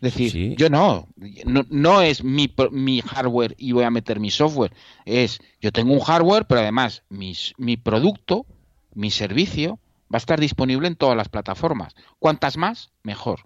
Es 0.00 0.14
decir, 0.14 0.56
yo 0.56 0.70
no, 0.70 1.08
no, 1.44 1.66
no 1.68 2.00
es 2.00 2.24
mi, 2.24 2.52
mi, 2.70 3.02
hardware 3.02 3.54
y 3.58 3.72
voy 3.72 3.84
a 3.84 3.90
meter 3.90 4.18
mi 4.18 4.30
software, 4.30 4.72
es 5.04 5.40
yo 5.60 5.72
tengo 5.72 5.92
un 5.92 6.00
hardware, 6.00 6.46
pero 6.46 6.62
además 6.62 7.02
mis, 7.10 7.52
mi 7.58 7.76
producto, 7.76 8.46
mi 8.94 9.10
servicio, 9.10 9.78
va 10.04 10.16
a 10.16 10.18
estar 10.18 10.40
disponible 10.40 10.88
en 10.88 10.96
todas 10.96 11.16
las 11.16 11.28
plataformas. 11.28 11.94
Cuantas 12.18 12.56
más, 12.56 12.90
mejor 13.02 13.40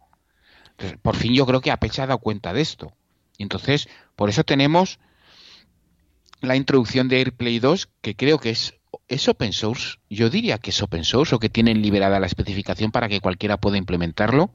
por 1.02 1.16
fin 1.16 1.34
yo 1.34 1.46
creo 1.46 1.60
que 1.60 1.70
Apple 1.70 1.90
se 1.90 2.02
ha 2.02 2.06
dado 2.06 2.18
cuenta 2.18 2.52
de 2.52 2.60
esto. 2.60 2.92
Y 3.38 3.42
entonces, 3.42 3.88
por 4.16 4.28
eso 4.28 4.44
tenemos 4.44 4.98
la 6.40 6.56
introducción 6.56 7.08
de 7.08 7.18
AirPlay 7.18 7.58
2, 7.58 7.88
que 8.00 8.16
creo 8.16 8.38
que 8.38 8.50
es, 8.50 8.74
es 9.08 9.28
open 9.28 9.52
source. 9.52 9.98
Yo 10.10 10.30
diría 10.30 10.58
que 10.58 10.70
es 10.70 10.82
open 10.82 11.04
source 11.04 11.34
o 11.34 11.38
que 11.38 11.48
tienen 11.48 11.82
liberada 11.82 12.20
la 12.20 12.26
especificación 12.26 12.90
para 12.90 13.08
que 13.08 13.20
cualquiera 13.20 13.56
pueda 13.56 13.78
implementarlo. 13.78 14.50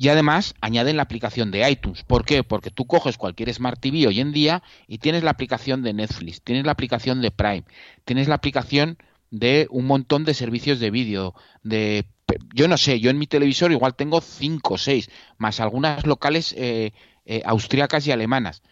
Y 0.00 0.08
además 0.08 0.54
añaden 0.62 0.96
la 0.96 1.02
aplicación 1.02 1.50
de 1.50 1.70
iTunes. 1.70 2.04
¿Por 2.04 2.24
qué? 2.24 2.42
Porque 2.42 2.70
tú 2.70 2.86
coges 2.86 3.18
cualquier 3.18 3.52
Smart 3.52 3.78
TV 3.78 4.06
hoy 4.06 4.20
en 4.20 4.32
día 4.32 4.62
y 4.88 4.96
tienes 4.96 5.22
la 5.22 5.30
aplicación 5.30 5.82
de 5.82 5.92
Netflix, 5.92 6.40
tienes 6.40 6.64
la 6.64 6.72
aplicación 6.72 7.20
de 7.20 7.30
Prime, 7.30 7.64
tienes 8.06 8.26
la 8.26 8.36
aplicación 8.36 8.96
de 9.30 9.66
un 9.68 9.84
montón 9.84 10.24
de 10.24 10.32
servicios 10.32 10.80
de 10.80 10.90
vídeo, 10.90 11.34
de 11.62 12.06
yo 12.54 12.66
no 12.66 12.78
sé, 12.78 12.98
yo 12.98 13.10
en 13.10 13.18
mi 13.18 13.26
televisor 13.26 13.72
igual 13.72 13.94
tengo 13.94 14.22
cinco 14.22 14.74
o 14.74 14.78
seis, 14.78 15.10
más 15.36 15.60
algunas 15.60 16.06
locales 16.06 16.54
eh, 16.56 16.94
eh, 17.26 17.42
austriacas 17.44 18.06
y 18.06 18.10
alemanas. 18.10 18.62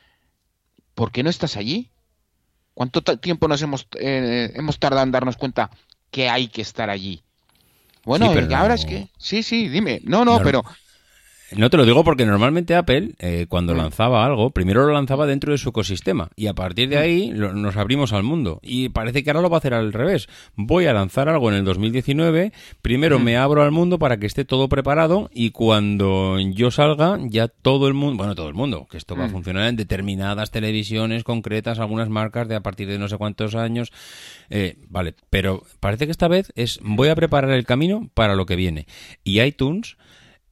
¿Por 0.94 1.12
qué 1.12 1.22
no 1.22 1.28
estás 1.28 1.58
allí? 1.58 1.90
¿Cuánto 2.72 3.02
tiempo 3.02 3.48
nos 3.48 3.60
hemos, 3.60 3.86
eh, 4.00 4.50
hemos 4.54 4.78
tardado 4.78 5.04
en 5.04 5.12
darnos 5.12 5.36
cuenta 5.36 5.68
que 6.10 6.30
hay 6.30 6.48
que 6.48 6.62
estar 6.62 6.88
allí? 6.88 7.22
Bueno, 8.06 8.32
ahora 8.56 8.72
es 8.72 8.86
que... 8.86 9.08
Sí, 9.18 9.42
sí, 9.42 9.68
dime. 9.68 10.00
No, 10.04 10.24
no, 10.24 10.40
pero 10.42 10.64
no 11.56 11.70
te 11.70 11.76
lo 11.78 11.86
digo 11.86 12.04
porque 12.04 12.26
normalmente 12.26 12.74
Apple, 12.74 13.12
eh, 13.18 13.46
cuando 13.48 13.74
mm. 13.74 13.78
lanzaba 13.78 14.24
algo, 14.24 14.50
primero 14.50 14.86
lo 14.86 14.92
lanzaba 14.92 15.26
dentro 15.26 15.52
de 15.52 15.58
su 15.58 15.70
ecosistema 15.70 16.30
y 16.36 16.46
a 16.46 16.54
partir 16.54 16.90
de 16.90 16.96
mm. 16.96 17.00
ahí 17.00 17.30
nos 17.30 17.76
abrimos 17.76 18.12
al 18.12 18.22
mundo. 18.22 18.60
Y 18.62 18.90
parece 18.90 19.22
que 19.22 19.30
ahora 19.30 19.40
lo 19.40 19.50
va 19.50 19.56
a 19.56 19.58
hacer 19.58 19.72
al 19.72 19.92
revés. 19.92 20.28
Voy 20.56 20.86
a 20.86 20.92
lanzar 20.92 21.28
algo 21.28 21.50
en 21.50 21.56
el 21.56 21.64
2019, 21.64 22.52
primero 22.82 23.18
mm. 23.18 23.22
me 23.22 23.36
abro 23.38 23.62
al 23.62 23.70
mundo 23.70 23.98
para 23.98 24.18
que 24.18 24.26
esté 24.26 24.44
todo 24.44 24.68
preparado 24.68 25.30
y 25.32 25.50
cuando 25.50 26.38
yo 26.38 26.70
salga, 26.70 27.18
ya 27.28 27.48
todo 27.48 27.88
el 27.88 27.94
mundo, 27.94 28.18
bueno, 28.18 28.34
todo 28.34 28.48
el 28.48 28.54
mundo, 28.54 28.86
que 28.90 28.98
esto 28.98 29.16
va 29.16 29.24
a 29.24 29.30
funcionar 29.30 29.68
en 29.68 29.76
determinadas 29.76 30.50
televisiones 30.50 31.24
concretas, 31.24 31.78
algunas 31.78 32.10
marcas 32.10 32.46
de 32.48 32.56
a 32.56 32.60
partir 32.60 32.88
de 32.88 32.98
no 32.98 33.08
sé 33.08 33.16
cuántos 33.16 33.54
años. 33.54 33.90
Eh, 34.50 34.76
vale, 34.88 35.14
pero 35.30 35.62
parece 35.80 36.06
que 36.06 36.12
esta 36.12 36.28
vez 36.28 36.52
es 36.56 36.78
voy 36.82 37.08
a 37.08 37.14
preparar 37.14 37.50
el 37.52 37.64
camino 37.64 38.10
para 38.12 38.34
lo 38.34 38.44
que 38.44 38.56
viene. 38.56 38.86
Y 39.24 39.40
iTunes 39.40 39.96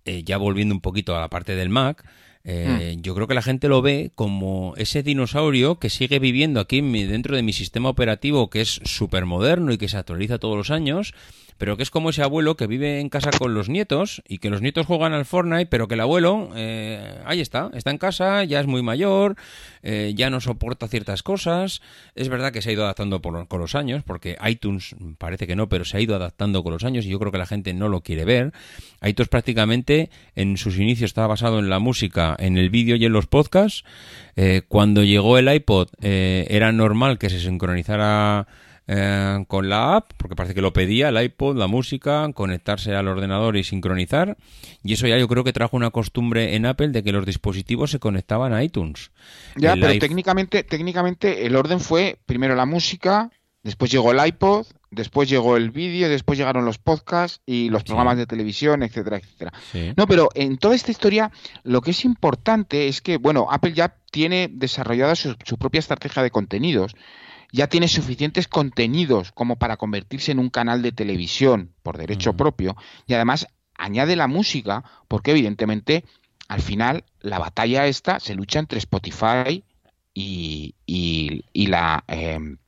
eh, 0.06 0.22
ya 0.24 0.38
volviendo 0.38 0.74
un 0.74 0.80
poquito 0.80 1.16
a 1.16 1.20
la 1.20 1.28
parte 1.28 1.54
del 1.54 1.68
Mac, 1.68 2.04
eh, 2.44 2.94
hmm. 2.96 3.02
yo 3.02 3.14
creo 3.14 3.26
que 3.26 3.34
la 3.34 3.42
gente 3.42 3.68
lo 3.68 3.82
ve 3.82 4.12
como 4.14 4.74
ese 4.76 5.02
dinosaurio 5.02 5.80
que 5.80 5.90
sigue 5.90 6.20
viviendo 6.20 6.60
aquí 6.60 6.80
dentro 6.80 7.34
de 7.34 7.42
mi 7.42 7.52
sistema 7.52 7.88
operativo 7.88 8.50
que 8.50 8.60
es 8.60 8.80
súper 8.84 9.26
moderno 9.26 9.72
y 9.72 9.78
que 9.78 9.88
se 9.88 9.96
actualiza 9.96 10.38
todos 10.38 10.56
los 10.56 10.70
años 10.70 11.12
pero 11.58 11.76
que 11.76 11.82
es 11.82 11.90
como 11.90 12.10
ese 12.10 12.22
abuelo 12.22 12.56
que 12.56 12.66
vive 12.66 13.00
en 13.00 13.08
casa 13.08 13.30
con 13.30 13.54
los 13.54 13.68
nietos 13.68 14.22
y 14.28 14.38
que 14.38 14.50
los 14.50 14.60
nietos 14.60 14.86
juegan 14.86 15.12
al 15.12 15.24
Fortnite, 15.24 15.66
pero 15.66 15.88
que 15.88 15.94
el 15.94 16.00
abuelo, 16.00 16.50
eh, 16.54 17.20
ahí 17.24 17.40
está, 17.40 17.70
está 17.74 17.90
en 17.90 17.98
casa, 17.98 18.44
ya 18.44 18.60
es 18.60 18.66
muy 18.66 18.82
mayor, 18.82 19.36
eh, 19.82 20.12
ya 20.14 20.30
no 20.30 20.40
soporta 20.40 20.88
ciertas 20.88 21.22
cosas. 21.22 21.80
Es 22.14 22.28
verdad 22.28 22.52
que 22.52 22.62
se 22.62 22.70
ha 22.70 22.72
ido 22.72 22.84
adaptando 22.84 23.22
por, 23.22 23.48
con 23.48 23.60
los 23.60 23.74
años, 23.74 24.02
porque 24.04 24.36
iTunes 24.46 24.94
parece 25.18 25.46
que 25.46 25.56
no, 25.56 25.68
pero 25.68 25.84
se 25.84 25.96
ha 25.96 26.00
ido 26.00 26.14
adaptando 26.14 26.62
con 26.62 26.72
los 26.72 26.84
años 26.84 27.06
y 27.06 27.08
yo 27.08 27.18
creo 27.18 27.32
que 27.32 27.38
la 27.38 27.46
gente 27.46 27.72
no 27.72 27.88
lo 27.88 28.02
quiere 28.02 28.24
ver. 28.24 28.52
iTunes 29.02 29.28
prácticamente 29.28 30.10
en 30.34 30.56
sus 30.56 30.78
inicios 30.78 31.10
estaba 31.10 31.28
basado 31.28 31.58
en 31.58 31.70
la 31.70 31.78
música, 31.78 32.36
en 32.38 32.58
el 32.58 32.70
vídeo 32.70 32.96
y 32.96 33.04
en 33.04 33.12
los 33.12 33.26
podcasts. 33.26 33.84
Eh, 34.36 34.62
cuando 34.68 35.02
llegó 35.02 35.38
el 35.38 35.52
iPod 35.52 35.88
era 36.00 36.70
normal 36.72 37.18
que 37.18 37.30
se 37.30 37.40
sincronizara 37.40 38.46
eh, 38.88 39.44
con 39.48 39.68
la 39.68 39.96
app, 39.96 40.12
porque 40.16 40.36
parece 40.36 40.54
que 40.54 40.60
lo 40.60 40.72
pedía, 40.72 41.08
el 41.08 41.20
iPod, 41.20 41.56
la 41.56 41.66
música, 41.66 42.30
conectarse 42.32 42.94
al 42.94 43.08
ordenador 43.08 43.56
y 43.56 43.64
sincronizar. 43.64 44.36
Y 44.84 44.92
eso 44.92 45.08
ya 45.08 45.18
yo 45.18 45.26
creo 45.26 45.42
que 45.42 45.52
trajo 45.52 45.76
una 45.76 45.90
costumbre 45.90 46.54
en 46.54 46.66
Apple 46.66 46.88
de 46.88 47.02
que 47.02 47.10
los 47.10 47.26
dispositivos 47.26 47.90
se 47.90 47.98
conectaban 47.98 48.52
a 48.52 48.62
iTunes. 48.62 49.10
Ya, 49.56 49.74
pero 49.74 49.98
técnicamente, 49.98 50.62
técnicamente 50.62 51.46
el 51.46 51.56
orden 51.56 51.80
fue 51.80 52.18
primero 52.26 52.54
la 52.54 52.64
música, 52.64 53.30
después 53.64 53.90
llegó 53.90 54.12
el 54.12 54.24
iPod, 54.24 54.66
después 54.92 55.28
llegó 55.28 55.56
el 55.56 55.72
vídeo, 55.72 56.08
después 56.08 56.38
llegaron 56.38 56.64
los 56.64 56.78
podcasts 56.78 57.40
y 57.44 57.70
los 57.70 57.82
programas 57.82 58.16
de 58.18 58.26
televisión, 58.26 58.84
etcétera, 58.84 59.16
etcétera. 59.16 59.52
No, 59.96 60.06
pero 60.06 60.28
en 60.34 60.58
toda 60.58 60.76
esta 60.76 60.92
historia 60.92 61.32
lo 61.64 61.80
que 61.80 61.90
es 61.90 62.04
importante 62.04 62.86
es 62.86 63.02
que, 63.02 63.16
bueno, 63.16 63.48
Apple 63.50 63.72
ya 63.72 63.96
tiene 64.12 64.48
desarrollada 64.48 65.16
su 65.16 65.58
propia 65.58 65.80
estrategia 65.80 66.22
de 66.22 66.30
contenidos 66.30 66.94
ya 67.56 67.68
tiene 67.68 67.88
suficientes 67.88 68.48
contenidos 68.48 69.32
como 69.32 69.56
para 69.56 69.78
convertirse 69.78 70.30
en 70.30 70.38
un 70.38 70.50
canal 70.50 70.82
de 70.82 70.92
televisión 70.92 71.72
por 71.82 71.96
derecho 71.96 72.34
propio 72.34 72.76
y 73.06 73.14
además 73.14 73.46
añade 73.74 74.14
la 74.14 74.26
música 74.26 74.84
porque 75.08 75.30
evidentemente 75.30 76.04
al 76.48 76.60
final 76.60 77.04
la 77.22 77.38
batalla 77.38 77.86
esta 77.86 78.20
se 78.20 78.34
lucha 78.34 78.58
entre 78.58 78.78
Spotify 78.78 79.64
y, 80.12 80.74
y, 80.84 81.66
la 81.66 82.04
em, 82.08 82.58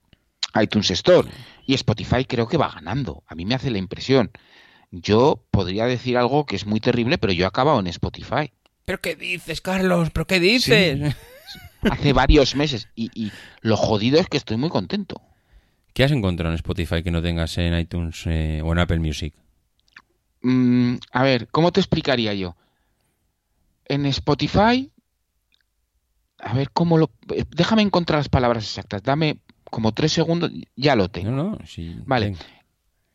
iTunes 0.58 0.90
Store. 0.90 1.28
Y 1.66 1.74
Spotify 1.74 2.24
creo 2.24 2.48
que 2.48 2.56
va 2.56 2.70
ganando. 2.70 3.22
A 3.26 3.34
mí 3.34 3.44
me 3.44 3.54
hace 3.54 3.70
la 3.70 3.78
impresión. 3.78 4.30
Yo 4.90 5.44
podría 5.50 5.84
decir 5.84 6.16
algo 6.16 6.46
que 6.46 6.56
es 6.56 6.64
muy 6.64 6.80
terrible 6.80 7.18
pero 7.18 7.34
yo 7.34 7.44
he 7.44 7.48
acabado 7.48 7.78
en 7.78 7.88
Spotify. 7.88 8.52
¿Pero 8.86 9.02
qué 9.02 9.16
dices, 9.16 9.60
Carlos? 9.60 10.08
¿Pero 10.14 10.26
qué 10.26 10.40
dices? 10.40 11.14
hace 11.82 12.12
varios 12.12 12.54
meses. 12.56 12.88
Y, 12.94 13.32
lo 13.60 13.76
jodido 13.76 14.18
es 14.18 14.28
que 14.28 14.36
estoy 14.36 14.56
muy 14.56 14.70
contento. 14.70 15.20
¿Qué 15.92 16.04
has 16.04 16.12
encontrado 16.12 16.52
en 16.52 16.56
Spotify 16.56 17.02
que 17.02 17.10
no 17.10 17.22
tengas 17.22 17.58
en 17.58 17.78
iTunes 17.78 18.22
eh, 18.26 18.62
o 18.64 18.72
en 18.72 18.78
Apple 18.78 19.00
Music? 19.00 19.34
Mm, 20.42 20.96
a 21.12 21.22
ver, 21.22 21.48
¿cómo 21.48 21.72
te 21.72 21.80
explicaría 21.80 22.34
yo? 22.34 22.56
En 23.86 24.06
Spotify, 24.06 24.92
a 26.38 26.54
ver, 26.54 26.70
¿cómo 26.70 26.98
lo...? 26.98 27.10
Eh, 27.34 27.44
déjame 27.50 27.82
encontrar 27.82 28.20
las 28.20 28.28
palabras 28.28 28.64
exactas. 28.64 29.02
Dame 29.02 29.40
como 29.64 29.92
tres 29.92 30.12
segundos, 30.12 30.50
ya 30.76 30.94
lo 30.94 31.08
tengo. 31.08 31.30
No, 31.30 31.50
no, 31.50 31.58
sí, 31.66 31.96
vale. 32.06 32.36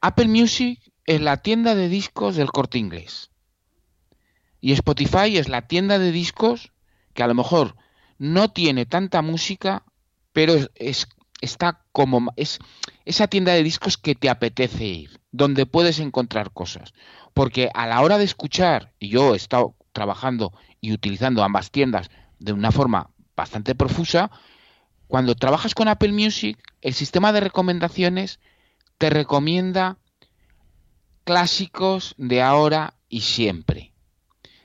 Apple 0.01 0.27
Music 0.27 0.79
es 1.05 1.21
la 1.21 1.37
tienda 1.37 1.75
de 1.75 1.89
discos 1.89 2.35
del 2.35 2.51
corte 2.51 2.77
inglés. 2.77 3.31
Y 4.59 4.71
Spotify 4.73 5.37
es 5.37 5.49
la 5.49 5.67
tienda 5.67 5.99
de 5.99 6.11
discos 6.11 6.71
que 7.13 7.23
a 7.23 7.27
lo 7.27 7.33
mejor 7.33 7.75
no 8.23 8.51
tiene 8.51 8.85
tanta 8.85 9.21
música, 9.21 9.83
pero 10.31 10.55
es, 10.75 11.09
está 11.41 11.83
como 11.91 12.31
es 12.37 12.59
esa 13.03 13.27
tienda 13.27 13.51
de 13.51 13.63
discos 13.63 13.97
que 13.97 14.15
te 14.15 14.29
apetece 14.29 14.85
ir, 14.85 15.19
donde 15.33 15.65
puedes 15.65 15.99
encontrar 15.99 16.53
cosas, 16.53 16.93
porque 17.33 17.69
a 17.73 17.85
la 17.85 17.99
hora 17.99 18.17
de 18.17 18.23
escuchar, 18.23 18.93
y 18.97 19.09
yo 19.09 19.33
he 19.33 19.35
estado 19.35 19.75
trabajando 19.91 20.53
y 20.79 20.93
utilizando 20.93 21.43
ambas 21.43 21.69
tiendas 21.69 22.11
de 22.39 22.53
una 22.53 22.71
forma 22.71 23.09
bastante 23.35 23.75
profusa, 23.75 24.31
cuando 25.07 25.35
trabajas 25.35 25.75
con 25.75 25.89
Apple 25.89 26.13
Music, 26.13 26.57
el 26.79 26.93
sistema 26.93 27.33
de 27.33 27.41
recomendaciones 27.41 28.39
te 28.99 29.09
recomienda 29.09 29.97
clásicos 31.25 32.15
de 32.17 32.41
ahora 32.41 32.93
y 33.09 33.19
siempre. 33.19 33.92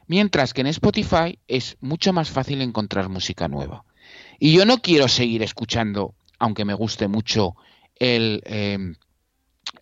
Mientras 0.09 0.53
que 0.53 0.63
en 0.63 0.67
Spotify 0.69 1.39
es 1.47 1.77
mucho 1.81 2.13
más 2.13 2.31
fácil 2.31 2.61
encontrar 2.61 3.09
música 3.09 3.47
nueva. 3.47 3.85
Y 4.41 4.53
yo 4.53 4.65
no 4.65 4.79
quiero 4.79 5.07
seguir 5.07 5.43
escuchando, 5.43 6.15
aunque 6.39 6.65
me 6.65 6.75
guste 6.75 7.09
mucho, 7.09 7.55
el 7.97 8.43
em, 8.47 8.97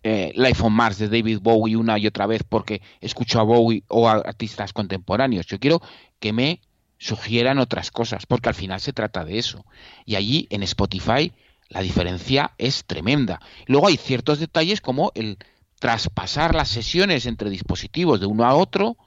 eh, 0.03 0.33
Life 0.35 0.63
on 0.63 0.73
Mars 0.73 0.97
de 0.97 1.07
David 1.07 1.39
Bowie 1.41 1.75
una 1.75 1.97
y 1.97 2.07
otra 2.07 2.27
vez 2.27 2.43
porque 2.47 2.81
escucho 2.99 3.39
a 3.39 3.43
Bowie 3.43 3.83
o 3.87 4.07
a 4.07 4.13
artistas 4.13 4.73
contemporáneos. 4.73 5.45
Yo 5.47 5.59
quiero 5.59 5.81
que 6.19 6.33
me 6.33 6.61
sugieran 6.97 7.59
otras 7.59 7.91
cosas, 7.91 8.25
porque 8.25 8.49
al 8.49 8.55
final 8.55 8.81
se 8.81 8.93
trata 8.93 9.23
de 9.23 9.37
eso. 9.37 9.65
Y 10.05 10.15
allí 10.15 10.47
en 10.49 10.63
Spotify 10.63 11.31
la 11.69 11.81
diferencia 11.81 12.53
es 12.57 12.85
tremenda. 12.85 13.41
Luego 13.65 13.87
hay 13.87 13.97
ciertos 13.97 14.39
detalles 14.39 14.81
como 14.81 15.11
el 15.15 15.37
traspasar 15.79 16.55
las 16.55 16.69
sesiones 16.69 17.25
entre 17.25 17.49
dispositivos 17.49 18.19
de 18.19 18.25
uno 18.25 18.45
a 18.45 18.55
otro, 18.55 18.97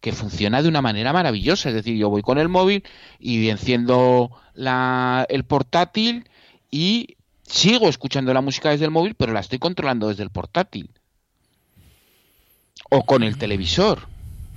que 0.00 0.12
funciona 0.12 0.62
de 0.62 0.68
una 0.68 0.82
manera 0.82 1.12
maravillosa. 1.12 1.68
Es 1.68 1.74
decir, 1.74 1.96
yo 1.96 2.10
voy 2.10 2.22
con 2.22 2.38
el 2.38 2.48
móvil 2.48 2.84
y 3.18 3.48
enciendo 3.48 4.30
la, 4.54 5.26
el 5.28 5.44
portátil 5.44 6.28
y 6.70 7.16
sigo 7.42 7.88
escuchando 7.88 8.32
la 8.32 8.40
música 8.40 8.70
desde 8.70 8.84
el 8.84 8.90
móvil, 8.90 9.14
pero 9.14 9.32
la 9.32 9.40
estoy 9.40 9.58
controlando 9.58 10.08
desde 10.08 10.22
el 10.22 10.30
portátil. 10.30 10.90
O 12.90 13.04
con 13.04 13.22
el 13.22 13.36
televisor, 13.38 14.08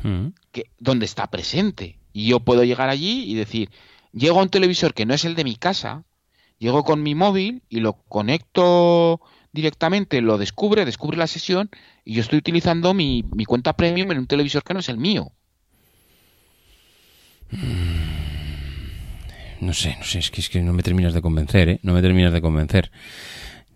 mm. 0.04 0.28
que, 0.52 0.66
donde 0.80 1.06
está 1.06 1.28
presente. 1.28 1.98
Y 2.14 2.28
yo 2.28 2.40
puedo 2.40 2.64
llegar 2.64 2.90
allí 2.90 3.24
y 3.24 3.36
decir, 3.36 3.70
llego 4.14 4.40
a 4.40 4.44
un 4.44 4.50
televisor 4.50 4.94
que 4.94 5.06
no 5.06 5.14
es 5.14 5.26
el 5.26 5.36
de 5.36 5.44
mi 5.44 5.56
casa, 5.56 6.04
llego 6.62 6.84
con 6.84 7.02
mi 7.02 7.16
móvil 7.16 7.64
y 7.70 7.80
lo 7.80 7.94
conecto 7.94 9.20
directamente, 9.52 10.22
lo 10.22 10.38
descubre, 10.38 10.86
descubre 10.86 11.18
la 11.18 11.26
sesión 11.26 11.72
y 12.06 12.14
yo 12.14 12.22
estoy 12.22 12.38
utilizando 12.38 12.94
mi, 12.94 13.24
cuenta 13.48 13.74
premium 13.74 14.12
en 14.12 14.20
un 14.20 14.28
televisor 14.28 14.64
que 14.64 14.76
no 14.76 14.80
es 14.80 14.88
el 14.88 14.98
mío. 14.98 15.32
No 19.60 19.74
sé, 19.74 19.96
no 19.98 20.06
sé, 20.06 20.20
es 20.20 20.30
que, 20.30 20.40
es 20.40 20.50
que 20.50 20.62
no 20.62 20.72
me 20.72 20.84
terminas 20.84 21.14
de 21.16 21.22
convencer, 21.22 21.68
¿eh? 21.68 21.80
No 21.82 21.94
me 21.94 22.02
terminas 22.02 22.32
de 22.32 22.42
convencer. 22.42 22.92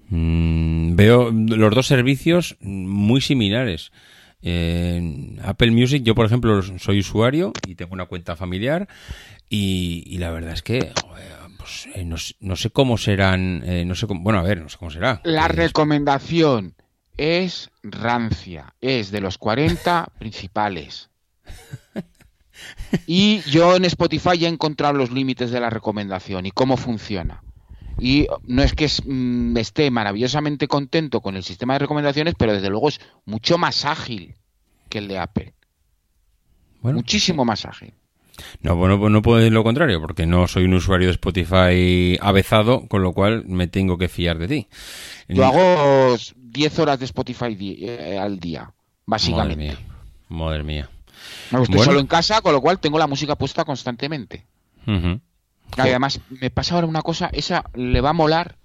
Mm, 0.09 0.95
veo 0.95 1.31
los 1.31 1.73
dos 1.73 1.87
servicios 1.87 2.55
muy 2.61 3.19
similares. 3.19 3.91
En 4.43 5.39
Apple 5.43 5.71
Music, 5.71 6.03
yo 6.03 6.13
por 6.13 6.27
ejemplo 6.27 6.61
soy 6.77 6.99
usuario 6.99 7.51
y 7.67 7.73
tengo 7.73 7.93
una 7.93 8.05
cuenta 8.05 8.35
familiar 8.35 8.87
y, 9.49 10.17
la 10.19 10.29
verdad 10.29 10.53
es 10.53 10.61
que 10.61 10.91
pues, 11.65 11.87
eh, 11.95 12.05
no, 12.05 12.55
sé 12.55 12.69
cómo 12.69 12.95
serán, 12.95 13.63
eh, 13.65 13.85
no 13.85 13.95
sé 13.95 14.05
cómo, 14.05 14.21
bueno, 14.21 14.37
a 14.37 14.43
ver, 14.43 14.61
no 14.61 14.69
sé 14.69 14.77
cómo 14.77 14.91
será. 14.91 15.19
La 15.23 15.47
recomendación 15.47 16.75
es 17.17 17.71
rancia, 17.81 18.75
es 18.81 19.09
de 19.09 19.19
los 19.19 19.39
40 19.39 20.11
principales. 20.19 21.09
Y 23.07 23.41
yo 23.49 23.75
en 23.75 23.85
Spotify 23.85 24.37
ya 24.37 24.47
he 24.47 24.51
encontrado 24.51 24.93
los 24.93 25.11
límites 25.11 25.49
de 25.49 25.59
la 25.59 25.71
recomendación 25.71 26.45
y 26.45 26.51
cómo 26.51 26.77
funciona. 26.77 27.41
Y 27.99 28.27
no 28.43 28.61
es 28.61 28.73
que 28.73 28.87
mm, 29.03 29.57
esté 29.57 29.89
maravillosamente 29.89 30.67
contento 30.67 31.19
con 31.19 31.35
el 31.35 31.43
sistema 31.43 31.73
de 31.73 31.79
recomendaciones, 31.79 32.35
pero 32.37 32.53
desde 32.53 32.69
luego 32.69 32.89
es 32.89 32.99
mucho 33.25 33.57
más 33.57 33.85
ágil 33.85 34.35
que 34.87 34.99
el 34.99 35.07
de 35.07 35.17
Apple. 35.17 35.53
Muchísimo 36.83 37.43
más 37.43 37.65
ágil. 37.65 37.95
No, 38.61 38.75
bueno, 38.75 38.99
pues 38.99 39.11
no 39.11 39.21
puedo 39.21 39.39
decir 39.39 39.53
lo 39.53 39.63
contrario, 39.63 40.01
porque 40.01 40.25
no 40.25 40.47
soy 40.47 40.65
un 40.65 40.73
usuario 40.73 41.07
de 41.07 41.13
Spotify 41.13 42.17
avezado, 42.21 42.87
con 42.87 43.01
lo 43.01 43.13
cual 43.13 43.45
me 43.45 43.67
tengo 43.67 43.97
que 43.97 44.07
fiar 44.07 44.37
de 44.37 44.47
ti. 44.47 44.67
Yo 45.27 45.45
hago 45.45 46.17
10 46.35 46.79
horas 46.79 46.99
de 46.99 47.05
Spotify 47.05 47.57
eh, 47.59 48.17
al 48.19 48.39
día, 48.39 48.71
básicamente. 49.05 49.65
Madre 49.65 49.75
mía. 49.75 49.87
Madre 50.29 50.63
mía. 50.63 50.89
estoy 51.61 51.79
solo 51.79 51.99
en 51.99 52.07
casa, 52.07 52.41
con 52.41 52.53
lo 52.53 52.61
cual 52.61 52.79
tengo 52.79 52.97
la 52.97 53.07
música 53.07 53.35
puesta 53.35 53.65
constantemente. 53.65 54.45
Y 54.87 55.81
además, 55.81 56.21
me 56.29 56.49
pasa 56.49 56.75
ahora 56.75 56.87
una 56.87 57.01
cosa, 57.01 57.29
esa 57.33 57.65
le 57.73 58.01
va 58.01 58.11
a 58.11 58.13
molar 58.13 58.57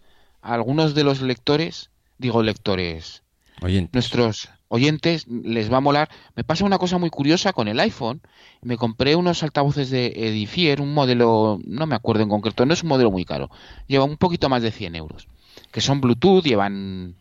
a 0.43 0.55
algunos 0.55 0.95
de 0.95 1.05
los 1.05 1.23
lectores, 1.23 1.91
digo 2.19 2.43
lectores, 2.43 3.23
oyentes. 3.63 3.95
nuestros 3.95 4.51
oyentes, 4.71 5.27
les 5.29 5.71
va 5.71 5.79
a 5.79 5.81
molar. 5.81 6.09
Me 6.37 6.45
pasa 6.45 6.65
una 6.65 6.79
cosa 6.79 6.97
muy 6.97 7.11
curiosa 7.11 7.53
con 7.53 7.69
el 7.69 7.79
iPhone. 7.81 8.23
Me 8.63 8.77
compré 8.77 9.17
unos 9.17 9.43
altavoces 9.43 9.91
de 9.91 10.07
Edifier, 10.17 10.81
un 10.81 10.95
modelo, 10.95 11.59
no 11.67 11.87
me 11.87 11.97
acuerdo 11.97 12.23
en 12.23 12.29
concreto, 12.29 12.65
no 12.65 12.73
es 12.73 12.83
un 12.83 12.89
modelo 12.89 13.11
muy 13.11 13.25
caro, 13.25 13.51
lleva 13.89 14.05
un 14.05 14.17
poquito 14.17 14.49
más 14.49 14.63
de 14.63 14.71
100 14.71 14.95
euros, 14.95 15.29
que 15.73 15.81
son 15.81 16.01
Bluetooth, 16.01 16.45
llevan 16.45 17.17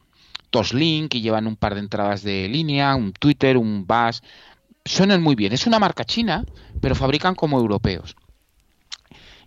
Toslink 0.52 1.16
y 1.16 1.22
llevan 1.22 1.47
un 1.47 1.56
par 1.56 1.74
de 1.74 1.82
entradas 1.82 2.22
de 2.24 2.47
línea, 2.47 2.95
un 2.95 3.14
Twitter, 3.14 3.58
un 3.58 3.86
Bass. 3.86 4.22
Suenan 4.86 5.22
muy 5.22 5.36
bien. 5.36 5.52
Es 5.52 5.68
una 5.68 5.80
marca 5.80 6.06
china, 6.06 6.45
pero 6.82 6.95
fabrican 6.95 7.36
como 7.36 7.60
europeos. 7.60 8.16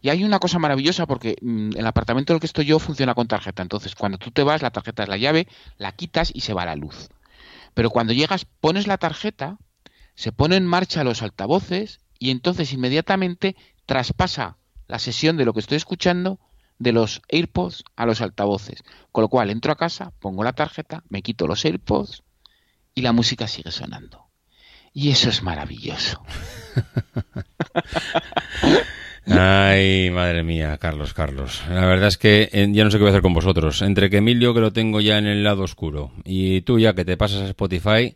Y 0.01 0.09
hay 0.09 0.25
una 0.25 0.41
cosa 0.41 0.59
maravillosa 0.59 1.07
porque 1.07 1.37
mm, 1.41 1.77
el 1.77 1.87
apartamento 1.87 2.33
en 2.33 2.37
el 2.37 2.41
que 2.41 2.47
estoy 2.47 2.65
yo 2.65 2.81
funciona 2.81 3.15
con 3.15 3.29
tarjeta. 3.29 3.63
Entonces, 3.63 3.95
cuando 3.95 4.19
tú 4.19 4.33
te 4.33 4.43
vas, 4.43 4.61
la 4.61 4.71
tarjeta 4.71 5.05
es 5.05 5.09
la 5.09 5.17
llave, 5.17 5.47
la 5.79 5.93
quitas 5.93 6.33
y 6.35 6.41
se 6.41 6.53
va 6.53 6.67
la 6.67 6.75
luz. 6.75 7.09
Pero 7.75 7.91
cuando 7.91 8.13
llegas, 8.13 8.47
pones 8.61 8.87
la 8.87 8.99
tarjeta, 8.99 9.59
se 10.15 10.33
pone 10.33 10.57
en 10.57 10.67
marcha 10.67 11.05
los 11.05 11.23
altavoces 11.23 12.01
y 12.19 12.31
entonces 12.31 12.73
inmediatamente 12.73 13.57
traspasa 13.87 14.59
la 14.87 14.99
sesión 14.99 15.37
de 15.37 15.45
lo 15.45 15.55
que 15.55 15.61
estoy 15.61 15.77
escuchando 15.77 16.39
de 16.79 16.93
los 16.93 17.23
AirPods 17.29 17.85
a 17.97 18.07
los 18.07 18.21
altavoces. 18.21 18.83
Con 19.11 19.23
lo 19.23 19.29
cual 19.29 19.51
entro 19.51 19.73
a 19.73 19.77
casa, 19.77 20.13
pongo 20.19 20.45
la 20.45 20.53
tarjeta, 20.53 21.03
me 21.09 21.23
quito 21.23 21.47
los 21.47 21.65
AirPods 21.65 22.23
y 22.95 23.03
la 23.03 23.13
música 23.13 23.49
sigue 23.49 23.71
sonando. 23.71 24.27
Y 24.93 25.11
eso 25.11 25.31
es 25.31 25.43
maravilloso. 25.43 26.23
Ay, 29.27 30.11
madre 30.11 30.43
mía, 30.43 30.77
Carlos, 30.79 31.15
Carlos. 31.15 31.63
La 31.69 31.87
verdad 31.87 32.09
es 32.09 32.19
que 32.19 32.49
eh, 32.53 32.69
ya 32.73 32.85
no 32.85 32.91
sé 32.91 32.99
qué 32.99 33.03
voy 33.03 33.11
a 33.11 33.13
hacer 33.13 33.23
con 33.23 33.35
vosotros. 33.35 33.81
Entre 33.83 34.11
que 34.11 34.17
Emilio, 34.19 34.53
que 34.53 34.61
lo 34.61 34.73
tengo 34.73 35.01
ya 35.01 35.19
en 35.19 35.27
el 35.27 35.45
lado 35.45 35.63
oscuro, 35.63 36.11
y 36.25 36.63
tú 36.63 36.79
ya 36.79 36.95
que 36.95 37.05
te 37.05 37.17
pasas 37.17 37.43
a 37.43 37.49
Spotify, 37.49 38.15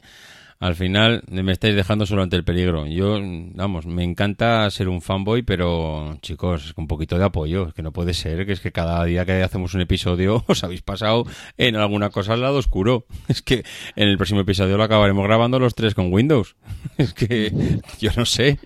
al 0.58 0.74
final 0.74 1.22
me 1.28 1.52
estáis 1.52 1.74
dejando 1.74 2.06
solo 2.06 2.22
ante 2.22 2.36
el 2.36 2.44
peligro. 2.44 2.86
Yo, 2.86 3.18
vamos, 3.54 3.86
me 3.86 4.04
encanta 4.04 4.68
ser 4.70 4.88
un 4.88 5.02
fanboy, 5.02 5.42
pero 5.42 6.18
chicos, 6.22 6.72
un 6.76 6.86
poquito 6.86 7.18
de 7.18 7.24
apoyo, 7.24 7.72
que 7.72 7.82
no 7.82 7.92
puede 7.92 8.14
ser, 8.14 8.46
que 8.46 8.52
es 8.52 8.60
que 8.60 8.72
cada 8.72 9.04
día 9.04 9.24
que 9.24 9.42
hacemos 9.42 9.74
un 9.74 9.82
episodio 9.82 10.44
os 10.48 10.64
habéis 10.64 10.82
pasado 10.82 11.24
en 11.56 11.76
alguna 11.76 12.10
cosa 12.10 12.32
al 12.32 12.40
lado 12.40 12.58
oscuro. 12.58 13.06
Es 13.28 13.42
que 13.42 13.64
en 13.96 14.08
el 14.08 14.16
próximo 14.16 14.40
episodio 14.40 14.76
lo 14.76 14.84
acabaremos 14.84 15.24
grabando 15.24 15.58
los 15.58 15.74
tres 15.74 15.94
con 15.94 16.12
Windows. 16.12 16.56
Es 16.96 17.12
que 17.12 17.52
yo 18.00 18.10
no 18.16 18.24
sé 18.24 18.58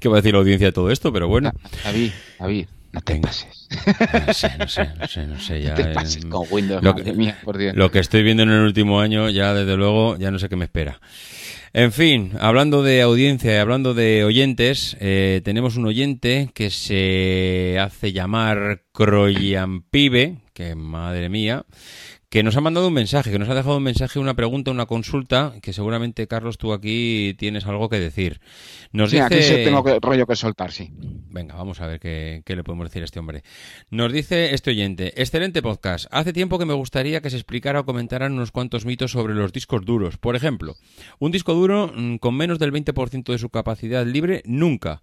qué 0.00 0.08
va 0.08 0.16
a 0.16 0.20
decir 0.20 0.34
la 0.34 0.40
audiencia 0.40 0.68
de 0.68 0.72
todo 0.72 0.90
esto, 0.90 1.12
pero 1.12 1.28
bueno. 1.28 1.52
David, 1.84 2.10
David, 2.38 2.66
no 2.92 3.00
te 3.00 3.16
pases. 3.16 3.68
No 4.26 4.32
sé, 4.32 4.50
no 4.58 4.68
sé, 4.68 4.88
no 4.98 5.06
sé, 5.06 5.26
no 5.26 5.40
sé 5.40 5.62
ya. 5.62 5.70
No 5.70 5.74
te 5.76 5.84
pases 5.86 6.24
con 6.26 6.46
Windows, 6.50 6.82
lo 6.82 6.94
que, 6.94 7.12
mía, 7.12 7.38
por 7.44 7.58
Dios. 7.58 7.76
Lo 7.76 7.90
que 7.90 7.98
estoy 7.98 8.22
viendo 8.22 8.42
en 8.42 8.50
el 8.50 8.60
último 8.60 9.00
año, 9.00 9.28
ya 9.30 9.54
desde 9.54 9.76
luego, 9.76 10.16
ya 10.16 10.30
no 10.30 10.38
sé 10.38 10.48
qué 10.48 10.56
me 10.56 10.64
espera. 10.64 11.00
En 11.74 11.92
fin, 11.92 12.32
hablando 12.40 12.82
de 12.82 13.02
audiencia 13.02 13.54
y 13.54 13.58
hablando 13.58 13.92
de 13.92 14.24
oyentes, 14.24 14.96
eh, 15.00 15.42
tenemos 15.44 15.76
un 15.76 15.86
oyente 15.86 16.50
que 16.54 16.70
se 16.70 17.78
hace 17.78 18.12
llamar 18.12 18.84
Croyan 18.92 19.82
Pibe, 19.82 20.38
que 20.54 20.74
madre 20.74 21.28
mía, 21.28 21.66
que 22.30 22.42
nos 22.42 22.56
ha 22.56 22.60
mandado 22.60 22.88
un 22.88 22.94
mensaje, 22.94 23.30
que 23.30 23.38
nos 23.38 23.48
ha 23.48 23.54
dejado 23.54 23.78
un 23.78 23.82
mensaje, 23.82 24.18
una 24.18 24.34
pregunta, 24.34 24.70
una 24.70 24.84
consulta, 24.84 25.54
que 25.62 25.72
seguramente, 25.72 26.26
Carlos, 26.26 26.58
tú 26.58 26.74
aquí 26.74 27.34
tienes 27.38 27.66
algo 27.66 27.88
que 27.88 27.98
decir. 27.98 28.40
Nos 28.92 29.10
sí, 29.10 29.18
aquí 29.18 29.42
sí 29.42 29.54
tengo 29.64 29.82
que, 29.82 29.98
rollo 29.98 30.26
que 30.26 30.36
soltar, 30.36 30.70
sí. 30.70 30.90
Venga, 30.92 31.54
vamos 31.54 31.80
a 31.80 31.86
ver 31.86 32.00
qué, 32.00 32.42
qué, 32.44 32.54
le 32.54 32.64
podemos 32.64 32.88
decir 32.88 33.00
a 33.00 33.06
este 33.06 33.18
hombre. 33.18 33.44
Nos 33.90 34.12
dice 34.12 34.52
este 34.52 34.70
oyente, 34.70 35.20
excelente 35.20 35.62
podcast. 35.62 36.06
Hace 36.10 36.34
tiempo 36.34 36.58
que 36.58 36.66
me 36.66 36.74
gustaría 36.74 37.22
que 37.22 37.30
se 37.30 37.36
explicara 37.36 37.80
o 37.80 37.86
comentaran 37.86 38.32
unos 38.32 38.50
cuantos 38.50 38.84
mitos 38.84 39.12
sobre 39.12 39.34
los 39.34 39.52
discos 39.52 39.86
duros. 39.86 40.18
Por 40.18 40.36
ejemplo, 40.36 40.76
un 41.18 41.32
disco 41.32 41.54
duro 41.54 41.90
mm, 41.94 42.16
con 42.16 42.36
menos 42.36 42.58
del 42.58 42.72
20% 42.72 43.32
de 43.32 43.38
su 43.38 43.48
capacidad 43.48 44.04
libre, 44.04 44.42
nunca 44.44 45.00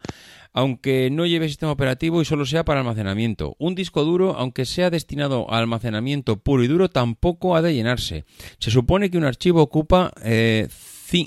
aunque 0.55 1.09
no 1.11 1.25
lleve 1.25 1.49
sistema 1.49 1.73
operativo 1.73 2.21
y 2.21 2.25
solo 2.25 2.45
sea 2.45 2.63
para 2.63 2.79
almacenamiento. 2.79 3.57
Un 3.59 3.75
disco 3.75 4.05
duro, 4.05 4.37
aunque 4.37 4.63
sea 4.63 4.89
destinado 4.89 5.51
a 5.51 5.57
almacenamiento 5.57 6.37
puro 6.37 6.63
y 6.63 6.67
duro, 6.67 6.89
tampoco 6.89 7.14
ha 7.55 7.61
de 7.61 7.73
llenarse. 7.73 8.25
Se 8.59 8.71
supone 8.71 9.09
que 9.09 9.17
un 9.17 9.25
archivo 9.25 9.61
ocupa... 9.61 10.11
Eh, 10.23 10.67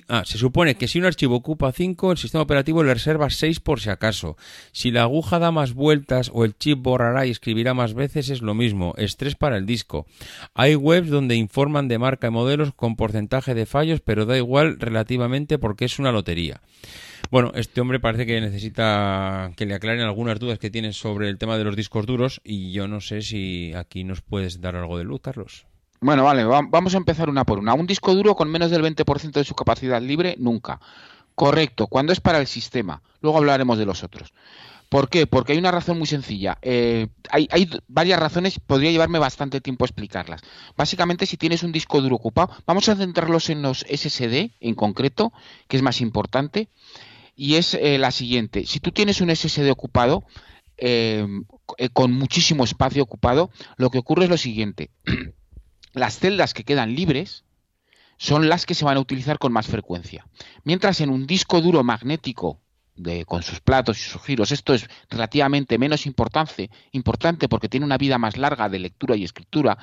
ah, 0.09 0.23
se 0.25 0.39
supone 0.39 0.75
que 0.75 0.89
si 0.89 0.99
un 0.99 1.05
archivo 1.05 1.37
ocupa 1.37 1.73
5, 1.73 2.13
el 2.13 2.19
sistema 2.19 2.43
operativo 2.43 2.83
le 2.83 2.95
reserva 2.95 3.31
6 3.31 3.61
por 3.61 3.81
si 3.81 3.91
acaso. 3.91 4.37
Si 4.73 4.91
la 4.91 5.03
aguja 5.03 5.39
da 5.39 5.51
más 5.51 5.73
vueltas 5.73 6.31
o 6.33 6.45
el 6.45 6.57
chip 6.57 6.81
borrará 6.81 7.27
y 7.27 7.31
escribirá 7.31 7.75
más 7.75 7.95
veces, 7.95 8.29
es 8.29 8.43
lo 8.43 8.55
mismo. 8.55 8.95
Estrés 8.97 9.35
para 9.35 9.57
el 9.57 9.67
disco. 9.67 10.07
Hay 10.55 10.75
webs 10.75 11.11
donde 11.11 11.37
informan 11.37 11.89
de 11.89 11.99
marca 11.99 12.29
y 12.29 12.31
modelos 12.31 12.73
con 12.75 12.97
porcentaje 12.97 13.55
de 13.55 13.67
fallos, 13.67 14.01
pero 14.01 14.27
da 14.27 14.37
igual 14.37 14.79
relativamente 14.79 15.59
porque 15.59 15.85
es 15.85 15.99
una 15.99 16.13
lotería. 16.13 16.61
Bueno, 17.31 17.53
este 17.55 17.81
hombre 17.81 18.01
parece 18.01 18.25
que 18.25 18.41
necesita 18.41 19.53
que 19.57 19.67
le 19.67 19.75
aclaren 19.75 20.01
algunas 20.01 20.39
dudas 20.39 20.59
que 20.59 20.71
tiene 20.71 20.93
sobre 20.95 21.29
el 21.29 21.37
tema 21.37 21.59
de 21.59 21.65
los 21.65 21.77
discos 21.77 22.07
duros 22.07 22.41
y 22.43 22.73
yo 22.73 22.89
no 22.89 23.01
sé 23.01 23.21
si 23.21 23.75
aquí 23.75 24.03
nos 24.03 24.23
puedes 24.23 24.61
dar 24.63 24.77
algo 24.77 24.97
de 24.97 25.05
luz, 25.05 25.21
Carlos. 25.21 25.68
Bueno, 26.01 26.25
vale, 26.25 26.45
vamos 26.45 26.95
a 26.95 26.99
empezar 26.99 27.29
una 27.29 27.45
por 27.45 27.59
una. 27.59 27.75
Un 27.75 27.87
disco 27.87 28.15
duro 28.15 28.35
con 28.37 28.51
menos 28.51 28.71
del 28.71 28.83
20% 28.83 29.33
de 29.33 29.45
su 29.45 29.55
capacidad 29.55 30.01
libre, 30.01 30.37
nunca. 30.39 30.81
Correcto, 31.35 31.87
cuando 31.87 32.13
es 32.13 32.21
para 32.21 32.39
el 32.39 32.47
sistema. 32.47 33.03
Luego 33.21 33.39
hablaremos 33.39 33.79
de 33.79 33.87
los 33.87 34.05
otros. 34.05 34.33
¿Por 34.89 35.11
qué? 35.11 35.27
Porque 35.27 35.53
hay 35.53 35.59
una 35.59 35.71
razón 35.71 35.99
muy 35.99 36.07
sencilla. 36.07 36.59
Eh, 36.63 37.09
hay, 37.31 37.47
hay, 37.51 37.69
varias 37.89 38.19
razones, 38.19 38.59
podría 38.59 38.91
llevarme 38.91 39.19
bastante 39.19 39.61
tiempo 39.61 39.85
explicarlas. 39.85 40.41
Básicamente, 40.77 41.27
si 41.27 41.37
tienes 41.37 41.63
un 41.63 41.73
disco 41.73 42.01
duro 42.01 42.17
ocupado, 42.17 42.51
vamos 42.67 42.89
a 42.89 42.97
centrarlos 42.97 43.51
en 43.51 43.63
los 43.63 43.81
SSD 43.81 44.53
en 44.61 44.75
concreto, 44.75 45.33
que 45.67 45.77
es 45.77 45.83
más 45.83 46.01
importante 46.01 46.69
y 47.37 47.55
es 47.55 47.75
eh, 47.75 47.99
la 47.99 48.11
siguiente. 48.11 48.67
Si 48.67 48.81
tú 48.81 48.91
tienes 48.91 49.21
un 49.21 49.35
SSD 49.35 49.71
ocupado, 49.71 50.25
eh, 50.77 51.27
eh, 51.77 51.89
con 51.91 52.13
muchísimo 52.13 52.65
espacio 52.65 53.03
ocupado, 53.03 53.51
lo 53.77 53.91
que 53.91 53.99
ocurre 53.99 54.25
es 54.25 54.31
lo 54.31 54.37
siguiente. 54.37 54.91
las 55.99 56.19
celdas 56.19 56.55
que 56.55 56.65
quedan 56.65 56.95
libres 56.95 57.45
son 58.17 58.49
las 58.49 58.67
que 58.67 58.75
se 58.75 58.85
van 58.85 58.97
a 58.97 59.01
utilizar 59.01 59.39
con 59.39 59.53
más 59.53 59.67
frecuencia. 59.67 60.27
Mientras 60.65 61.01
en 61.01 61.11
un 61.11 61.27
disco 61.27 61.61
duro 61.61 61.85
magnético 61.85 62.61
con 63.27 63.45
sus 63.45 63.61
platos 63.61 63.99
y 63.99 64.03
sus 64.03 64.21
giros, 64.23 64.51
esto 64.51 64.75
es 64.75 64.89
relativamente 65.09 65.79
menos 65.79 66.05
importante, 66.05 66.69
importante 66.91 67.49
porque 67.49 67.69
tiene 67.69 67.87
una 67.87 67.97
vida 67.97 68.19
más 68.19 68.37
larga 68.37 68.69
de 68.69 68.81
lectura 68.81 69.15
y 69.15 69.23
escritura, 69.23 69.79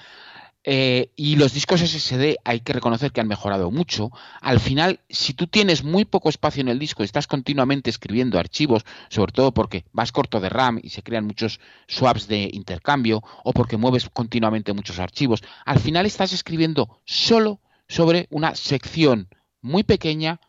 Eh, 0.68 1.11
y 1.16 1.36
los 1.36 1.53
discos 1.53 1.82
SSD 1.82 2.38
hay 2.43 2.59
que 2.61 2.74
reconocer 2.74 3.11
que 3.11 3.22
han 3.22 3.28
mejorado 3.28 3.70
mucho. 3.70 4.09
Al 4.41 4.59
final, 4.59 4.99
si 5.09 5.36
tú 5.36 5.45
tienes 5.45 5.84
muy 5.84 6.05
poco 6.05 6.30
espacio 6.30 6.61
en 6.61 6.70
el 6.70 6.80
disco 6.80 7.03
y 7.03 7.05
estás 7.05 7.28
continuamente 7.28 7.91
escribiendo 7.91 8.39
archivos, 8.39 8.84
sobre 9.09 9.32
todo 9.32 9.53
porque 9.53 9.86
vas 9.91 10.11
corto 10.11 10.39
de 10.39 10.49
RAM 10.49 10.80
y 10.82 10.89
se 10.89 11.03
crean 11.03 11.26
muchos 11.26 11.59
swaps 11.88 12.28
de 12.28 12.49
intercambio, 12.51 13.22
o 13.43 13.53
porque 13.53 13.78
mueves 13.78 14.09
continuamente 14.09 14.74
muchos 14.74 14.97
archivos, 14.97 15.43
al 15.66 15.80
final 15.80 16.07
estás 16.07 16.34
escribiendo 16.34 16.99
solo 17.05 17.61
sobre 17.88 18.28
una 18.32 18.55
sección 18.55 19.30
muy 19.61 19.84
pequeña, 19.84 20.39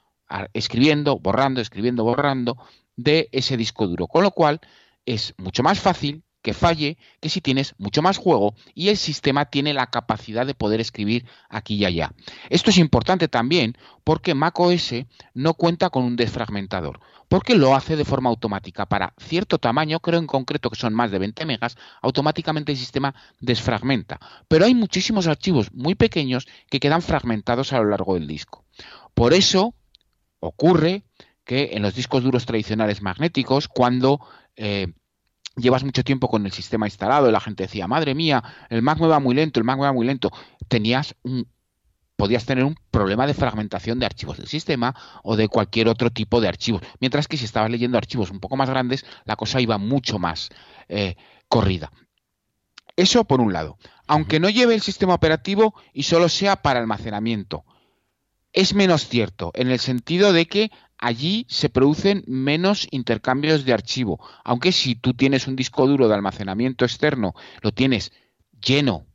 escribiendo, 0.54 1.18
borrando, 1.18 1.60
escribiendo, 1.60 2.04
borrando, 2.04 2.56
de 2.96 3.28
ese 3.32 3.58
disco 3.58 3.86
duro. 3.86 4.06
Con 4.06 4.22
lo 4.22 4.30
cual 4.30 4.60
es 5.04 5.34
mucho 5.36 5.62
más 5.62 5.78
fácil 5.78 6.24
que 6.46 6.54
falle 6.54 6.96
que 7.20 7.28
si 7.28 7.40
tienes 7.40 7.74
mucho 7.76 8.02
más 8.02 8.18
juego 8.18 8.54
y 8.72 8.88
el 8.90 8.96
sistema 8.96 9.46
tiene 9.46 9.74
la 9.74 9.88
capacidad 9.88 10.46
de 10.46 10.54
poder 10.54 10.80
escribir 10.80 11.26
aquí 11.48 11.74
y 11.74 11.84
allá. 11.84 12.12
Esto 12.50 12.70
es 12.70 12.78
importante 12.78 13.26
también 13.26 13.76
porque 14.04 14.32
macOS 14.32 14.94
no 15.34 15.54
cuenta 15.54 15.90
con 15.90 16.04
un 16.04 16.14
desfragmentador, 16.14 17.00
porque 17.26 17.56
lo 17.56 17.74
hace 17.74 17.96
de 17.96 18.04
forma 18.04 18.30
automática. 18.30 18.86
Para 18.86 19.12
cierto 19.18 19.58
tamaño, 19.58 19.98
creo 19.98 20.20
en 20.20 20.28
concreto 20.28 20.70
que 20.70 20.76
son 20.76 20.94
más 20.94 21.10
de 21.10 21.18
20 21.18 21.44
megas, 21.46 21.76
automáticamente 22.00 22.70
el 22.70 22.78
sistema 22.78 23.12
desfragmenta. 23.40 24.20
Pero 24.46 24.66
hay 24.66 24.74
muchísimos 24.76 25.26
archivos 25.26 25.72
muy 25.72 25.96
pequeños 25.96 26.46
que 26.70 26.78
quedan 26.78 27.02
fragmentados 27.02 27.72
a 27.72 27.78
lo 27.78 27.86
largo 27.86 28.14
del 28.14 28.28
disco. 28.28 28.64
Por 29.14 29.34
eso 29.34 29.74
ocurre 30.38 31.02
que 31.44 31.70
en 31.72 31.82
los 31.82 31.96
discos 31.96 32.22
duros 32.22 32.46
tradicionales 32.46 33.02
magnéticos, 33.02 33.66
cuando 33.66 34.20
eh, 34.54 34.92
llevas 35.56 35.84
mucho 35.84 36.04
tiempo 36.04 36.28
con 36.28 36.46
el 36.46 36.52
sistema 36.52 36.86
instalado 36.86 37.28
y 37.28 37.32
la 37.32 37.40
gente 37.40 37.64
decía, 37.64 37.86
madre 37.86 38.14
mía, 38.14 38.42
el 38.68 38.82
Mac 38.82 38.98
me 39.00 39.06
va 39.06 39.18
muy 39.18 39.34
lento, 39.34 39.58
el 39.58 39.64
Mac 39.64 39.78
me 39.78 39.84
va 39.84 39.92
muy 39.92 40.06
lento, 40.06 40.30
tenías 40.68 41.14
un 41.22 41.48
podías 42.16 42.46
tener 42.46 42.64
un 42.64 42.76
problema 42.90 43.26
de 43.26 43.34
fragmentación 43.34 43.98
de 43.98 44.06
archivos 44.06 44.38
del 44.38 44.48
sistema 44.48 44.94
o 45.22 45.36
de 45.36 45.48
cualquier 45.48 45.88
otro 45.88 46.10
tipo 46.10 46.40
de 46.40 46.48
archivos. 46.48 46.82
Mientras 46.98 47.28
que 47.28 47.36
si 47.36 47.44
estabas 47.44 47.70
leyendo 47.70 47.98
archivos 47.98 48.30
un 48.30 48.40
poco 48.40 48.56
más 48.56 48.70
grandes, 48.70 49.04
la 49.24 49.36
cosa 49.36 49.60
iba 49.60 49.76
mucho 49.78 50.18
más 50.18 50.48
eh, 50.88 51.16
corrida. 51.48 51.92
Eso 52.96 53.24
por 53.24 53.42
un 53.42 53.52
lado. 53.52 53.76
Aunque 54.06 54.40
no 54.40 54.48
lleve 54.48 54.74
el 54.74 54.80
sistema 54.80 55.14
operativo 55.14 55.74
y 55.92 56.04
solo 56.04 56.30
sea 56.30 56.56
para 56.56 56.80
almacenamiento, 56.80 57.64
es 58.56 58.74
menos 58.74 59.06
cierto 59.06 59.52
en 59.54 59.70
el 59.70 59.78
sentido 59.78 60.32
de 60.32 60.46
que 60.46 60.70
allí 60.98 61.46
se 61.48 61.68
producen 61.68 62.24
menos 62.26 62.88
intercambios 62.90 63.66
de 63.66 63.74
archivo. 63.74 64.18
Aunque 64.44 64.72
si 64.72 64.94
tú 64.94 65.12
tienes 65.12 65.46
un 65.46 65.56
disco 65.56 65.86
duro 65.86 66.08
de 66.08 66.14
almacenamiento 66.14 66.86
externo, 66.86 67.34
lo 67.60 67.72
tienes 67.72 68.12
lleno 68.58 69.06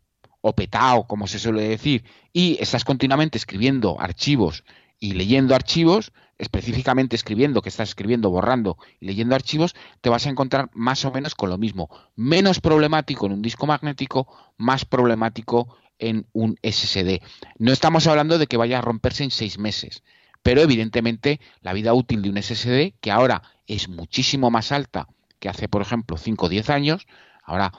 o 0.41 0.53
petado, 0.53 1.07
como 1.07 1.25
se 1.25 1.39
suele 1.39 1.63
decir, 1.63 2.03
y 2.31 2.57
estás 2.61 2.85
continuamente 2.85 3.39
escribiendo 3.39 3.99
archivos 3.99 4.63
y 5.01 5.11
leyendo 5.15 5.53
archivos, 5.53 6.13
específicamente 6.37 7.17
escribiendo, 7.17 7.61
que 7.61 7.67
estás 7.67 7.89
escribiendo, 7.89 8.29
borrando 8.29 8.77
y 9.01 9.07
leyendo 9.07 9.35
archivos, 9.35 9.75
te 9.99 10.09
vas 10.09 10.25
a 10.25 10.29
encontrar 10.29 10.69
más 10.73 11.03
o 11.03 11.11
menos 11.11 11.35
con 11.35 11.49
lo 11.49 11.57
mismo. 11.57 11.89
Menos 12.15 12.61
problemático 12.61 13.25
en 13.25 13.33
un 13.33 13.41
disco 13.41 13.67
magnético, 13.67 14.27
más 14.57 14.85
problemático 14.85 15.75
en 15.99 16.25
un 16.31 16.57
SSD. 16.63 17.21
No 17.57 17.73
estamos 17.73 18.07
hablando 18.07 18.37
de 18.37 18.47
que 18.47 18.55
vaya 18.55 18.77
a 18.77 18.81
romperse 18.81 19.25
en 19.25 19.31
seis 19.31 19.57
meses 19.57 20.03
pero 20.43 20.61
evidentemente 20.61 21.39
la 21.61 21.73
vida 21.73 21.93
útil 21.93 22.21
de 22.21 22.29
un 22.29 22.41
SSD, 22.41 22.93
que 22.99 23.11
ahora 23.11 23.43
es 23.67 23.89
muchísimo 23.89 24.49
más 24.49 24.71
alta 24.71 25.07
que 25.39 25.49
hace, 25.49 25.67
por 25.67 25.81
ejemplo, 25.81 26.17
5 26.17 26.45
o 26.45 26.49
10 26.49 26.69
años, 26.69 27.07
ahora 27.43 27.71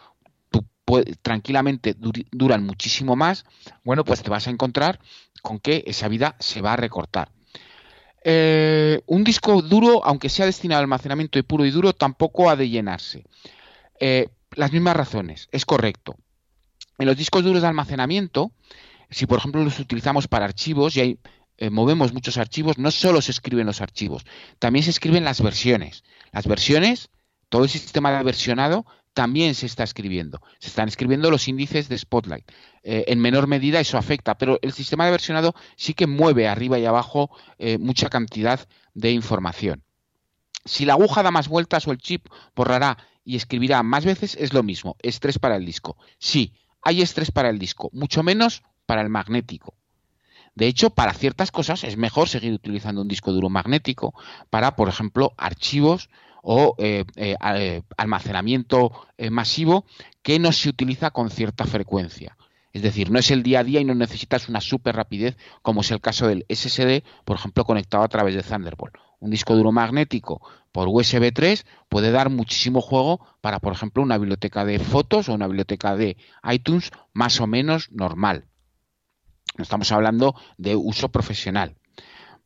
tú 0.84 1.02
tranquilamente 1.22 1.94
duran 1.96 2.64
muchísimo 2.64 3.16
más, 3.16 3.44
bueno, 3.84 4.04
pues 4.04 4.22
te 4.22 4.30
vas 4.30 4.46
a 4.46 4.50
encontrar 4.50 5.00
con 5.42 5.58
que 5.58 5.84
esa 5.86 6.08
vida 6.08 6.36
se 6.38 6.60
va 6.60 6.74
a 6.74 6.76
recortar. 6.76 7.30
Eh, 8.24 9.00
un 9.06 9.24
disco 9.24 9.62
duro, 9.62 10.04
aunque 10.04 10.28
sea 10.28 10.46
destinado 10.46 10.78
al 10.78 10.84
almacenamiento 10.84 11.38
de 11.38 11.42
puro 11.42 11.64
y 11.64 11.70
duro, 11.70 11.92
tampoco 11.92 12.50
ha 12.50 12.56
de 12.56 12.68
llenarse. 12.68 13.24
Eh, 13.98 14.28
las 14.52 14.72
mismas 14.72 14.96
razones, 14.96 15.48
es 15.50 15.64
correcto. 15.64 16.16
En 16.98 17.06
los 17.06 17.16
discos 17.16 17.42
duros 17.42 17.62
de 17.62 17.68
almacenamiento, 17.68 18.52
si 19.10 19.26
por 19.26 19.38
ejemplo 19.38 19.64
los 19.64 19.78
utilizamos 19.78 20.28
para 20.28 20.44
archivos, 20.44 20.96
y 20.96 21.00
hay 21.00 21.18
eh, 21.58 21.70
movemos 21.70 22.12
muchos 22.12 22.38
archivos, 22.38 22.78
no 22.78 22.90
solo 22.90 23.20
se 23.20 23.30
escriben 23.30 23.66
los 23.66 23.80
archivos, 23.80 24.24
también 24.58 24.84
se 24.84 24.90
escriben 24.90 25.24
las 25.24 25.40
versiones. 25.40 26.02
Las 26.32 26.46
versiones, 26.46 27.10
todo 27.48 27.64
el 27.64 27.70
sistema 27.70 28.10
de 28.10 28.24
versionado 28.24 28.86
también 29.14 29.54
se 29.54 29.66
está 29.66 29.84
escribiendo. 29.84 30.40
Se 30.58 30.68
están 30.68 30.88
escribiendo 30.88 31.30
los 31.30 31.48
índices 31.48 31.88
de 31.88 31.98
Spotlight. 31.98 32.50
Eh, 32.82 33.04
en 33.08 33.20
menor 33.20 33.46
medida 33.46 33.80
eso 33.80 33.98
afecta, 33.98 34.38
pero 34.38 34.58
el 34.62 34.72
sistema 34.72 35.04
de 35.04 35.10
versionado 35.10 35.54
sí 35.76 35.94
que 35.94 36.06
mueve 36.06 36.48
arriba 36.48 36.78
y 36.78 36.86
abajo 36.86 37.30
eh, 37.58 37.78
mucha 37.78 38.08
cantidad 38.08 38.66
de 38.94 39.10
información. 39.12 39.82
Si 40.64 40.84
la 40.84 40.94
aguja 40.94 41.22
da 41.22 41.30
más 41.30 41.48
vueltas 41.48 41.86
o 41.86 41.92
el 41.92 41.98
chip 41.98 42.26
borrará 42.54 42.98
y 43.24 43.36
escribirá 43.36 43.82
más 43.82 44.04
veces, 44.04 44.36
es 44.38 44.52
lo 44.52 44.62
mismo. 44.62 44.96
Estrés 45.02 45.38
para 45.38 45.56
el 45.56 45.66
disco. 45.66 45.96
Sí, 46.18 46.54
hay 46.82 47.02
estrés 47.02 47.30
para 47.30 47.50
el 47.50 47.58
disco, 47.58 47.90
mucho 47.92 48.22
menos 48.22 48.62
para 48.86 49.02
el 49.02 49.08
magnético. 49.08 49.74
De 50.54 50.66
hecho, 50.66 50.90
para 50.90 51.14
ciertas 51.14 51.50
cosas 51.50 51.82
es 51.84 51.96
mejor 51.96 52.28
seguir 52.28 52.52
utilizando 52.52 53.00
un 53.00 53.08
disco 53.08 53.32
duro 53.32 53.48
magnético 53.48 54.14
para, 54.50 54.76
por 54.76 54.88
ejemplo, 54.88 55.32
archivos 55.38 56.10
o 56.42 56.74
eh, 56.78 57.04
eh, 57.16 57.36
eh, 57.40 57.82
almacenamiento 57.96 58.92
masivo 59.30 59.86
que 60.22 60.38
no 60.38 60.52
se 60.52 60.68
utiliza 60.68 61.10
con 61.10 61.30
cierta 61.30 61.64
frecuencia. 61.64 62.36
Es 62.72 62.82
decir, 62.82 63.10
no 63.10 63.18
es 63.18 63.30
el 63.30 63.42
día 63.42 63.60
a 63.60 63.64
día 63.64 63.80
y 63.80 63.84
no 63.84 63.94
necesitas 63.94 64.48
una 64.48 64.60
super 64.60 64.96
rapidez 64.96 65.36
como 65.62 65.82
es 65.82 65.90
el 65.90 66.00
caso 66.00 66.26
del 66.26 66.44
SSD, 66.48 67.04
por 67.24 67.36
ejemplo, 67.36 67.64
conectado 67.64 68.02
a 68.02 68.08
través 68.08 68.34
de 68.34 68.42
Thunderbolt. 68.42 68.94
Un 69.20 69.30
disco 69.30 69.54
duro 69.54 69.72
magnético 69.72 70.40
por 70.72 70.88
USB 70.88 71.32
3 71.32 71.64
puede 71.88 72.10
dar 72.10 72.30
muchísimo 72.30 72.80
juego 72.80 73.24
para, 73.40 73.60
por 73.60 73.72
ejemplo, 73.72 74.02
una 74.02 74.18
biblioteca 74.18 74.64
de 74.64 74.78
fotos 74.78 75.28
o 75.28 75.34
una 75.34 75.46
biblioteca 75.46 75.96
de 75.96 76.16
iTunes 76.50 76.90
más 77.12 77.40
o 77.40 77.46
menos 77.46 77.88
normal. 77.92 78.46
No 79.56 79.62
estamos 79.62 79.92
hablando 79.92 80.34
de 80.56 80.74
uso 80.74 81.10
profesional. 81.10 81.76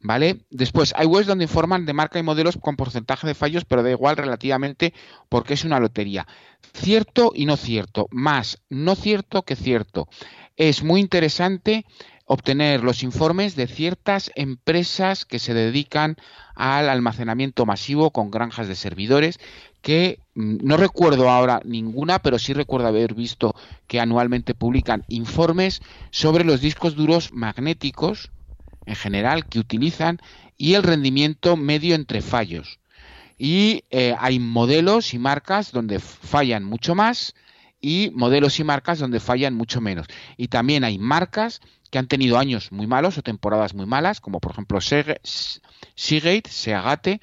¿Vale? 0.00 0.44
Después, 0.50 0.92
hay 0.96 1.06
webs 1.06 1.26
donde 1.26 1.44
informan 1.44 1.86
de 1.86 1.92
marca 1.92 2.18
y 2.18 2.22
modelos 2.22 2.58
con 2.60 2.76
porcentaje 2.76 3.26
de 3.26 3.34
fallos, 3.34 3.64
pero 3.64 3.82
da 3.82 3.90
igual 3.90 4.16
relativamente 4.16 4.92
porque 5.28 5.54
es 5.54 5.64
una 5.64 5.80
lotería. 5.80 6.26
Cierto 6.74 7.32
y 7.34 7.46
no 7.46 7.56
cierto, 7.56 8.06
más 8.10 8.58
no 8.68 8.94
cierto 8.94 9.42
que 9.42 9.56
cierto. 9.56 10.08
Es 10.56 10.82
muy 10.82 11.00
interesante 11.00 11.84
obtener 12.26 12.82
los 12.82 13.02
informes 13.02 13.54
de 13.54 13.68
ciertas 13.68 14.30
empresas 14.34 15.24
que 15.24 15.38
se 15.38 15.54
dedican 15.54 16.16
al 16.54 16.88
almacenamiento 16.88 17.64
masivo 17.66 18.10
con 18.10 18.30
granjas 18.30 18.66
de 18.66 18.74
servidores 18.74 19.38
que 19.80 20.18
mm, 20.34 20.56
no 20.62 20.76
recuerdo 20.76 21.30
ahora 21.30 21.60
ninguna, 21.64 22.18
pero 22.18 22.38
sí 22.38 22.52
recuerdo 22.52 22.88
haber 22.88 23.14
visto 23.14 23.54
que 23.86 24.00
anualmente 24.00 24.54
publican 24.54 25.04
informes 25.08 25.80
sobre 26.10 26.44
los 26.44 26.60
discos 26.60 26.96
duros 26.96 27.32
magnéticos 27.32 28.32
en 28.86 28.96
general 28.96 29.46
que 29.46 29.58
utilizan 29.58 30.18
y 30.56 30.74
el 30.74 30.82
rendimiento 30.82 31.56
medio 31.56 31.94
entre 31.94 32.22
fallos. 32.22 32.78
Y 33.38 33.84
eh, 33.90 34.14
hay 34.18 34.38
modelos 34.38 35.12
y 35.12 35.18
marcas 35.18 35.72
donde 35.72 35.98
fallan 35.98 36.64
mucho 36.64 36.94
más 36.94 37.34
y 37.80 38.10
modelos 38.14 38.58
y 38.58 38.64
marcas 38.64 38.98
donde 38.98 39.20
fallan 39.20 39.54
mucho 39.54 39.80
menos. 39.80 40.06
Y 40.36 40.48
también 40.48 40.84
hay 40.84 40.98
marcas 40.98 41.60
que 41.90 41.98
han 41.98 42.08
tenido 42.08 42.38
años 42.38 42.72
muy 42.72 42.86
malos 42.86 43.18
o 43.18 43.22
temporadas 43.22 43.74
muy 43.74 43.86
malas, 43.86 44.20
como 44.20 44.40
por 44.40 44.52
ejemplo 44.52 44.80
Seagate, 44.80 46.50
Seagate, 46.50 47.20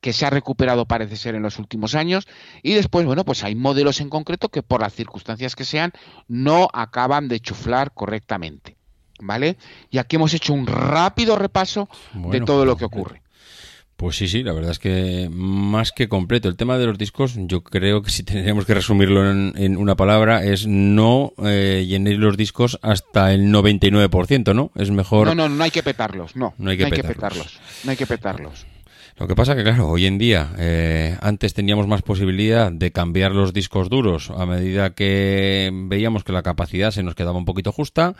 que 0.00 0.12
se 0.12 0.26
ha 0.26 0.30
recuperado 0.30 0.86
parece 0.86 1.16
ser 1.16 1.34
en 1.34 1.42
los 1.42 1.58
últimos 1.58 1.94
años, 1.94 2.26
y 2.62 2.74
después, 2.74 3.06
bueno, 3.06 3.24
pues 3.24 3.44
hay 3.44 3.54
modelos 3.54 4.00
en 4.00 4.10
concreto 4.10 4.48
que 4.48 4.62
por 4.62 4.80
las 4.80 4.94
circunstancias 4.94 5.54
que 5.54 5.64
sean 5.64 5.92
no 6.28 6.68
acaban 6.72 7.28
de 7.28 7.40
chuflar 7.40 7.92
correctamente. 7.92 8.76
¿Vale? 9.20 9.56
Y 9.90 9.98
aquí 9.98 10.16
hemos 10.16 10.34
hecho 10.34 10.52
un 10.52 10.66
rápido 10.66 11.36
repaso 11.36 11.88
de 12.14 12.40
todo 12.40 12.64
lo 12.64 12.76
que 12.76 12.84
ocurre. 12.84 13.24
Pues 13.96 14.16
sí, 14.16 14.26
sí, 14.26 14.42
la 14.42 14.52
verdad 14.52 14.72
es 14.72 14.80
que 14.80 15.28
más 15.30 15.92
que 15.92 16.08
completo. 16.08 16.48
El 16.48 16.56
tema 16.56 16.78
de 16.78 16.86
los 16.86 16.98
discos, 16.98 17.34
yo 17.36 17.62
creo 17.62 18.02
que 18.02 18.10
si 18.10 18.24
tendríamos 18.24 18.66
que 18.66 18.74
resumirlo 18.74 19.30
en, 19.30 19.76
una 19.76 19.94
palabra, 19.94 20.44
es 20.44 20.66
no 20.66 21.32
eh, 21.44 21.84
llenar 21.86 22.14
los 22.14 22.36
discos 22.36 22.78
hasta 22.82 23.32
el 23.32 23.52
99%, 23.52 24.54
¿no? 24.54 24.72
Es 24.74 24.90
mejor... 24.90 25.28
No, 25.28 25.34
no, 25.34 25.48
no 25.48 25.62
hay 25.62 25.70
que 25.70 25.84
petarlos, 25.84 26.34
no. 26.34 26.54
No 26.58 26.70
hay 26.70 26.76
que, 26.76 26.86
petarlos. 26.86 27.60
No 27.84 27.92
hay 27.92 27.96
que 27.96 28.06
petarlos. 28.06 28.66
Lo 29.16 29.28
que 29.28 29.36
pasa 29.36 29.54
que, 29.54 29.62
claro, 29.62 29.88
hoy 29.88 30.06
en 30.06 30.18
día, 30.18 30.50
eh, 30.58 31.16
antes 31.20 31.54
teníamos 31.54 31.86
más 31.86 32.02
posibilidad 32.02 32.72
de 32.72 32.90
cambiar 32.90 33.30
los 33.30 33.52
discos 33.52 33.88
duros 33.88 34.30
a 34.30 34.44
medida 34.44 34.94
que 34.94 35.70
veíamos 35.72 36.24
que 36.24 36.32
la 36.32 36.42
capacidad 36.42 36.90
se 36.90 37.04
nos 37.04 37.14
quedaba 37.14 37.38
un 37.38 37.44
poquito 37.44 37.70
justa, 37.70 38.16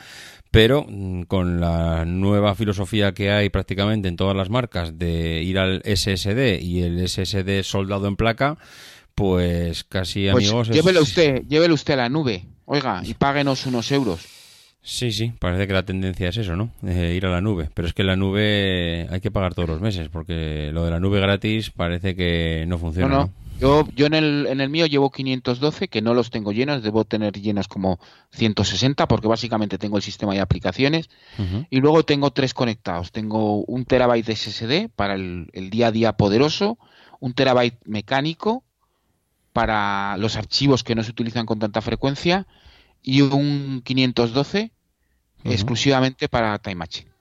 pero 0.54 0.86
mm, 0.88 1.22
con 1.22 1.60
la 1.60 2.04
nueva 2.04 2.54
filosofía 2.54 3.12
que 3.12 3.32
hay 3.32 3.50
prácticamente 3.50 4.06
en 4.08 4.16
todas 4.16 4.36
las 4.36 4.50
marcas 4.50 4.98
de 4.98 5.42
ir 5.42 5.58
al 5.58 5.82
SSD 5.84 6.60
y 6.62 6.82
el 6.82 7.08
SSD 7.08 7.64
soldado 7.64 8.06
en 8.06 8.14
placa, 8.14 8.56
pues 9.16 9.82
casi 9.82 10.30
pues 10.30 10.48
amigos. 10.48 10.68
Llévelo 10.68 11.02
usted, 11.02 11.42
llévelo 11.48 11.74
usted 11.74 11.94
a 11.94 11.96
la 11.96 12.08
nube, 12.08 12.44
oiga, 12.66 13.02
y 13.04 13.14
páguenos 13.14 13.66
unos 13.66 13.90
euros. 13.90 14.24
Sí, 14.86 15.12
sí, 15.12 15.32
parece 15.38 15.66
que 15.66 15.72
la 15.72 15.84
tendencia 15.84 16.28
es 16.28 16.36
eso, 16.36 16.56
¿no? 16.56 16.70
Eh, 16.86 17.14
ir 17.16 17.24
a 17.24 17.30
la 17.30 17.40
nube. 17.40 17.70
Pero 17.72 17.88
es 17.88 17.94
que 17.94 18.04
la 18.04 18.16
nube 18.16 19.08
hay 19.10 19.20
que 19.20 19.30
pagar 19.30 19.54
todos 19.54 19.68
los 19.68 19.80
meses, 19.80 20.08
porque 20.10 20.70
lo 20.72 20.84
de 20.84 20.90
la 20.90 21.00
nube 21.00 21.20
gratis 21.20 21.70
parece 21.70 22.14
que 22.14 22.64
no 22.68 22.78
funciona. 22.78 23.08
No, 23.08 23.16
No, 23.16 23.24
no. 23.24 23.43
Yo, 23.58 23.86
yo 23.94 24.06
en, 24.06 24.14
el, 24.14 24.46
en 24.48 24.60
el 24.60 24.68
mío 24.68 24.86
llevo 24.86 25.10
512, 25.10 25.88
que 25.88 26.02
no 26.02 26.12
los 26.12 26.30
tengo 26.30 26.52
llenos, 26.52 26.82
debo 26.82 27.04
tener 27.04 27.40
llenas 27.40 27.68
como 27.68 28.00
160, 28.32 29.06
porque 29.06 29.28
básicamente 29.28 29.78
tengo 29.78 29.96
el 29.96 30.02
sistema 30.02 30.32
de 30.34 30.40
aplicaciones. 30.40 31.08
Y 31.70 31.80
luego 31.80 32.04
tengo 32.04 32.32
tres 32.32 32.52
conectados. 32.52 33.12
Tengo 33.12 33.64
un 33.64 33.84
terabyte 33.84 34.26
de 34.26 34.36
SSD 34.36 34.88
para 34.94 35.14
el, 35.14 35.48
el 35.52 35.70
día 35.70 35.88
a 35.88 35.92
día 35.92 36.12
poderoso, 36.14 36.78
un 37.20 37.32
terabyte 37.34 37.78
mecánico 37.84 38.64
para 39.52 40.16
los 40.18 40.36
archivos 40.36 40.82
que 40.82 40.94
no 40.94 41.04
se 41.04 41.12
utilizan 41.12 41.46
con 41.46 41.60
tanta 41.60 41.80
frecuencia 41.80 42.46
y 43.02 43.20
un 43.22 43.82
512 43.84 44.72
Ujú. 45.44 45.52
exclusivamente 45.52 46.28
para 46.28 46.58
Time 46.58 46.76
Machine. 46.76 47.13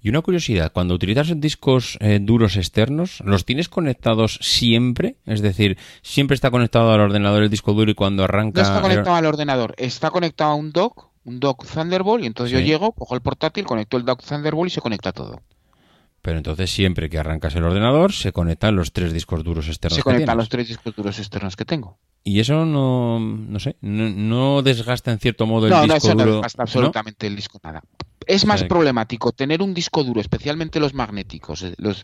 Y 0.00 0.08
una 0.08 0.22
curiosidad, 0.22 0.72
cuando 0.72 0.94
utilizas 0.94 1.38
discos 1.40 1.98
eh, 2.00 2.18
duros 2.20 2.56
externos, 2.56 3.20
¿los 3.24 3.44
tienes 3.44 3.68
conectados 3.68 4.38
siempre? 4.42 5.16
Es 5.26 5.42
decir, 5.42 5.78
¿siempre 6.02 6.34
está 6.34 6.50
conectado 6.50 6.92
al 6.92 7.00
ordenador 7.00 7.42
el 7.42 7.50
disco 7.50 7.72
duro 7.72 7.90
y 7.90 7.94
cuando 7.94 8.24
arranca... 8.24 8.62
No 8.62 8.68
está 8.68 8.82
conectado 8.82 9.16
al 9.16 9.26
ordenador, 9.26 9.74
está 9.78 10.10
conectado 10.10 10.52
a 10.52 10.54
un 10.54 10.72
dock, 10.72 11.08
un 11.24 11.40
dock 11.40 11.66
Thunderbolt, 11.66 12.24
y 12.24 12.26
entonces 12.26 12.52
yo 12.52 12.60
llego, 12.60 12.92
cojo 12.92 13.14
el 13.14 13.20
portátil, 13.20 13.64
conecto 13.64 13.96
el 13.96 14.04
dock 14.04 14.22
Thunderbolt 14.22 14.70
y 14.70 14.74
se 14.74 14.80
conecta 14.80 15.12
todo. 15.12 15.42
Pero 16.26 16.38
entonces 16.38 16.70
siempre 16.72 17.08
que 17.08 17.20
arrancas 17.20 17.54
el 17.54 17.62
ordenador 17.62 18.12
se 18.12 18.32
conectan 18.32 18.74
los 18.74 18.92
tres 18.92 19.12
discos 19.12 19.44
duros 19.44 19.68
externos. 19.68 19.94
Se 19.94 20.00
que 20.00 20.10
conectan 20.10 20.36
los 20.36 20.48
tres 20.48 20.66
discos 20.66 20.96
duros 20.96 21.16
externos 21.20 21.54
que 21.54 21.64
tengo. 21.64 21.98
Y 22.24 22.40
eso 22.40 22.66
no, 22.66 23.20
no 23.20 23.60
sé, 23.60 23.76
no, 23.80 24.10
no 24.10 24.62
desgasta 24.62 25.12
en 25.12 25.20
cierto 25.20 25.46
modo 25.46 25.68
el 25.68 25.72
disco 25.72 25.86
no, 25.86 25.94
eso 25.94 26.14
no 26.16 26.24
duro. 26.24 26.32
desgasta 26.32 26.58
¿no? 26.58 26.64
absolutamente 26.64 27.28
el 27.28 27.36
disco 27.36 27.60
nada. 27.62 27.84
Es 28.26 28.44
más 28.44 28.64
problemático 28.64 29.32
tener 29.32 29.62
un 29.62 29.72
disco 29.72 30.04
duro, 30.04 30.20
especialmente 30.20 30.80
los 30.80 30.94
magnéticos, 30.94 31.62
eh, 31.62 31.74
los 31.78 32.02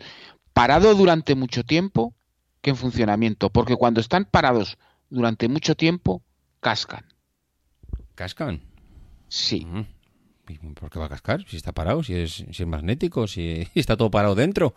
parado 0.53 0.95
durante 0.95 1.35
mucho 1.35 1.65
tiempo 1.65 2.15
que 2.61 2.71
en 2.71 2.77
funcionamiento, 2.77 3.51
porque 3.51 3.77
cuando 3.77 4.01
están 4.01 4.25
parados 4.25 4.79
durante 5.11 5.49
mucho 5.49 5.75
tiempo, 5.75 6.23
cascan. 6.61 7.05
¿Cascan? 8.15 8.63
Sí. 9.29 9.65
Mm. 9.65 9.87
¿Y 10.49 10.59
¿Por 10.75 10.91
qué 10.91 10.99
va 10.99 11.07
a 11.07 11.09
cascar? 11.09 11.45
Si 11.49 11.57
está 11.57 11.73
parado, 11.73 12.03
si 12.03 12.15
es, 12.15 12.45
si 12.51 12.63
es 12.63 12.67
magnético, 12.67 13.27
si 13.27 13.69
está 13.75 13.97
todo 13.97 14.11
parado 14.11 14.35
dentro. 14.35 14.75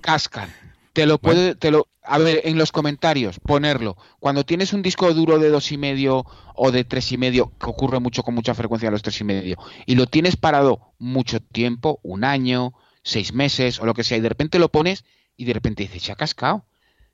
cascan. 0.00 0.50
Te 1.00 1.06
lo 1.06 1.16
puede, 1.16 1.54
te 1.54 1.70
lo, 1.70 1.88
a 2.02 2.18
ver, 2.18 2.42
en 2.44 2.58
los 2.58 2.72
comentarios, 2.72 3.40
ponerlo. 3.40 3.96
Cuando 4.18 4.44
tienes 4.44 4.74
un 4.74 4.82
disco 4.82 5.14
duro 5.14 5.38
de 5.38 5.48
dos 5.48 5.72
y 5.72 5.78
medio 5.78 6.26
o 6.54 6.70
de 6.72 6.84
tres 6.84 7.10
y 7.10 7.16
medio, 7.16 7.54
que 7.58 7.70
ocurre 7.70 8.00
mucho 8.00 8.22
con 8.22 8.34
mucha 8.34 8.52
frecuencia 8.52 8.90
los 8.90 9.00
tres 9.00 9.18
y 9.22 9.24
medio, 9.24 9.56
y 9.86 9.94
lo 9.94 10.04
tienes 10.04 10.36
parado 10.36 10.92
mucho 10.98 11.40
tiempo, 11.40 12.00
un 12.02 12.22
año, 12.22 12.74
seis 13.02 13.32
meses 13.32 13.80
o 13.80 13.86
lo 13.86 13.94
que 13.94 14.04
sea, 14.04 14.18
y 14.18 14.20
de 14.20 14.28
repente 14.28 14.58
lo 14.58 14.68
pones 14.68 15.06
y 15.38 15.46
de 15.46 15.54
repente 15.54 15.84
dices, 15.84 16.02
se 16.02 16.12
ha 16.12 16.16
cascado. 16.16 16.66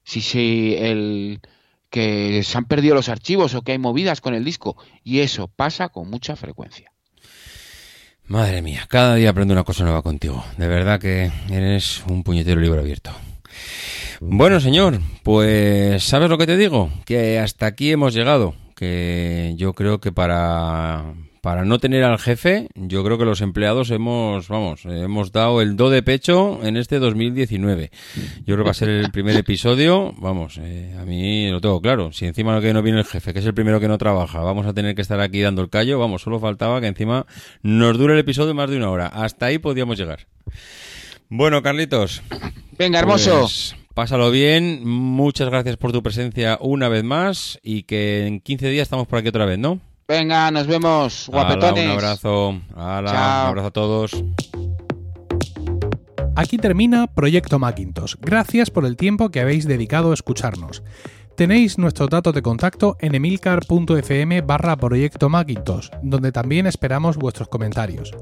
Si 0.02 0.20
se 0.20 0.90
el 0.90 1.40
que 1.88 2.42
se 2.42 2.58
han 2.58 2.64
perdido 2.64 2.96
los 2.96 3.08
archivos 3.08 3.54
o 3.54 3.62
que 3.62 3.70
hay 3.70 3.78
movidas 3.78 4.20
con 4.20 4.34
el 4.34 4.44
disco, 4.44 4.76
y 5.04 5.20
eso 5.20 5.46
pasa 5.46 5.90
con 5.90 6.10
mucha 6.10 6.34
frecuencia. 6.34 6.90
Madre 8.24 8.62
mía, 8.62 8.86
cada 8.88 9.14
día 9.14 9.30
aprendo 9.30 9.54
una 9.54 9.62
cosa 9.62 9.84
nueva 9.84 10.02
contigo. 10.02 10.44
De 10.56 10.66
verdad 10.66 10.98
que 10.98 11.30
eres 11.48 12.02
un 12.08 12.24
puñetero 12.24 12.60
libro 12.60 12.80
abierto. 12.80 13.12
Bueno, 14.20 14.60
señor, 14.60 15.00
pues 15.22 16.02
¿sabes 16.02 16.30
lo 16.30 16.38
que 16.38 16.46
te 16.46 16.56
digo? 16.56 16.90
Que 17.04 17.38
hasta 17.38 17.66
aquí 17.66 17.90
hemos 17.92 18.14
llegado. 18.14 18.54
Que 18.74 19.54
yo 19.56 19.72
creo 19.72 20.00
que 20.00 20.12
para, 20.12 21.14
para 21.46 21.64
no 21.64 21.78
tener 21.78 22.02
al 22.02 22.18
jefe, 22.18 22.66
yo 22.74 23.04
creo 23.04 23.18
que 23.18 23.24
los 23.24 23.40
empleados 23.40 23.92
hemos, 23.92 24.48
vamos, 24.48 24.84
hemos 24.84 25.30
dado 25.30 25.62
el 25.62 25.76
do 25.76 25.90
de 25.90 26.02
pecho 26.02 26.58
en 26.64 26.76
este 26.76 26.98
2019. 26.98 27.92
Yo 28.38 28.44
creo 28.44 28.58
que 28.58 28.64
va 28.64 28.70
a 28.72 28.74
ser 28.74 28.88
el 28.88 29.12
primer 29.12 29.36
episodio, 29.36 30.12
vamos, 30.18 30.58
eh, 30.60 30.96
a 31.00 31.04
mí 31.04 31.48
lo 31.48 31.60
tengo 31.60 31.80
claro. 31.80 32.10
Si 32.10 32.26
encima 32.26 32.60
que 32.60 32.74
no 32.74 32.82
viene 32.82 32.98
el 32.98 33.04
jefe, 33.04 33.32
que 33.32 33.38
es 33.38 33.46
el 33.46 33.54
primero 33.54 33.78
que 33.78 33.86
no 33.86 33.96
trabaja, 33.96 34.40
vamos 34.40 34.66
a 34.66 34.74
tener 34.74 34.96
que 34.96 35.02
estar 35.02 35.20
aquí 35.20 35.40
dando 35.40 35.62
el 35.62 35.70
callo, 35.70 36.00
vamos, 36.00 36.22
solo 36.22 36.40
faltaba 36.40 36.80
que 36.80 36.88
encima 36.88 37.26
nos 37.62 37.96
dure 37.96 38.14
el 38.14 38.18
episodio 38.18 38.52
más 38.52 38.68
de 38.68 38.78
una 38.78 38.90
hora. 38.90 39.06
Hasta 39.06 39.46
ahí 39.46 39.58
podíamos 39.58 39.96
llegar. 39.96 40.26
Bueno, 41.28 41.62
Carlitos, 41.62 42.22
Venga, 42.78 43.00
hermoso. 43.00 43.40
pues, 43.40 43.74
pásalo 43.94 44.30
bien, 44.30 44.86
muchas 44.88 45.48
gracias 45.48 45.76
por 45.76 45.92
tu 45.92 46.02
presencia 46.02 46.58
una 46.60 46.88
vez 46.88 47.02
más 47.04 47.58
y 47.62 47.82
que 47.82 48.26
en 48.26 48.40
15 48.40 48.68
días 48.70 48.82
estamos 48.84 49.06
por 49.06 49.18
aquí 49.18 49.28
otra 49.28 49.44
vez, 49.44 49.58
¿no? 49.58 49.80
Venga, 50.08 50.50
nos 50.52 50.66
vemos, 50.68 51.28
guapetones. 51.28 51.84
un 51.84 51.90
abrazo, 51.90 52.60
Hala, 52.76 53.10
Chao. 53.10 53.42
un 53.44 53.48
abrazo 53.48 53.66
a 53.66 53.70
todos. 53.72 54.24
Aquí 56.36 56.58
termina 56.58 57.06
Proyecto 57.08 57.58
Macintosh. 57.58 58.14
Gracias 58.20 58.70
por 58.70 58.84
el 58.84 58.96
tiempo 58.96 59.30
que 59.30 59.40
habéis 59.40 59.66
dedicado 59.66 60.10
a 60.10 60.14
escucharnos. 60.14 60.82
Tenéis 61.34 61.76
nuestros 61.78 62.08
datos 62.08 62.34
de 62.34 62.42
contacto 62.42 62.96
en 63.00 63.14
emilcar.fm 63.14 64.42
barra 64.42 64.76
Proyecto 64.76 65.28
Macintosh, 65.28 65.88
donde 66.02 66.32
también 66.32 66.66
esperamos 66.66 67.16
vuestros 67.16 67.48
comentarios. 67.48 68.12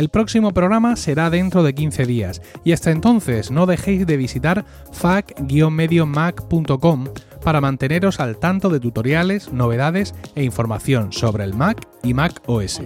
El 0.00 0.08
próximo 0.08 0.52
programa 0.54 0.96
será 0.96 1.28
dentro 1.28 1.62
de 1.62 1.74
15 1.74 2.06
días 2.06 2.40
y 2.64 2.72
hasta 2.72 2.90
entonces 2.90 3.50
no 3.50 3.66
dejéis 3.66 4.06
de 4.06 4.16
visitar 4.16 4.64
fac-mediomac.com 4.92 7.08
para 7.44 7.60
manteneros 7.60 8.18
al 8.18 8.38
tanto 8.38 8.70
de 8.70 8.80
tutoriales, 8.80 9.52
novedades 9.52 10.14
e 10.34 10.42
información 10.42 11.12
sobre 11.12 11.44
el 11.44 11.52
Mac 11.52 11.86
y 12.02 12.14
Mac 12.14 12.40
OS. 12.46 12.80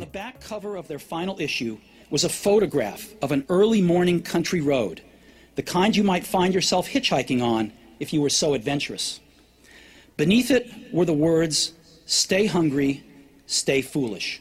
Was 2.10 2.24
a 2.24 2.28
photograph 2.28 3.14
of 3.22 3.30
an 3.30 3.46
early 3.48 3.80
morning 3.80 4.20
country 4.20 4.60
road, 4.60 5.00
the 5.54 5.62
kind 5.62 5.96
you 5.96 6.02
might 6.02 6.26
find 6.26 6.52
yourself 6.52 6.88
hitchhiking 6.88 7.40
on 7.40 7.72
if 8.00 8.12
you 8.12 8.20
were 8.20 8.28
so 8.28 8.54
adventurous. 8.54 9.20
Beneath 10.16 10.50
it 10.50 10.66
were 10.92 11.06
the 11.06 11.12
words, 11.12 11.74
Stay 12.06 12.46
hungry, 12.46 13.04
stay 13.46 13.82
foolish. 13.82 14.40